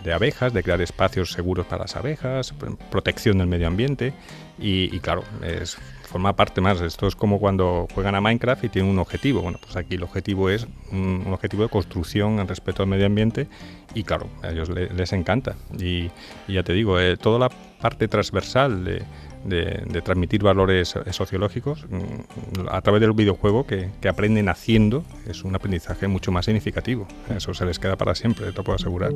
de, 0.03 0.13
abejas, 0.13 0.53
de 0.53 0.61
crear 0.61 0.79
espacios 0.81 1.31
seguros 1.31 1.65
para 1.65 1.83
las 1.83 1.95
abejas, 1.95 2.53
protección 2.91 3.39
del 3.39 3.47
medio 3.47 3.65
ambiente 3.65 4.13
y, 4.59 4.95
y 4.95 4.99
claro, 4.99 5.23
es 5.41 5.79
forma 6.15 6.33
parte 6.33 6.61
más. 6.61 6.79
Esto 6.79 7.07
es 7.07 7.15
como 7.17 7.41
cuando 7.41 7.89
juegan 7.93 8.15
a 8.15 8.21
Minecraft 8.21 8.63
y 8.63 8.69
tienen 8.69 8.89
un 8.89 8.99
objetivo. 8.99 9.41
Bueno, 9.41 9.57
pues 9.61 9.75
aquí 9.75 9.95
el 9.95 10.03
objetivo 10.03 10.49
es 10.49 10.65
un, 10.93 11.25
objetivo 11.27 11.63
de 11.63 11.69
construcción 11.69 12.39
en 12.39 12.47
respeto 12.47 12.83
al 12.83 12.87
medio 12.87 13.05
ambiente 13.05 13.49
y 13.93 14.03
claro, 14.03 14.29
a 14.41 14.51
ellos 14.51 14.69
les, 14.69 15.11
encanta. 15.11 15.57
Y, 15.77 16.09
ya 16.47 16.63
te 16.63 16.71
digo, 16.71 17.01
eh, 17.01 17.17
toda 17.17 17.37
la 17.37 17.49
parte 17.81 18.07
transversal 18.07 18.85
de, 18.85 20.01
transmitir 20.05 20.41
valores 20.41 20.95
sociológicos 21.11 21.85
mm, 21.89 22.69
a 22.71 22.79
través 22.79 23.01
del 23.01 23.11
videojuego 23.11 23.67
que, 23.67 23.89
que, 23.99 24.07
aprenden 24.07 24.47
haciendo 24.47 25.03
es 25.27 25.43
un 25.43 25.53
aprendizaje 25.53 26.07
mucho 26.07 26.31
más 26.31 26.45
significativo. 26.45 27.09
Eso 27.35 27.53
se 27.53 27.65
les 27.65 27.77
queda 27.77 27.97
para 27.97 28.15
siempre, 28.15 28.53
te 28.53 28.63
puedo 28.63 28.75
asegurar. 28.75 29.11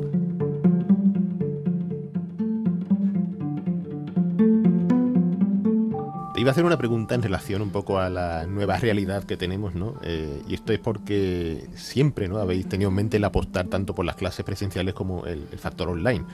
Iba 6.40 6.50
a 6.50 6.52
hacer 6.52 6.64
una 6.64 6.78
pregunta 6.78 7.14
en 7.14 7.22
relación 7.22 7.60
un 7.60 7.70
poco 7.70 7.98
a 7.98 8.08
la 8.08 8.46
nueva 8.46 8.78
realidad 8.78 9.24
que 9.24 9.36
tenemos, 9.36 9.74
¿no? 9.74 9.94
Eh, 10.02 10.42
y 10.48 10.54
esto 10.54 10.72
es 10.72 10.78
porque 10.78 11.68
siempre, 11.74 12.28
¿no? 12.28 12.38
Habéis 12.38 12.68
tenido 12.68 12.88
en 12.88 12.96
mente 12.96 13.18
el 13.18 13.24
apostar 13.24 13.66
tanto 13.66 13.94
por 13.94 14.04
las 14.04 14.16
clases 14.16 14.44
presenciales 14.44 14.94
como 14.94 15.26
el, 15.26 15.46
el 15.52 15.58
factor 15.58 15.88
online. 15.88 16.24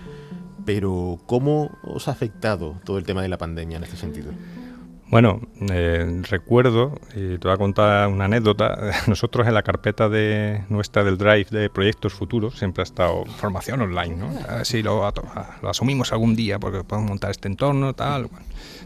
Pero, 0.64 1.18
¿cómo 1.26 1.76
os 1.82 2.08
ha 2.08 2.12
afectado 2.12 2.76
todo 2.84 2.98
el 2.98 3.04
tema 3.04 3.22
de 3.22 3.28
la 3.28 3.38
pandemia 3.38 3.76
en 3.76 3.84
este 3.84 3.96
sentido? 3.96 4.32
Bueno, 5.16 5.40
eh, 5.72 6.20
recuerdo, 6.28 7.00
y 7.14 7.38
te 7.38 7.48
voy 7.48 7.52
a 7.52 7.56
contar 7.56 8.06
una 8.08 8.26
anécdota, 8.26 8.92
nosotros 9.06 9.46
en 9.48 9.54
la 9.54 9.62
carpeta 9.62 10.10
de 10.10 10.62
nuestra 10.68 11.04
del 11.04 11.16
Drive 11.16 11.46
de 11.50 11.70
proyectos 11.70 12.12
futuros 12.12 12.58
siempre 12.58 12.82
ha 12.82 12.84
estado 12.84 13.24
formación 13.24 13.80
online, 13.80 14.14
¿no? 14.14 14.26
A 14.46 14.56
ver 14.56 14.66
si 14.66 14.82
lo, 14.82 15.10
lo 15.62 15.70
asumimos 15.70 16.12
algún 16.12 16.36
día 16.36 16.58
porque 16.58 16.84
podemos 16.84 17.08
montar 17.08 17.30
este 17.30 17.48
entorno, 17.48 17.94
tal, 17.94 18.28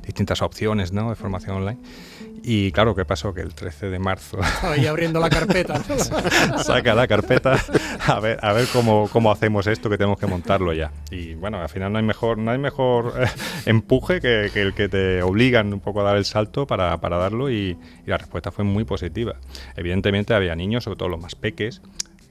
distintas 0.06 0.40
opciones, 0.40 0.92
¿no? 0.92 1.10
De 1.10 1.16
formación 1.16 1.56
online. 1.56 1.80
Y 2.42 2.72
claro, 2.72 2.94
¿qué 2.94 3.04
pasó? 3.04 3.34
Que 3.34 3.42
el 3.42 3.54
13 3.54 3.90
de 3.90 3.98
marzo... 3.98 4.38
Ahí 4.62 4.86
abriendo 4.86 5.20
la 5.20 5.28
carpeta. 5.28 5.82
saca 6.64 6.94
la 6.94 7.06
carpeta 7.06 7.56
a 8.06 8.20
ver, 8.20 8.38
a 8.42 8.52
ver 8.52 8.66
cómo, 8.72 9.08
cómo, 9.12 9.30
hacemos 9.30 9.66
esto 9.66 9.90
que 9.90 9.98
tenemos 9.98 10.18
que 10.18 10.26
montarlo 10.26 10.72
ya. 10.72 10.90
Y 11.10 11.34
bueno, 11.34 11.60
al 11.60 11.68
final 11.68 11.92
no 11.92 11.98
hay 11.98 12.04
mejor, 12.04 12.38
no 12.38 12.50
hay 12.50 12.58
mejor 12.58 13.14
eh, 13.18 13.26
empuje 13.66 14.20
que, 14.20 14.50
que, 14.52 14.62
el 14.62 14.74
que 14.74 14.88
te 14.88 15.22
obligan 15.22 15.72
un 15.72 15.80
poco 15.80 16.00
a 16.00 16.04
dar 16.04 16.16
el 16.16 16.24
salto 16.24 16.66
para, 16.66 16.98
para 17.00 17.16
darlo 17.18 17.50
y, 17.50 17.76
y 18.06 18.10
la 18.10 18.18
respuesta 18.18 18.50
fue 18.50 18.64
muy 18.64 18.84
positiva. 18.84 19.36
Evidentemente 19.76 20.34
había 20.34 20.54
niños, 20.54 20.84
sobre 20.84 20.96
todo 20.96 21.08
los 21.08 21.20
más 21.20 21.34
peques, 21.34 21.82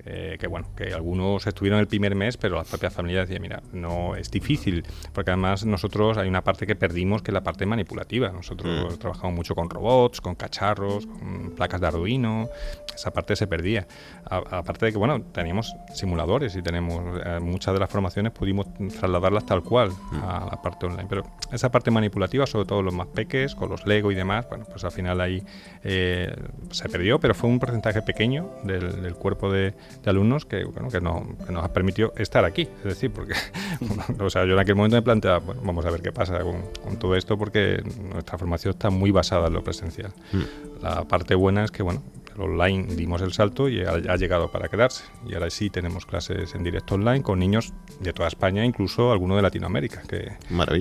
eh, 0.06 0.38
que 0.40 0.48
bueno, 0.48 0.68
que 0.76 0.94
algunos 0.94 1.46
estuvieron 1.46 1.80
el 1.80 1.88
primer 1.88 2.16
mes, 2.16 2.38
pero 2.38 2.56
la 2.56 2.64
propia 2.64 2.90
familia 2.90 3.22
decía, 3.22 3.40
mira, 3.40 3.62
no 3.74 4.16
es 4.16 4.32
difícil, 4.32 4.86
porque 5.14 5.32
además 5.32 5.66
nosotros 5.66 6.18
hay 6.18 6.28
una 6.28 6.44
parte 6.44 6.66
que 6.66 6.76
perdimos 6.76 7.22
que 7.22 7.32
es 7.32 7.34
la 7.34 7.44
parte 7.44 7.66
manipulativa. 7.66 8.32
Nosotros 8.32 8.96
mm. 8.96 8.98
trabajamos 8.98 9.36
mucho 9.36 9.56
con 9.56 9.70
robots, 9.70 10.22
con 10.22 10.36
cacharros, 10.36 11.06
con 11.06 11.52
placas 11.56 11.82
de 11.82 11.88
Arduino, 11.88 12.50
esa 12.96 13.12
parte 13.12 13.36
se 13.36 13.48
perdía. 13.48 13.88
aparte 14.26 14.88
de 14.88 14.92
que, 14.92 14.98
bueno, 14.98 15.22
teníamos 15.22 15.76
simuladores 15.94 16.56
y 16.56 16.62
tenemos 16.62 17.02
eh, 17.26 17.40
muchas 17.40 17.74
de 17.74 17.80
las 17.80 17.90
formaciones 17.90 18.32
pudimos 18.32 18.68
trasladarlas 19.00 19.46
tal 19.46 19.64
cual 19.64 19.90
mm. 19.90 20.24
a 20.24 20.48
la 20.52 20.62
parte 20.62 20.86
online, 20.86 21.08
pero 21.10 21.24
esa 21.52 21.70
parte 21.72 21.92
manipulativa, 21.92 22.46
sobre 22.46 22.66
todo 22.66 22.82
los 22.82 22.94
más 22.94 23.08
peques, 23.08 23.56
con 23.56 23.70
los 23.70 23.86
Lego 23.86 24.12
y 24.12 24.16
demás, 24.16 24.48
bueno, 24.50 24.66
pues 24.66 24.84
al 24.84 24.92
final 24.92 25.20
ahí 25.22 25.44
eh, 25.84 26.34
se 26.72 26.90
perdió, 26.90 27.20
pero 27.20 27.34
fue 27.34 27.50
un 27.50 27.60
porcentaje 27.60 28.02
pequeño 28.02 28.50
del, 28.64 29.02
del 29.02 29.16
cuerpo 29.16 29.52
de, 29.52 29.74
de 30.04 30.10
alumnos 30.10 30.46
que, 30.46 30.64
bueno, 30.66 30.90
que, 30.90 31.02
no, 31.02 31.36
que, 31.46 31.52
nos 31.52 31.64
ha 31.64 31.74
permitido 31.74 32.14
estar 32.18 32.46
aquí. 32.46 32.68
Es 32.80 32.84
decir, 32.84 33.12
porque 33.12 33.34
o 34.20 34.30
sea, 34.30 34.46
yo 34.46 34.54
en 34.54 34.60
aquel 34.60 34.76
momento 34.76 34.96
me 34.98 35.02
planteaba, 35.02 35.40
bueno, 35.40 35.62
vamos 35.64 35.86
a 35.86 35.92
ver 35.92 36.02
qué 36.02 36.12
pasa 36.12 36.40
con, 36.40 36.62
con, 36.84 36.98
todo 36.98 37.16
esto, 37.16 37.38
porque 37.38 37.84
nuestra 38.12 38.38
formación 38.38 38.72
está 38.72 38.90
muy 38.90 39.12
basada 39.12 39.48
en 39.48 39.54
lo 39.54 39.64
presencial. 39.64 40.12
Mm. 40.32 40.84
La 40.84 41.04
parte 41.06 41.36
buena 41.36 41.64
es 41.64 41.72
que, 41.72 41.84
bueno, 41.84 42.04
online 42.40 42.96
dimos 42.96 43.22
el 43.22 43.34
salto 43.34 43.70
y 43.70 43.82
ha, 43.82 43.92
ha, 43.92 44.16
llegado 44.16 44.52
para 44.52 44.70
quedarse. 44.70 45.04
Y 45.28 45.34
ahora 45.34 45.50
sí 45.50 45.70
tenemos 45.70 46.06
clases 46.06 46.56
en 46.56 46.64
directo 46.64 46.96
online 46.96 47.22
con 47.22 47.40
niños 47.40 47.74
de 48.00 48.14
toda 48.14 48.28
España, 48.28 48.66
incluso 48.66 49.12
alguno 49.12 49.36
de 49.36 49.42
Latinoamérica, 49.42 50.02
que, 50.04 50.32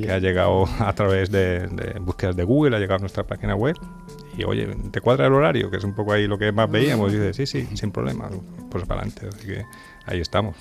que 0.00 0.12
ha 0.12 0.18
llegado 0.18 0.64
a 0.78 0.92
través 0.92 1.30
de, 1.30 1.66
de 1.66 1.98
búsquedas 2.00 2.36
de 2.36 2.44
Google, 2.44 2.76
ha 2.76 2.78
llegado 2.78 2.96
a 2.96 3.00
nuestra 3.00 3.24
página 3.24 3.54
web 3.54 3.76
y 4.38 4.44
oye, 4.44 4.68
¿te 4.92 5.00
cuadra 5.00 5.26
el 5.26 5.32
horario? 5.32 5.68
Que 5.68 5.78
es 5.78 5.84
un 5.84 5.94
poco 5.94 6.12
ahí 6.12 6.28
lo 6.28 6.38
que 6.38 6.52
más 6.52 6.70
veíamos. 6.70 7.12
Y 7.12 7.16
dice, 7.16 7.34
sí, 7.34 7.46
sí, 7.46 7.76
sin 7.76 7.90
problema, 7.90 8.30
pues 8.70 8.84
para 8.86 9.00
adelante. 9.00 9.28
Así 9.28 9.46
que 9.46 9.64
ahí 10.06 10.20
estamos. 10.20 10.56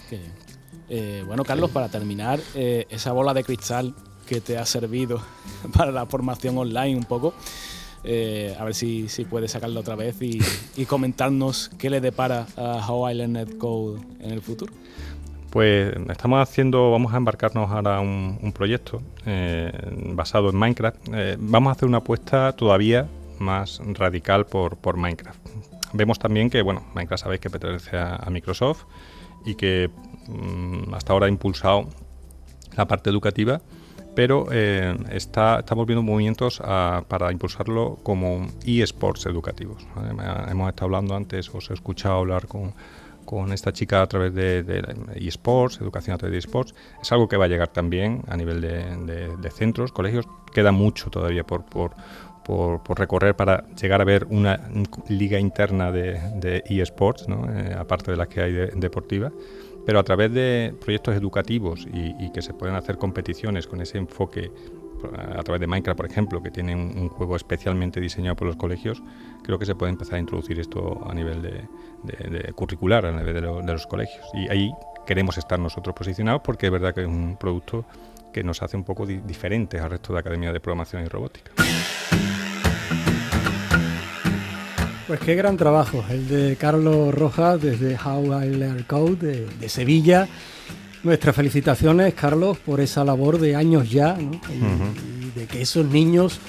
Eh, 0.90 1.24
bueno, 1.28 1.44
Carlos, 1.44 1.70
para 1.70 1.88
terminar, 1.88 2.40
eh, 2.56 2.88
esa 2.90 3.12
bola 3.12 3.36
de 3.36 3.44
cristal 3.44 3.94
que 4.26 4.42
te 4.42 4.58
ha 4.58 4.66
servido 4.66 5.22
para 5.78 5.92
la 5.92 6.08
formación 6.08 6.58
online 6.58 6.96
un 6.96 7.06
poco, 7.06 7.36
eh, 8.04 8.56
a 8.60 8.64
ver 8.64 8.74
si, 8.74 9.10
si 9.10 9.26
puedes 9.26 9.52
sacarlo 9.52 9.80
otra 9.80 9.96
vez 9.96 10.20
y, 10.22 10.40
y, 10.76 10.86
comentarnos 10.86 11.70
qué 11.78 11.90
le 11.90 12.02
depara 12.02 12.48
a 12.58 12.86
How 12.88 13.10
I 13.10 13.14
Learned 13.14 13.58
Code 13.58 14.02
en 14.22 14.32
el 14.32 14.42
futuro. 14.42 14.74
Pues 15.52 15.96
estamos 16.10 16.42
haciendo, 16.42 16.92
vamos 16.92 17.14
a 17.14 17.18
embarcarnos 17.18 17.72
ahora 17.72 18.00
un, 18.00 18.38
un 18.42 18.52
proyecto 18.52 19.02
eh, 19.26 19.72
basado 20.14 20.50
en 20.50 20.56
Minecraft. 20.58 20.98
Eh, 21.14 21.38
vamos 21.40 21.70
a 21.70 21.72
hacer 21.72 21.88
una 21.88 22.00
apuesta 22.00 22.52
todavía 22.54 23.08
más 23.40 23.82
radical 23.86 24.46
por, 24.46 24.78
por, 24.78 24.98
Minecraft. 24.98 25.40
Vemos 25.94 26.20
también 26.20 26.50
que, 26.50 26.62
bueno, 26.62 26.84
Minecraft 26.94 27.24
sabéis 27.24 27.42
que 27.42 27.50
pertenece 27.50 27.98
a, 27.98 28.28
Microsoft 28.30 28.86
y 29.46 29.56
que 29.56 29.90
mmm, 30.28 30.94
hasta 30.94 31.14
ahora 31.14 31.28
ha 31.28 31.30
impulsado 31.30 31.88
la 32.76 32.88
parte 32.88 33.10
educativa, 33.10 33.62
pero 34.16 34.48
eh, 34.52 34.96
está, 35.12 35.60
estamos 35.60 35.86
viendo 35.86 36.02
movimientos 36.02 36.60
para 36.60 37.32
impulsarlo 37.32 38.00
como 38.04 38.48
eSports 38.66 39.28
educativos. 39.28 39.86
Hemos 40.50 40.70
estado 40.70 40.86
hablando 40.86 41.16
antes, 41.16 41.50
os 41.54 41.70
he 41.70 41.74
escuchado 41.74 42.16
hablar 42.16 42.48
con, 42.48 42.74
con 43.28 43.52
esta 43.52 43.74
chica 43.74 44.02
a 44.02 44.08
través 44.08 44.34
de, 44.34 44.64
de 44.64 44.82
eSports, 45.16 45.82
educación 45.82 46.16
a 46.16 46.18
través 46.18 46.32
de 46.32 46.38
eSports. 46.40 46.74
Es 47.02 47.12
algo 47.12 47.28
que 47.28 47.36
va 47.36 47.44
a 47.46 47.48
llegar 47.50 47.68
también 47.68 48.24
a 48.30 48.38
nivel 48.38 48.62
de, 48.62 49.52
centros, 49.52 49.92
colegios. 49.92 50.26
Queda 50.54 50.72
mucho 50.72 51.10
todavía 51.10 51.44
por, 51.44 51.92
por, 52.48 52.82
por, 52.82 52.98
recorrer 52.98 53.36
para 53.36 53.68
llegar 53.76 54.02
a 54.02 54.06
ver 54.06 54.26
una 54.30 54.60
liga 55.10 55.39
interna 55.39 55.91
de, 55.91 56.20
de 56.36 56.64
eSports, 56.68 57.28
¿no? 57.28 57.45
eh, 57.54 57.76
aparte 57.78 58.12
de 58.12 58.18
las 58.18 58.30
que 58.30 58.41
hay 58.41 58.54
de, 58.54 58.68
deportiva, 58.68 59.32
pero 59.86 60.00
a 60.00 60.04
través 60.04 60.34
de 60.34 60.74
proyectos 60.80 61.16
educativos 61.16 61.86
y, 61.93 62.16
y, 62.26 62.32
que 62.32 62.41
se 62.41 62.54
pueden 62.54 62.76
hacer 62.76 62.98
competiciones 62.98 63.68
con 63.68 63.82
ese 63.82 63.98
enfoque 63.98 64.52
a 65.36 65.43
través 65.43 65.62
de 65.62 65.68
Minecraft, 65.68 65.98
por 65.98 66.10
ejemplo, 66.10 66.41
que 66.41 66.50
tiene 66.50 66.74
un, 66.74 66.98
un, 66.98 67.10
juego 67.10 67.36
especialmente 67.36 68.00
diseñado 68.00 68.36
por 68.36 68.48
los 68.48 68.56
colegios, 68.56 69.04
creo 69.43 69.60
que 69.60 69.66
se 69.66 69.76
puede 69.76 69.91
empezar 69.91 70.16
a 70.16 70.20
introducir 70.20 70.60
esto 70.60 71.06
a 71.08 71.14
nivel 71.14 71.41
de, 71.41 71.68
de, 72.04 72.54
curricular, 72.54 73.06
a 73.06 73.12
nivel 73.12 73.43
lo, 73.43 73.62
de 73.62 73.74
los 73.74 73.86
colegios. 73.86 74.26
Y 74.34 74.50
ahí 74.50 74.72
queremos 75.06 75.38
estar 75.38 75.60
nosotros 75.60 75.95
posicionados 75.95 76.41
porque 76.43 76.68
es 76.68 76.72
verdad 76.72 76.93
que 76.93 77.02
es 77.02 77.08
un 77.08 77.38
producto 77.38 77.86
que 78.34 78.43
nos 78.43 78.62
hace 78.62 78.78
un 78.78 78.84
poco 78.84 79.06
di 79.06 79.18
diferentes 79.18 79.82
al 79.82 79.89
resto 79.89 80.14
de 80.14 80.20
Academia 80.20 80.52
de 80.52 80.60
Programación 80.60 81.04
y 81.04 81.08
Robótica. 81.08 81.52
Pues 85.08 85.22
qué 85.22 85.36
gran 85.36 85.55
trabajo, 85.55 86.03
el 86.10 86.28
de 86.28 86.58
Carlos 86.58 87.16
Rojas 87.16 87.62
desde 87.62 87.97
How 87.97 88.43
I 88.43 88.49
Learn 88.58 88.84
Code 88.84 89.16
de, 89.16 89.45
de 89.45 89.70
Sevilla. 89.70 90.28
Nuestras 91.03 91.34
felicitaciones, 91.34 92.14
Carlos, 92.14 92.58
por 92.58 92.82
esa 92.82 93.05
labor 93.05 93.39
de 93.39 93.55
años 93.55 93.89
ya, 93.89 94.14
¿no? 94.16 94.32
y, 94.32 94.62
uh 94.62 94.66
-huh. 94.66 95.28
y 95.36 95.39
de 95.39 95.45
que 95.45 95.62
esos 95.62 95.86
niños 95.86 96.41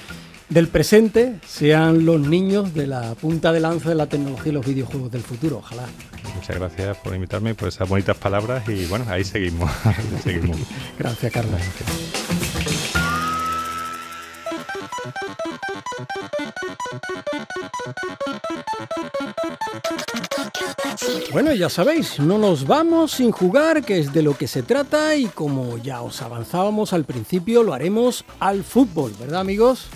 del 0.49 0.67
presente 0.67 1.35
sean 1.47 2.05
los 2.05 2.19
niños 2.19 2.73
de 2.73 2.87
la 2.87 3.15
punta 3.15 3.53
de 3.53 3.61
lanza 3.61 3.89
de 3.89 3.95
la 3.95 4.07
tecnología 4.07 4.51
y 4.51 4.55
los 4.55 4.65
videojuegos 4.65 5.09
del 5.09 5.21
futuro, 5.21 5.59
ojalá. 5.59 5.85
Muchas 6.35 6.57
gracias 6.57 6.97
por 6.97 7.15
invitarme, 7.15 7.55
por 7.55 7.69
esas 7.69 7.87
bonitas 7.87 8.17
palabras 8.17 8.67
y 8.67 8.85
bueno, 8.87 9.05
ahí 9.07 9.23
seguimos. 9.23 9.71
seguimos. 10.23 10.57
Gracias, 10.97 11.31
Carlos. 11.31 11.53
Gracias. 11.53 12.38
Bueno, 21.31 21.53
ya 21.53 21.69
sabéis, 21.69 22.19
no 22.19 22.37
nos 22.37 22.65
vamos 22.65 23.11
sin 23.11 23.31
jugar, 23.31 23.83
que 23.83 23.99
es 23.99 24.13
de 24.13 24.23
lo 24.23 24.35
que 24.35 24.47
se 24.47 24.63
trata 24.63 25.15
y 25.15 25.25
como 25.25 25.77
ya 25.77 26.01
os 26.01 26.21
avanzábamos 26.21 26.91
al 26.91 27.05
principio, 27.05 27.63
lo 27.63 27.73
haremos 27.73 28.25
al 28.39 28.63
fútbol, 28.63 29.13
¿verdad 29.19 29.41
amigos? 29.41 29.87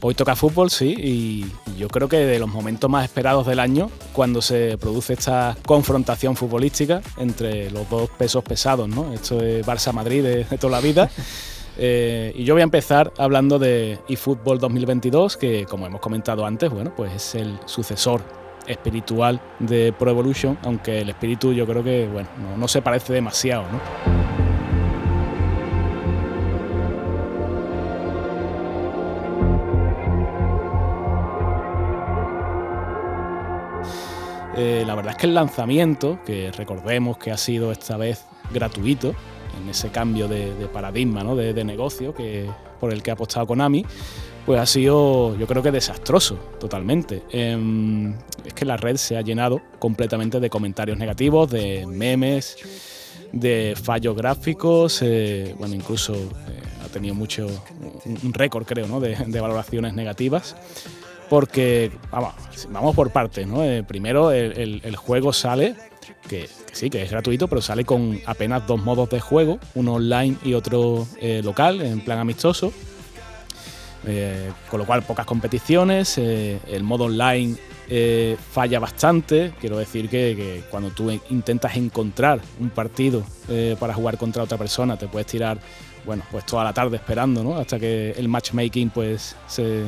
Hoy 0.00 0.14
toca 0.14 0.34
fútbol, 0.34 0.70
sí, 0.70 0.94
y 0.98 1.46
yo 1.78 1.88
creo 1.88 2.08
que 2.08 2.16
de 2.16 2.38
los 2.38 2.48
momentos 2.48 2.90
más 2.90 3.04
esperados 3.04 3.46
del 3.46 3.60
año, 3.60 3.90
cuando 4.12 4.42
se 4.42 4.76
produce 4.76 5.12
esta 5.12 5.56
confrontación 5.64 6.36
futbolística 6.36 7.00
entre 7.18 7.70
los 7.70 7.88
dos 7.88 8.10
pesos 8.10 8.42
pesados, 8.42 8.88
¿no? 8.88 9.12
Esto 9.12 9.40
es 9.40 9.64
Barça-Madrid 9.64 10.22
de, 10.22 10.44
de 10.44 10.58
toda 10.58 10.72
la 10.72 10.80
vida. 10.80 11.08
Eh, 11.78 12.32
y 12.36 12.44
yo 12.44 12.54
voy 12.54 12.60
a 12.60 12.64
empezar 12.64 13.12
hablando 13.16 13.58
de 13.58 13.98
eFootball 14.08 14.58
2022, 14.58 15.36
que 15.36 15.64
como 15.66 15.86
hemos 15.86 16.00
comentado 16.00 16.44
antes, 16.44 16.70
bueno, 16.70 16.92
pues 16.94 17.12
es 17.14 17.34
el 17.34 17.58
sucesor 17.64 18.22
espiritual 18.66 19.40
de 19.58 19.92
Pro 19.92 20.10
Evolution, 20.10 20.58
aunque 20.62 21.00
el 21.00 21.08
espíritu 21.08 21.52
yo 21.52 21.66
creo 21.66 21.82
que, 21.82 22.08
bueno, 22.12 22.28
no, 22.56 22.68
se 22.68 22.82
parece 22.82 23.12
demasiado, 23.12 23.64
¿no? 23.72 23.80
Eh, 34.54 34.84
la 34.86 34.94
verdad 34.94 35.12
es 35.12 35.16
que 35.16 35.26
el 35.26 35.34
lanzamiento, 35.34 36.18
que 36.26 36.52
recordemos 36.52 37.16
que 37.16 37.30
ha 37.30 37.38
sido 37.38 37.72
esta 37.72 37.96
vez 37.96 38.26
gratuito, 38.52 39.14
en 39.60 39.68
ese 39.68 39.90
cambio 39.90 40.28
de, 40.28 40.52
paradigma 40.72 41.22
¿no? 41.22 41.36
de, 41.36 41.64
negocio 41.64 42.14
que, 42.14 42.48
por 42.80 42.92
el 42.92 43.02
que 43.02 43.10
ha 43.10 43.14
apostado 43.14 43.46
Konami, 43.46 43.84
pues 44.46 44.60
ha 44.60 44.66
sido 44.66 45.36
yo 45.36 45.46
creo 45.46 45.62
que 45.62 45.70
desastroso 45.70 46.36
totalmente. 46.58 47.22
Eh, 47.30 48.14
es 48.44 48.54
que 48.54 48.64
la 48.64 48.76
red 48.76 48.96
se 48.96 49.16
ha 49.16 49.22
llenado 49.22 49.60
completamente 49.78 50.40
de 50.40 50.50
comentarios 50.50 50.98
negativos, 50.98 51.50
de 51.50 51.86
memes, 51.86 52.56
de 53.32 53.74
fallos 53.80 54.16
gráficos, 54.16 55.00
eh, 55.02 55.54
bueno, 55.58 55.74
incluso 55.74 56.14
eh, 56.14 56.62
tenido 56.92 57.14
mucho, 57.14 57.48
un, 58.04 58.32
récord 58.32 58.64
creo, 58.64 58.86
¿no? 58.86 59.00
de, 59.00 59.40
valoraciones 59.40 59.94
negativas. 59.94 60.54
Porque, 61.28 61.90
vamos, 62.10 62.34
vamos 62.68 62.94
por 62.94 63.10
partes, 63.10 63.46
¿no? 63.46 63.64
Eh, 63.64 63.82
primero, 63.82 64.30
el, 64.30 64.96
juego 64.96 65.32
sale, 65.32 65.74
que, 66.28 66.48
sí, 66.72 66.90
que 66.90 67.02
es 67.02 67.10
gratuito, 67.10 67.48
pero 67.48 67.60
sale 67.60 67.84
con 67.84 68.20
apenas 68.26 68.66
dos 68.66 68.82
modos 68.82 69.10
de 69.10 69.20
juego, 69.20 69.58
uno 69.74 69.94
online 69.94 70.36
y 70.44 70.54
otro 70.54 71.06
eh, 71.20 71.40
local, 71.44 71.80
en 71.80 72.00
plan 72.00 72.18
amistoso. 72.18 72.72
con 74.70 74.80
lo 74.80 74.86
cual, 74.86 75.02
pocas 75.02 75.26
competiciones. 75.26 76.18
el 76.18 76.82
modo 76.82 77.04
online 77.04 77.56
eh, 77.94 78.38
falla 78.52 78.78
bastante. 78.78 79.52
Quiero 79.60 79.76
decir 79.76 80.08
que, 80.08 80.62
cuando 80.70 80.90
tú 80.90 81.10
intentas 81.28 81.76
encontrar 81.76 82.40
un 82.58 82.70
partido 82.70 83.22
eh, 83.50 83.76
para 83.78 83.92
jugar 83.92 84.16
contra 84.16 84.42
otra 84.42 84.56
persona, 84.56 84.96
te 84.96 85.08
puedes 85.08 85.26
tirar, 85.26 85.58
bueno, 86.06 86.22
pues 86.30 86.46
toda 86.46 86.64
la 86.64 86.72
tarde 86.72 86.96
esperando, 86.96 87.44
¿no? 87.44 87.58
Hasta 87.58 87.78
que 87.78 88.12
el 88.12 88.28
matchmaking 88.28 88.88
pues 88.88 89.36
se 89.46 89.82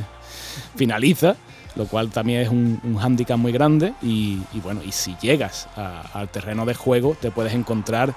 finaliza, 0.76 1.36
lo 1.76 1.86
cual 1.86 2.10
también 2.10 2.40
es 2.40 2.48
un, 2.48 2.80
un 2.84 2.96
hándicap 2.96 3.38
muy 3.38 3.52
grande. 3.52 3.94
Y, 4.02 4.40
bueno, 4.62 4.80
y 4.84 4.92
si 4.92 5.16
llegas 5.20 5.68
al 5.76 6.28
terreno 6.28 6.64
de 6.66 6.74
juego, 6.74 7.16
te 7.20 7.30
puedes 7.30 7.54
encontrar 7.54 8.14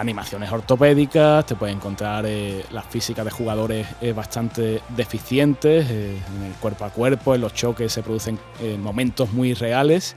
animaciones 0.00 0.50
ortopédicas, 0.50 1.44
te 1.46 1.54
puedes 1.54 1.76
encontrar 1.76 2.24
eh, 2.26 2.64
las 2.72 2.86
físicas 2.86 3.24
de 3.24 3.30
jugadores 3.30 3.86
eh, 4.00 4.12
bastante 4.12 4.80
deficientes, 4.96 5.88
eh, 5.90 6.16
en 6.36 6.42
el 6.44 6.52
cuerpo 6.54 6.84
a 6.84 6.90
cuerpo, 6.90 7.34
en 7.34 7.42
los 7.42 7.52
choques 7.52 7.92
se 7.92 8.02
producen 8.02 8.38
momentos 8.78 9.32
muy 9.32 9.54
reales, 9.54 10.16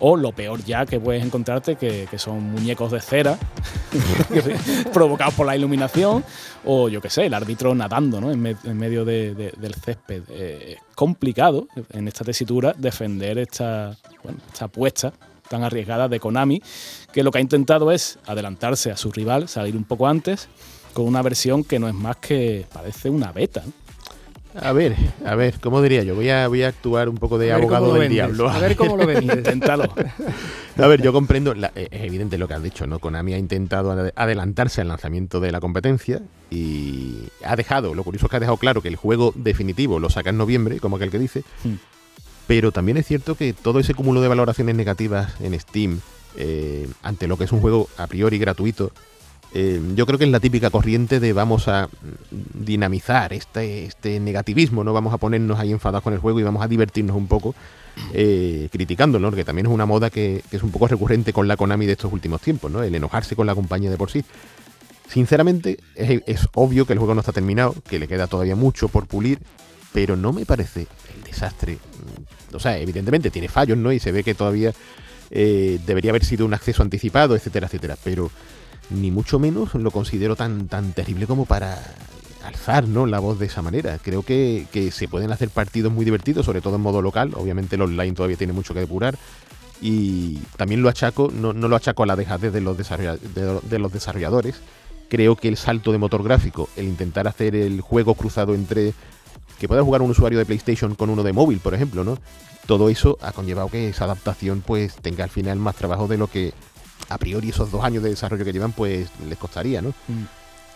o 0.00 0.16
lo 0.16 0.32
peor 0.32 0.64
ya 0.64 0.86
que 0.86 0.98
puedes 0.98 1.24
encontrarte, 1.24 1.76
que, 1.76 2.08
son 2.18 2.42
muñecos 2.42 2.90
de 2.90 3.00
cera 3.00 3.38
provocados 4.92 5.34
por 5.34 5.46
la 5.46 5.56
iluminación, 5.56 6.24
o 6.64 6.88
yo 6.88 7.00
qué 7.00 7.10
sé, 7.10 7.26
el 7.26 7.34
árbitro 7.34 7.74
nadando 7.74 8.20
¿no? 8.20 8.30
en, 8.32 8.40
medio 8.78 9.04
del 9.04 9.74
césped. 9.82 10.22
es 10.30 10.78
complicado 10.94 11.68
en 11.92 12.08
esta 12.08 12.24
tesitura 12.24 12.74
defender 12.76 13.38
esta, 13.38 13.96
esta 14.52 14.64
apuesta 14.64 15.12
tan 15.50 15.64
arriesgada 15.64 16.08
de 16.08 16.20
Konami, 16.20 16.62
que 17.12 17.24
lo 17.24 17.32
que 17.32 17.38
ha 17.38 17.40
intentado 17.40 17.90
es 17.90 18.20
adelantarse 18.24 18.92
a 18.92 18.96
su 18.96 19.10
rival, 19.10 19.48
salir 19.48 19.76
un 19.76 19.82
poco 19.82 20.06
antes, 20.06 20.48
con 20.94 21.06
una 21.06 21.22
versión 21.22 21.64
que 21.64 21.80
no 21.80 21.88
es 21.88 21.94
más 21.94 22.16
que 22.16 22.66
parece 22.72 23.10
una 23.10 23.32
beta. 23.32 23.64
A 24.54 24.72
ver, 24.72 24.94
a 25.24 25.34
ver, 25.34 25.60
¿cómo 25.60 25.82
diría 25.82 26.04
yo? 26.04 26.14
Voy 26.14 26.28
a, 26.28 26.46
voy 26.46 26.62
a 26.62 26.68
actuar 26.68 27.08
un 27.08 27.16
poco 27.16 27.36
de 27.36 27.52
abogado 27.52 27.94
del 27.94 28.08
diablo. 28.08 28.48
A 28.48 28.58
ver 28.58 28.76
cómo 28.76 28.96
lo 28.96 29.06
ven. 29.08 29.24
Inténtalo. 29.24 29.92
A 30.76 30.86
ver, 30.86 31.02
yo 31.02 31.12
comprendo, 31.12 31.52
es 31.52 31.88
evidente 31.90 32.38
lo 32.38 32.46
que 32.46 32.54
has 32.54 32.62
dicho, 32.62 32.86
¿no? 32.86 33.00
Konami 33.00 33.34
ha 33.34 33.38
intentado 33.38 33.90
adelantarse 34.14 34.80
al 34.80 34.88
lanzamiento 34.88 35.40
de 35.40 35.50
la 35.50 35.60
competencia 35.60 36.20
y 36.48 37.28
ha 37.44 37.56
dejado, 37.56 37.94
lo 37.94 38.04
curioso 38.04 38.26
es 38.26 38.30
que 38.30 38.36
ha 38.36 38.40
dejado 38.40 38.56
claro 38.56 38.82
que 38.82 38.88
el 38.88 38.96
juego 38.96 39.32
definitivo 39.34 39.98
lo 39.98 40.10
saca 40.10 40.30
en 40.30 40.38
noviembre, 40.38 40.78
como 40.78 40.96
aquel 40.96 41.10
que 41.10 41.18
dice, 41.18 41.44
hmm. 41.64 41.74
Pero 42.50 42.72
también 42.72 42.96
es 42.96 43.06
cierto 43.06 43.36
que 43.36 43.52
todo 43.52 43.78
ese 43.78 43.94
cúmulo 43.94 44.20
de 44.20 44.26
valoraciones 44.26 44.74
negativas 44.74 45.34
en 45.40 45.56
Steam, 45.60 46.00
eh, 46.34 46.88
ante 47.00 47.28
lo 47.28 47.38
que 47.38 47.44
es 47.44 47.52
un 47.52 47.60
juego 47.60 47.88
a 47.96 48.08
priori 48.08 48.38
gratuito, 48.38 48.90
eh, 49.54 49.80
yo 49.94 50.04
creo 50.04 50.18
que 50.18 50.24
es 50.24 50.32
la 50.32 50.40
típica 50.40 50.68
corriente 50.68 51.20
de 51.20 51.32
vamos 51.32 51.68
a 51.68 51.88
dinamizar 52.32 53.32
este, 53.32 53.84
este 53.84 54.18
negativismo, 54.18 54.82
no 54.82 54.92
vamos 54.92 55.14
a 55.14 55.18
ponernos 55.18 55.60
ahí 55.60 55.70
enfadados 55.70 56.02
con 56.02 56.12
el 56.12 56.18
juego 56.18 56.40
y 56.40 56.42
vamos 56.42 56.64
a 56.64 56.66
divertirnos 56.66 57.16
un 57.16 57.28
poco 57.28 57.54
eh, 58.14 58.68
criticándolo, 58.72 59.30
que 59.30 59.44
también 59.44 59.66
es 59.66 59.72
una 59.72 59.86
moda 59.86 60.10
que, 60.10 60.42
es 60.50 60.62
un 60.64 60.72
poco 60.72 60.88
recurrente 60.88 61.32
con 61.32 61.46
la 61.46 61.56
Konami 61.56 61.86
de 61.86 61.92
estos 61.92 62.12
últimos 62.12 62.40
tiempos, 62.40 62.68
¿no? 62.68 62.82
el 62.82 62.92
enojarse 62.92 63.36
con 63.36 63.46
la 63.46 63.54
compañía 63.54 63.90
de 63.90 63.96
por 63.96 64.10
sí. 64.10 64.24
Sinceramente, 65.06 65.78
es 65.94 66.48
obvio 66.54 66.84
que 66.84 66.94
el 66.94 66.98
juego 66.98 67.14
no 67.14 67.20
está 67.20 67.30
terminado, 67.30 67.76
que 67.88 68.00
le 68.00 68.08
queda 68.08 68.26
todavía 68.26 68.56
mucho 68.56 68.88
por 68.88 69.06
pulir, 69.06 69.38
pero 69.92 70.16
no 70.16 70.32
me 70.32 70.44
parece 70.46 70.88
el 71.14 71.22
desastre 71.22 71.78
o 72.52 72.60
sea, 72.60 72.78
evidentemente 72.78 73.30
tiene 73.30 73.48
fallos, 73.48 73.78
¿no? 73.78 73.92
Y 73.92 73.98
se 73.98 74.12
ve 74.12 74.24
que 74.24 74.34
todavía 74.34 74.72
eh, 75.30 75.78
debería 75.86 76.10
haber 76.10 76.24
sido 76.24 76.46
un 76.46 76.54
acceso 76.54 76.82
anticipado, 76.82 77.34
etcétera, 77.34 77.66
etcétera. 77.66 77.96
Pero 78.02 78.30
ni 78.90 79.10
mucho 79.10 79.38
menos 79.38 79.74
lo 79.74 79.90
considero 79.90 80.36
tan, 80.36 80.68
tan 80.68 80.92
terrible 80.92 81.26
como 81.26 81.46
para 81.46 81.78
alzar 82.44 82.88
¿no? 82.88 83.06
la 83.06 83.18
voz 83.18 83.38
de 83.38 83.46
esa 83.46 83.62
manera. 83.62 83.98
Creo 84.02 84.22
que, 84.22 84.66
se 84.92 85.08
pueden 85.08 85.32
hacer 85.32 85.50
partidos 85.50 85.92
muy 85.92 86.04
divertidos, 86.04 86.46
sobre 86.46 86.60
todo 86.60 86.76
en 86.76 86.82
modo 86.82 87.02
local. 87.02 87.32
Obviamente 87.34 87.76
el 87.76 87.82
online 87.82 88.12
todavía 88.12 88.36
tiene 88.36 88.52
mucho 88.52 88.74
que 88.74 88.80
depurar. 88.80 89.16
Y 89.80 90.38
también 90.56 90.82
lo 90.82 90.88
achaco, 90.88 91.30
no, 91.32 91.52
no 91.52 91.68
lo 91.68 91.76
achaco 91.76 92.02
a 92.02 92.06
la 92.06 92.16
dejadez 92.16 92.52
de 92.52 92.60
los 92.60 92.76
desarrolladores. 93.92 94.60
Creo 95.08 95.36
que 95.36 95.48
el 95.48 95.56
salto 95.56 95.90
de 95.90 95.98
motor 95.98 96.22
gráfico, 96.22 96.68
el 96.76 96.86
intentar 96.86 97.26
hacer 97.26 97.56
el 97.56 97.80
juego 97.80 98.14
cruzado 98.14 98.54
entre 98.54 98.92
que 99.58 99.68
pueda 99.68 99.82
jugar 99.82 100.02
un 100.02 100.10
usuario 100.10 100.38
de 100.38 100.46
PlayStation 100.46 100.94
con 100.94 101.10
uno 101.10 101.22
de 101.22 101.32
móvil, 101.32 101.58
por 101.58 101.74
ejemplo, 101.74 102.04
¿no? 102.04 102.18
Todo 102.66 102.88
eso 102.88 103.18
ha 103.20 103.32
conllevado 103.32 103.68
que 103.68 103.88
esa 103.88 104.04
adaptación 104.04 104.62
pues 104.64 104.94
tenga 104.96 105.24
al 105.24 105.30
final 105.30 105.58
más 105.58 105.76
trabajo 105.76 106.06
de 106.06 106.18
lo 106.18 106.28
que 106.28 106.52
a 107.08 107.18
priori 107.18 107.48
esos 107.48 107.70
dos 107.70 107.82
años 107.84 108.02
de 108.02 108.10
desarrollo 108.10 108.44
que 108.44 108.52
llevan 108.52 108.72
pues 108.72 109.08
les 109.28 109.38
costaría, 109.38 109.82
¿no? 109.82 109.90
Mm. 110.08 110.24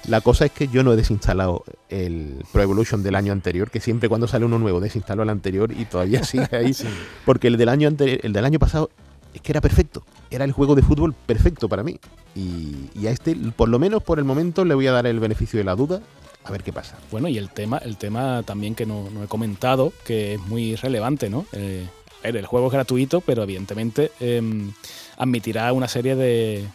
La 0.08 0.20
cosa 0.20 0.44
es 0.44 0.52
que 0.52 0.68
yo 0.68 0.82
no 0.82 0.92
he 0.92 0.96
desinstalado 0.96 1.64
el 1.88 2.44
Pro 2.52 2.62
Evolution 2.62 3.02
del 3.02 3.14
año 3.14 3.32
anterior, 3.32 3.70
que 3.70 3.80
siempre 3.80 4.10
cuando 4.10 4.26
sale 4.26 4.44
uno 4.44 4.58
nuevo 4.58 4.80
desinstalo 4.80 5.22
el 5.22 5.30
anterior 5.30 5.72
y 5.72 5.86
todavía 5.86 6.24
sigue 6.24 6.48
ahí, 6.52 6.76
porque 7.24 7.48
el 7.48 7.56
del 7.56 7.70
año 7.70 7.88
anterior, 7.88 8.20
el 8.22 8.32
del 8.32 8.44
año 8.44 8.58
pasado 8.58 8.90
es 9.32 9.40
que 9.40 9.52
era 9.52 9.60
perfecto, 9.60 10.04
era 10.30 10.44
el 10.44 10.52
juego 10.52 10.74
de 10.74 10.82
fútbol 10.82 11.14
perfecto 11.14 11.68
para 11.68 11.82
mí. 11.82 11.98
Y, 12.34 12.90
y, 12.94 13.06
a 13.06 13.10
este, 13.10 13.34
por 13.56 13.68
lo 13.68 13.78
menos 13.78 14.02
por 14.02 14.18
el 14.18 14.24
momento, 14.24 14.64
le 14.64 14.74
voy 14.74 14.86
a 14.86 14.92
dar 14.92 15.06
el 15.06 15.20
beneficio 15.20 15.58
de 15.58 15.64
la 15.64 15.74
duda 15.74 16.02
a 16.44 16.50
ver 16.50 16.62
qué 16.62 16.72
pasa. 16.72 16.96
Bueno, 17.10 17.28
y 17.28 17.38
el 17.38 17.50
tema, 17.50 17.78
el 17.78 17.96
tema 17.96 18.42
también 18.44 18.74
que 18.74 18.86
no, 18.86 19.08
he 19.22 19.26
comentado, 19.26 19.92
que 20.04 20.34
es 20.34 20.40
muy 20.40 20.76
relevante, 20.76 21.30
¿no? 21.30 21.46
Eh, 21.52 21.86
el 22.22 22.46
juego 22.46 22.68
es 22.68 22.72
gratuito, 22.72 23.20
pero 23.20 23.42
evidentemente 23.42 24.12
em, 24.20 24.72
admitirá 25.16 25.72
una 25.72 25.88
serie 25.88 26.16
de, 26.16 26.66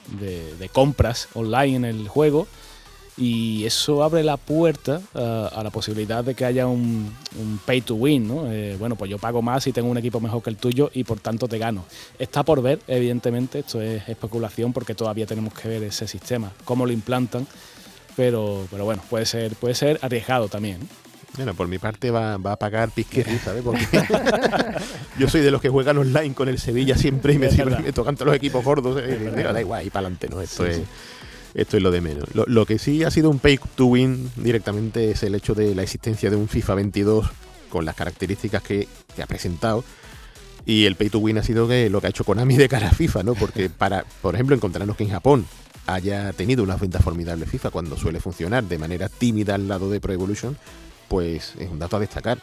compras 0.74 1.28
online 1.34 1.76
en 1.76 1.86
el 1.86 2.08
juego 2.08 2.48
y 3.18 3.66
eso 3.66 4.04
abre 4.04 4.24
la 4.24 4.38
puerta 4.38 5.02
a 5.14 5.62
la 5.62 5.70
posibilidad 5.72 6.24
de 6.24 6.36
que 6.36 6.46
haya 6.46 6.68
un, 6.68 7.14
pay 7.66 7.82
to 7.82 7.96
win, 7.96 8.28
¿no? 8.28 8.52
Eh, 8.52 8.78
bueno, 8.80 8.96
pues 8.96 9.12
yo 9.12 9.18
pago 9.18 9.42
más 9.42 9.68
y 9.68 9.74
tengo 9.74 9.90
un 9.90 9.98
equipo 9.98 10.20
mejor 10.20 10.42
que 10.42 10.52
el 10.52 10.58
tuyo 10.58 10.90
y 10.94 11.04
por 11.04 11.20
tanto 11.20 11.48
te 11.48 11.58
gano. 11.58 11.84
Está 12.18 12.44
por 12.44 12.62
ver, 12.62 12.80
evidentemente, 12.88 13.60
esto 13.60 13.82
es 13.82 14.08
especulación 14.08 14.72
porque 14.72 14.96
todavía 14.96 15.26
tenemos 15.26 15.54
que 15.54 15.68
ver 15.68 15.84
ese 15.84 16.08
sistema, 16.08 16.52
cómo 16.64 16.86
lo 16.86 16.94
implantan 16.94 17.46
pero, 18.20 18.68
pero 18.70 18.84
bueno, 18.84 19.02
puede 19.10 19.26
ser, 19.26 19.56
puede 19.56 19.76
ser 19.76 19.98
arriesgado 20.02 20.50
también. 20.50 20.80
Bueno, 21.38 21.54
por 21.54 21.70
mi 21.70 21.78
parte 21.78 22.12
va, 22.12 22.36
va 22.36 22.52
a 22.52 22.56
pagar 22.58 22.92
Pizquerri, 22.92 23.38
¿sabes? 23.38 23.64
Porque 23.64 23.88
yo 25.18 25.30
soy 25.30 25.40
de 25.40 25.52
los 25.52 25.62
que 25.62 25.70
juegan 25.70 26.00
online 26.00 26.34
con 26.34 26.50
el 26.50 26.60
Sevilla 26.60 26.98
siempre 26.98 27.36
y 27.36 27.38
me, 27.38 27.50
me 27.50 27.94
tocan 27.94 28.16
todos 28.16 28.28
los 28.28 28.36
equipos 28.36 28.62
gordos. 28.66 29.02
¿eh? 29.02 29.32
da 29.42 29.62
igual, 29.62 29.88
y 29.88 29.90
para 29.90 30.08
adelante, 30.08 30.28
¿no? 30.28 30.42
Esto, 30.42 30.66
es, 30.66 30.82
esto 31.54 31.78
es 31.78 31.84
lo 31.84 31.92
de 31.92 32.02
menos. 32.02 32.26
Lo, 32.36 32.44
lo, 32.46 32.66
que 32.66 32.78
sí 32.78 33.06
ha 33.06 33.12
sido 33.12 33.30
un 33.30 33.40
pay 33.40 33.58
to 33.76 33.86
win 33.86 34.30
directamente 34.36 35.12
es 35.12 35.24
el 35.24 35.34
hecho 35.34 35.56
de 35.56 35.74
la 35.74 35.84
existencia 35.84 36.30
de 36.30 36.36
un 36.36 36.50
FIFA 36.50 36.76
22 36.76 37.26
con 37.70 37.86
las 37.86 37.96
características 37.96 38.62
que, 38.62 38.90
que 39.16 39.24
ha 39.24 39.28
presentado. 39.28 39.86
Y 40.66 40.84
el 40.88 40.98
pay 40.98 41.10
to 41.10 41.20
win 41.20 41.38
ha 41.38 41.44
sido 41.44 41.70
que 41.70 41.90
lo 41.90 42.02
que 42.02 42.08
ha 42.08 42.10
hecho 42.10 42.26
Konami 42.26 42.58
de 42.58 42.68
cara 42.68 42.90
a 42.90 42.92
FIFA, 42.92 43.24
¿no? 43.24 43.36
Porque 43.36 43.70
para, 43.70 44.04
por 44.22 44.36
ejemplo, 44.36 44.58
encontrarnos 44.58 44.98
que 44.98 45.06
en 45.06 45.12
Japón 45.12 45.46
haya 45.94 46.34
tenido 46.34 46.64
una 46.64 46.76
venta 46.76 47.00
formidable 47.00 47.46
FIFA 47.46 47.72
cuando 47.72 47.98
suele 47.98 48.20
funcionar 48.20 48.64
de 48.64 48.78
manera 48.78 49.10
tímida 49.10 49.56
al 49.56 49.68
lado 49.68 49.90
de 49.90 50.00
Pro 50.00 50.14
Evolution, 50.14 50.58
pues 51.08 51.54
es 51.58 51.70
un 51.70 51.80
dato 51.80 51.98
a 51.98 52.00
destacar. 52.00 52.40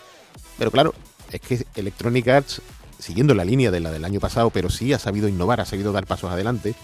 Pero 0.59 0.71
claro, 0.71 0.95
es 1.31 1.41
que 1.41 1.67
Electronic 1.75 2.29
Arts, 2.29 2.63
siguiendo 2.99 3.35
la 3.35 3.45
línea 3.45 3.71
de 3.71 3.81
la 3.81 3.91
del 3.91 4.05
año 4.05 4.21
pasado, 4.21 4.51
pero 4.51 4.71
sí 4.71 4.93
ha 4.93 4.99
sabido 4.99 5.29
innovar, 5.29 5.61
ha 5.61 5.65
sabido 5.65 5.93
dar 5.93 6.07
pasos 6.07 6.31
adelante, 6.31 6.75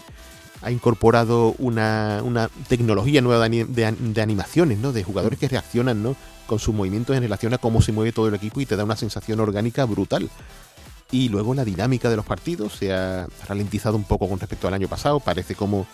ha 0.61 0.71
incorporado 0.71 1.55
una, 1.59 2.49
tecnología 2.69 3.21
nueva 3.21 3.49
de, 3.49 4.21
animaciones, 4.21 4.77
¿no? 4.79 4.93
De 4.93 5.03
jugadores 5.03 5.37
que 5.37 5.49
reaccionan, 5.49 6.01
¿no? 6.01 6.15
Con 6.47 6.59
sus 6.59 6.73
movimientos 6.73 7.15
en 7.15 7.23
relación 7.23 7.53
a 7.53 7.57
cómo 7.57 7.81
se 7.81 7.91
mueve 7.91 8.13
todo 8.13 8.29
el 8.29 8.35
equipo 8.35 8.61
y 8.61 8.65
te 8.65 8.75
da 8.75 8.85
una 8.85 8.95
sensación 8.95 9.39
orgánica 9.41 9.85
brutal. 9.85 10.29
Y 11.11 11.29
luego 11.29 11.53
la 11.53 11.65
dinámica 11.65 12.09
de 12.09 12.15
los 12.15 12.25
partidos 12.25 12.73
se 12.73 12.93
ha 12.93 13.27
ralentizado 13.47 13.97
un 13.97 14.03
poco 14.03 14.27
con 14.27 14.39
respecto 14.39 14.67
al 14.67 14.73
año 14.73 14.87
pasado. 14.87 15.19
Parece 15.19 15.53
como 15.53 15.85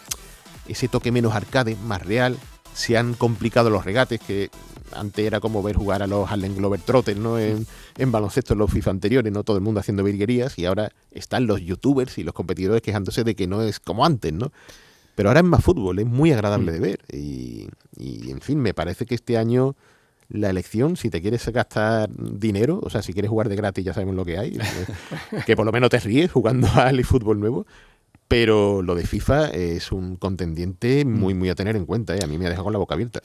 ese 0.68 0.88
toque 0.88 1.12
menos 1.12 1.34
arcade, 1.34 1.76
más 1.76 2.06
real. 2.06 2.38
Se 2.74 2.98
han 2.98 3.14
complicado 3.14 3.70
los 3.70 3.84
regates, 3.84 4.20
que 4.20 4.50
antes 4.94 5.26
era 5.26 5.40
como 5.40 5.62
ver 5.62 5.76
jugar 5.76 6.04
a 6.04 6.08
los 6.08 6.30
Harlem 6.30 6.56
Glover 6.56 6.80
Trotters, 6.82 7.20
¿no? 7.20 7.38
En, 7.40 7.66
baloncesto 8.12 8.54
en 8.54 8.60
los 8.60 8.72
FIFA 8.72 8.92
anteriores, 8.92 9.32
¿no? 9.32 9.44
Todo 9.44 9.58
el 9.58 9.64
mundo 9.64 9.80
haciendo 9.80 10.04
virguerías 10.04 10.58
y 10.58 10.66
ahora 10.66 10.92
están 11.12 11.48
los 11.48 11.62
youtubers 11.62 12.18
y 12.18 12.24
los 12.24 12.34
competidores 12.34 12.82
quejándose 12.82 13.24
de 13.24 13.36
que 13.36 13.48
no 13.48 13.62
es 13.62 13.80
como 13.80 14.06
antes, 14.06 14.34
¿no? 14.34 14.52
Pero 15.16 15.30
ahora 15.30 15.42
es 15.42 15.46
más 15.46 15.64
fútbol, 15.64 16.00
es 16.00 16.06
muy 16.06 16.32
agradable 16.32 16.72
mm. 16.72 16.74
de 16.76 16.80
ver. 16.80 17.00
Y, 17.12 17.68
y, 17.98 18.32
en 18.32 18.42
fin, 18.42 18.60
me 18.60 18.74
parece 18.74 19.06
que 19.06 19.16
este 19.16 19.38
año 19.38 19.76
la 20.30 20.50
elección, 20.50 20.96
si 20.96 21.10
te 21.10 21.22
quieres 21.22 21.48
gastar 21.50 22.10
dinero, 22.16 22.80
o 22.84 22.90
sea, 22.90 23.02
si 23.02 23.14
quieres 23.14 23.30
jugar 23.30 23.50
de 23.50 23.56
gratis, 23.56 23.84
ya 23.84 23.94
sabemos 23.94 24.16
lo 24.16 24.24
que 24.24 24.38
hay, 24.38 24.58
que 25.46 25.56
por 25.56 25.66
lo 25.66 25.72
menos 25.72 25.90
te 25.90 26.00
ríes 26.00 26.32
jugando 26.32 26.68
al 26.76 27.04
fútbol 27.04 27.40
nuevo, 27.40 27.66
pero 28.30 28.84
lo 28.84 28.94
de 28.94 29.06
FIFA 29.08 29.48
es 29.48 29.92
un 29.92 30.16
contendiente 30.16 31.04
muy, 31.04 31.34
muy 31.34 31.50
a 31.50 31.56
tener 31.56 31.76
en 31.76 31.88
cuenta. 31.88 32.16
¿eh? 32.16 32.20
A 32.24 32.28
mí 32.28 32.38
me 32.38 32.46
ha 32.46 32.50
dejado 32.50 32.66
con 32.66 32.74
la 32.74 32.80
boca 32.80 32.94
abierta. 32.94 33.22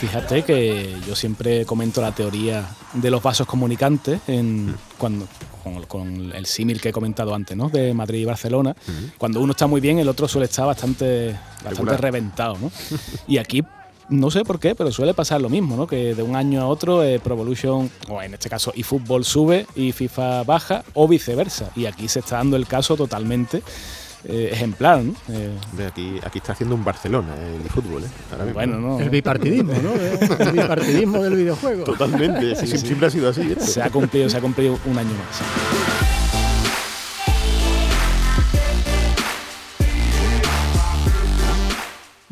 Fíjate 0.00 0.42
que 0.42 0.96
yo 1.06 1.14
siempre 1.14 1.64
comento 1.64 2.00
la 2.00 2.12
teoría 2.12 2.68
de 2.92 3.08
los 3.08 3.22
vasos 3.22 3.46
comunicantes 3.46 4.20
en 4.26 4.74
cuando 4.98 5.28
con, 5.88 6.32
el 6.34 6.46
símil 6.46 6.80
que 6.80 6.90
he 6.90 6.92
comentado 6.92 7.34
antes, 7.34 7.56
¿no? 7.56 7.68
De 7.68 7.94
Madrid 7.94 8.20
y 8.20 8.24
Barcelona. 8.24 8.74
Cuando 9.18 9.40
uno 9.40 9.52
está 9.52 9.66
muy 9.66 9.80
bien, 9.80 9.98
el 9.98 10.08
otro 10.08 10.28
suele 10.28 10.46
estar 10.46 10.66
bastante, 10.66 11.36
bastante 11.64 11.96
reventado, 11.96 12.56
¿no? 12.60 12.70
y 13.26 13.38
aquí 13.38 13.62
no 14.08 14.30
sé 14.30 14.44
por 14.44 14.60
qué, 14.60 14.74
pero 14.74 14.92
suele 14.92 15.14
pasar 15.14 15.40
lo 15.40 15.48
mismo, 15.48 15.76
¿no? 15.76 15.86
Que 15.86 16.14
de 16.14 16.22
un 16.22 16.36
año 16.36 16.60
a 16.60 16.66
otro 16.66 17.02
eh, 17.02 17.18
Pro 17.18 17.34
Evolution, 17.34 17.90
o 18.08 18.20
en 18.22 18.34
este 18.34 18.50
caso 18.50 18.72
eFootball 18.76 19.24
sube 19.24 19.66
y 19.74 19.92
FIFA 19.92 20.44
baja, 20.44 20.84
o 20.94 21.08
viceversa. 21.08 21.70
Y 21.74 21.86
aquí 21.86 22.08
se 22.08 22.20
está 22.20 22.36
dando 22.36 22.56
el 22.56 22.66
caso 22.66 22.96
totalmente 22.96 23.62
eh, 24.24 24.50
ejemplar. 24.52 25.02
¿no? 25.02 25.14
Eh, 25.28 25.58
aquí, 25.86 26.18
aquí 26.24 26.38
está 26.38 26.52
haciendo 26.52 26.74
un 26.74 26.84
Barcelona 26.84 27.34
eh, 27.36 27.58
el 27.62 27.70
fútbol. 27.70 28.04
¿eh? 28.04 28.52
bueno, 28.52 28.78
no. 28.78 29.00
El 29.00 29.10
bipartidismo, 29.10 29.72
¿no? 29.74 29.92
El 29.94 30.52
bipartidismo 30.52 31.22
del 31.22 31.36
videojuego. 31.36 31.84
Totalmente, 31.84 32.54
siempre 32.66 33.06
ha 33.06 33.10
sido 33.10 33.28
así. 33.30 33.54
Se 33.58 33.82
ha 33.82 33.90
cumplido, 33.90 34.28
se 34.28 34.36
ha 34.36 34.40
cumplido 34.40 34.78
un 34.86 34.98
año 34.98 35.10
más. 35.10 36.31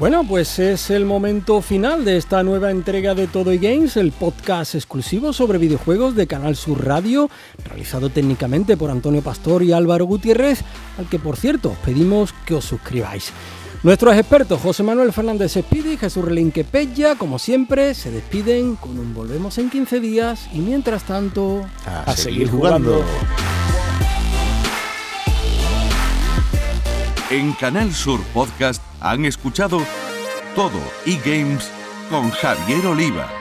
Bueno, 0.00 0.24
pues 0.26 0.58
es 0.58 0.88
el 0.88 1.04
momento 1.04 1.60
final 1.60 2.06
de 2.06 2.16
esta 2.16 2.42
nueva 2.42 2.70
entrega 2.70 3.14
de 3.14 3.26
Todo 3.26 3.52
y 3.52 3.58
Games, 3.58 3.98
el 3.98 4.12
podcast 4.12 4.74
exclusivo 4.74 5.34
sobre 5.34 5.58
videojuegos 5.58 6.16
de 6.16 6.26
Canal 6.26 6.56
Sur 6.56 6.86
Radio, 6.86 7.28
realizado 7.66 8.08
técnicamente 8.08 8.78
por 8.78 8.90
Antonio 8.90 9.20
Pastor 9.20 9.62
y 9.62 9.72
Álvaro 9.72 10.06
Gutiérrez, 10.06 10.62
al 10.96 11.06
que 11.10 11.18
por 11.18 11.36
cierto 11.36 11.72
os 11.72 11.78
pedimos 11.80 12.32
que 12.46 12.54
os 12.54 12.64
suscribáis. 12.64 13.30
Nuestros 13.82 14.16
expertos 14.16 14.62
José 14.62 14.82
Manuel 14.82 15.12
Fernández 15.12 15.54
Espidi 15.58 15.92
y 15.92 15.96
Jesús 15.98 16.24
Relinque 16.24 16.64
Pella, 16.64 17.16
como 17.16 17.38
siempre, 17.38 17.92
se 17.92 18.10
despiden 18.10 18.76
con 18.76 18.98
un 18.98 19.12
volvemos 19.12 19.58
en 19.58 19.68
15 19.68 20.00
días 20.00 20.48
y 20.54 20.60
mientras 20.60 21.02
tanto, 21.02 21.66
a, 21.84 22.16
seguir, 22.16 22.48
jugando. 22.48 23.04
En 27.30 27.52
Canal 27.52 27.94
Sur 27.94 28.20
Podcast 28.34 28.82
han 29.00 29.24
escuchado 29.24 29.80
todo 30.56 30.80
eGames 31.06 31.70
con 32.10 32.28
Javier 32.30 32.84
Oliva. 32.84 33.39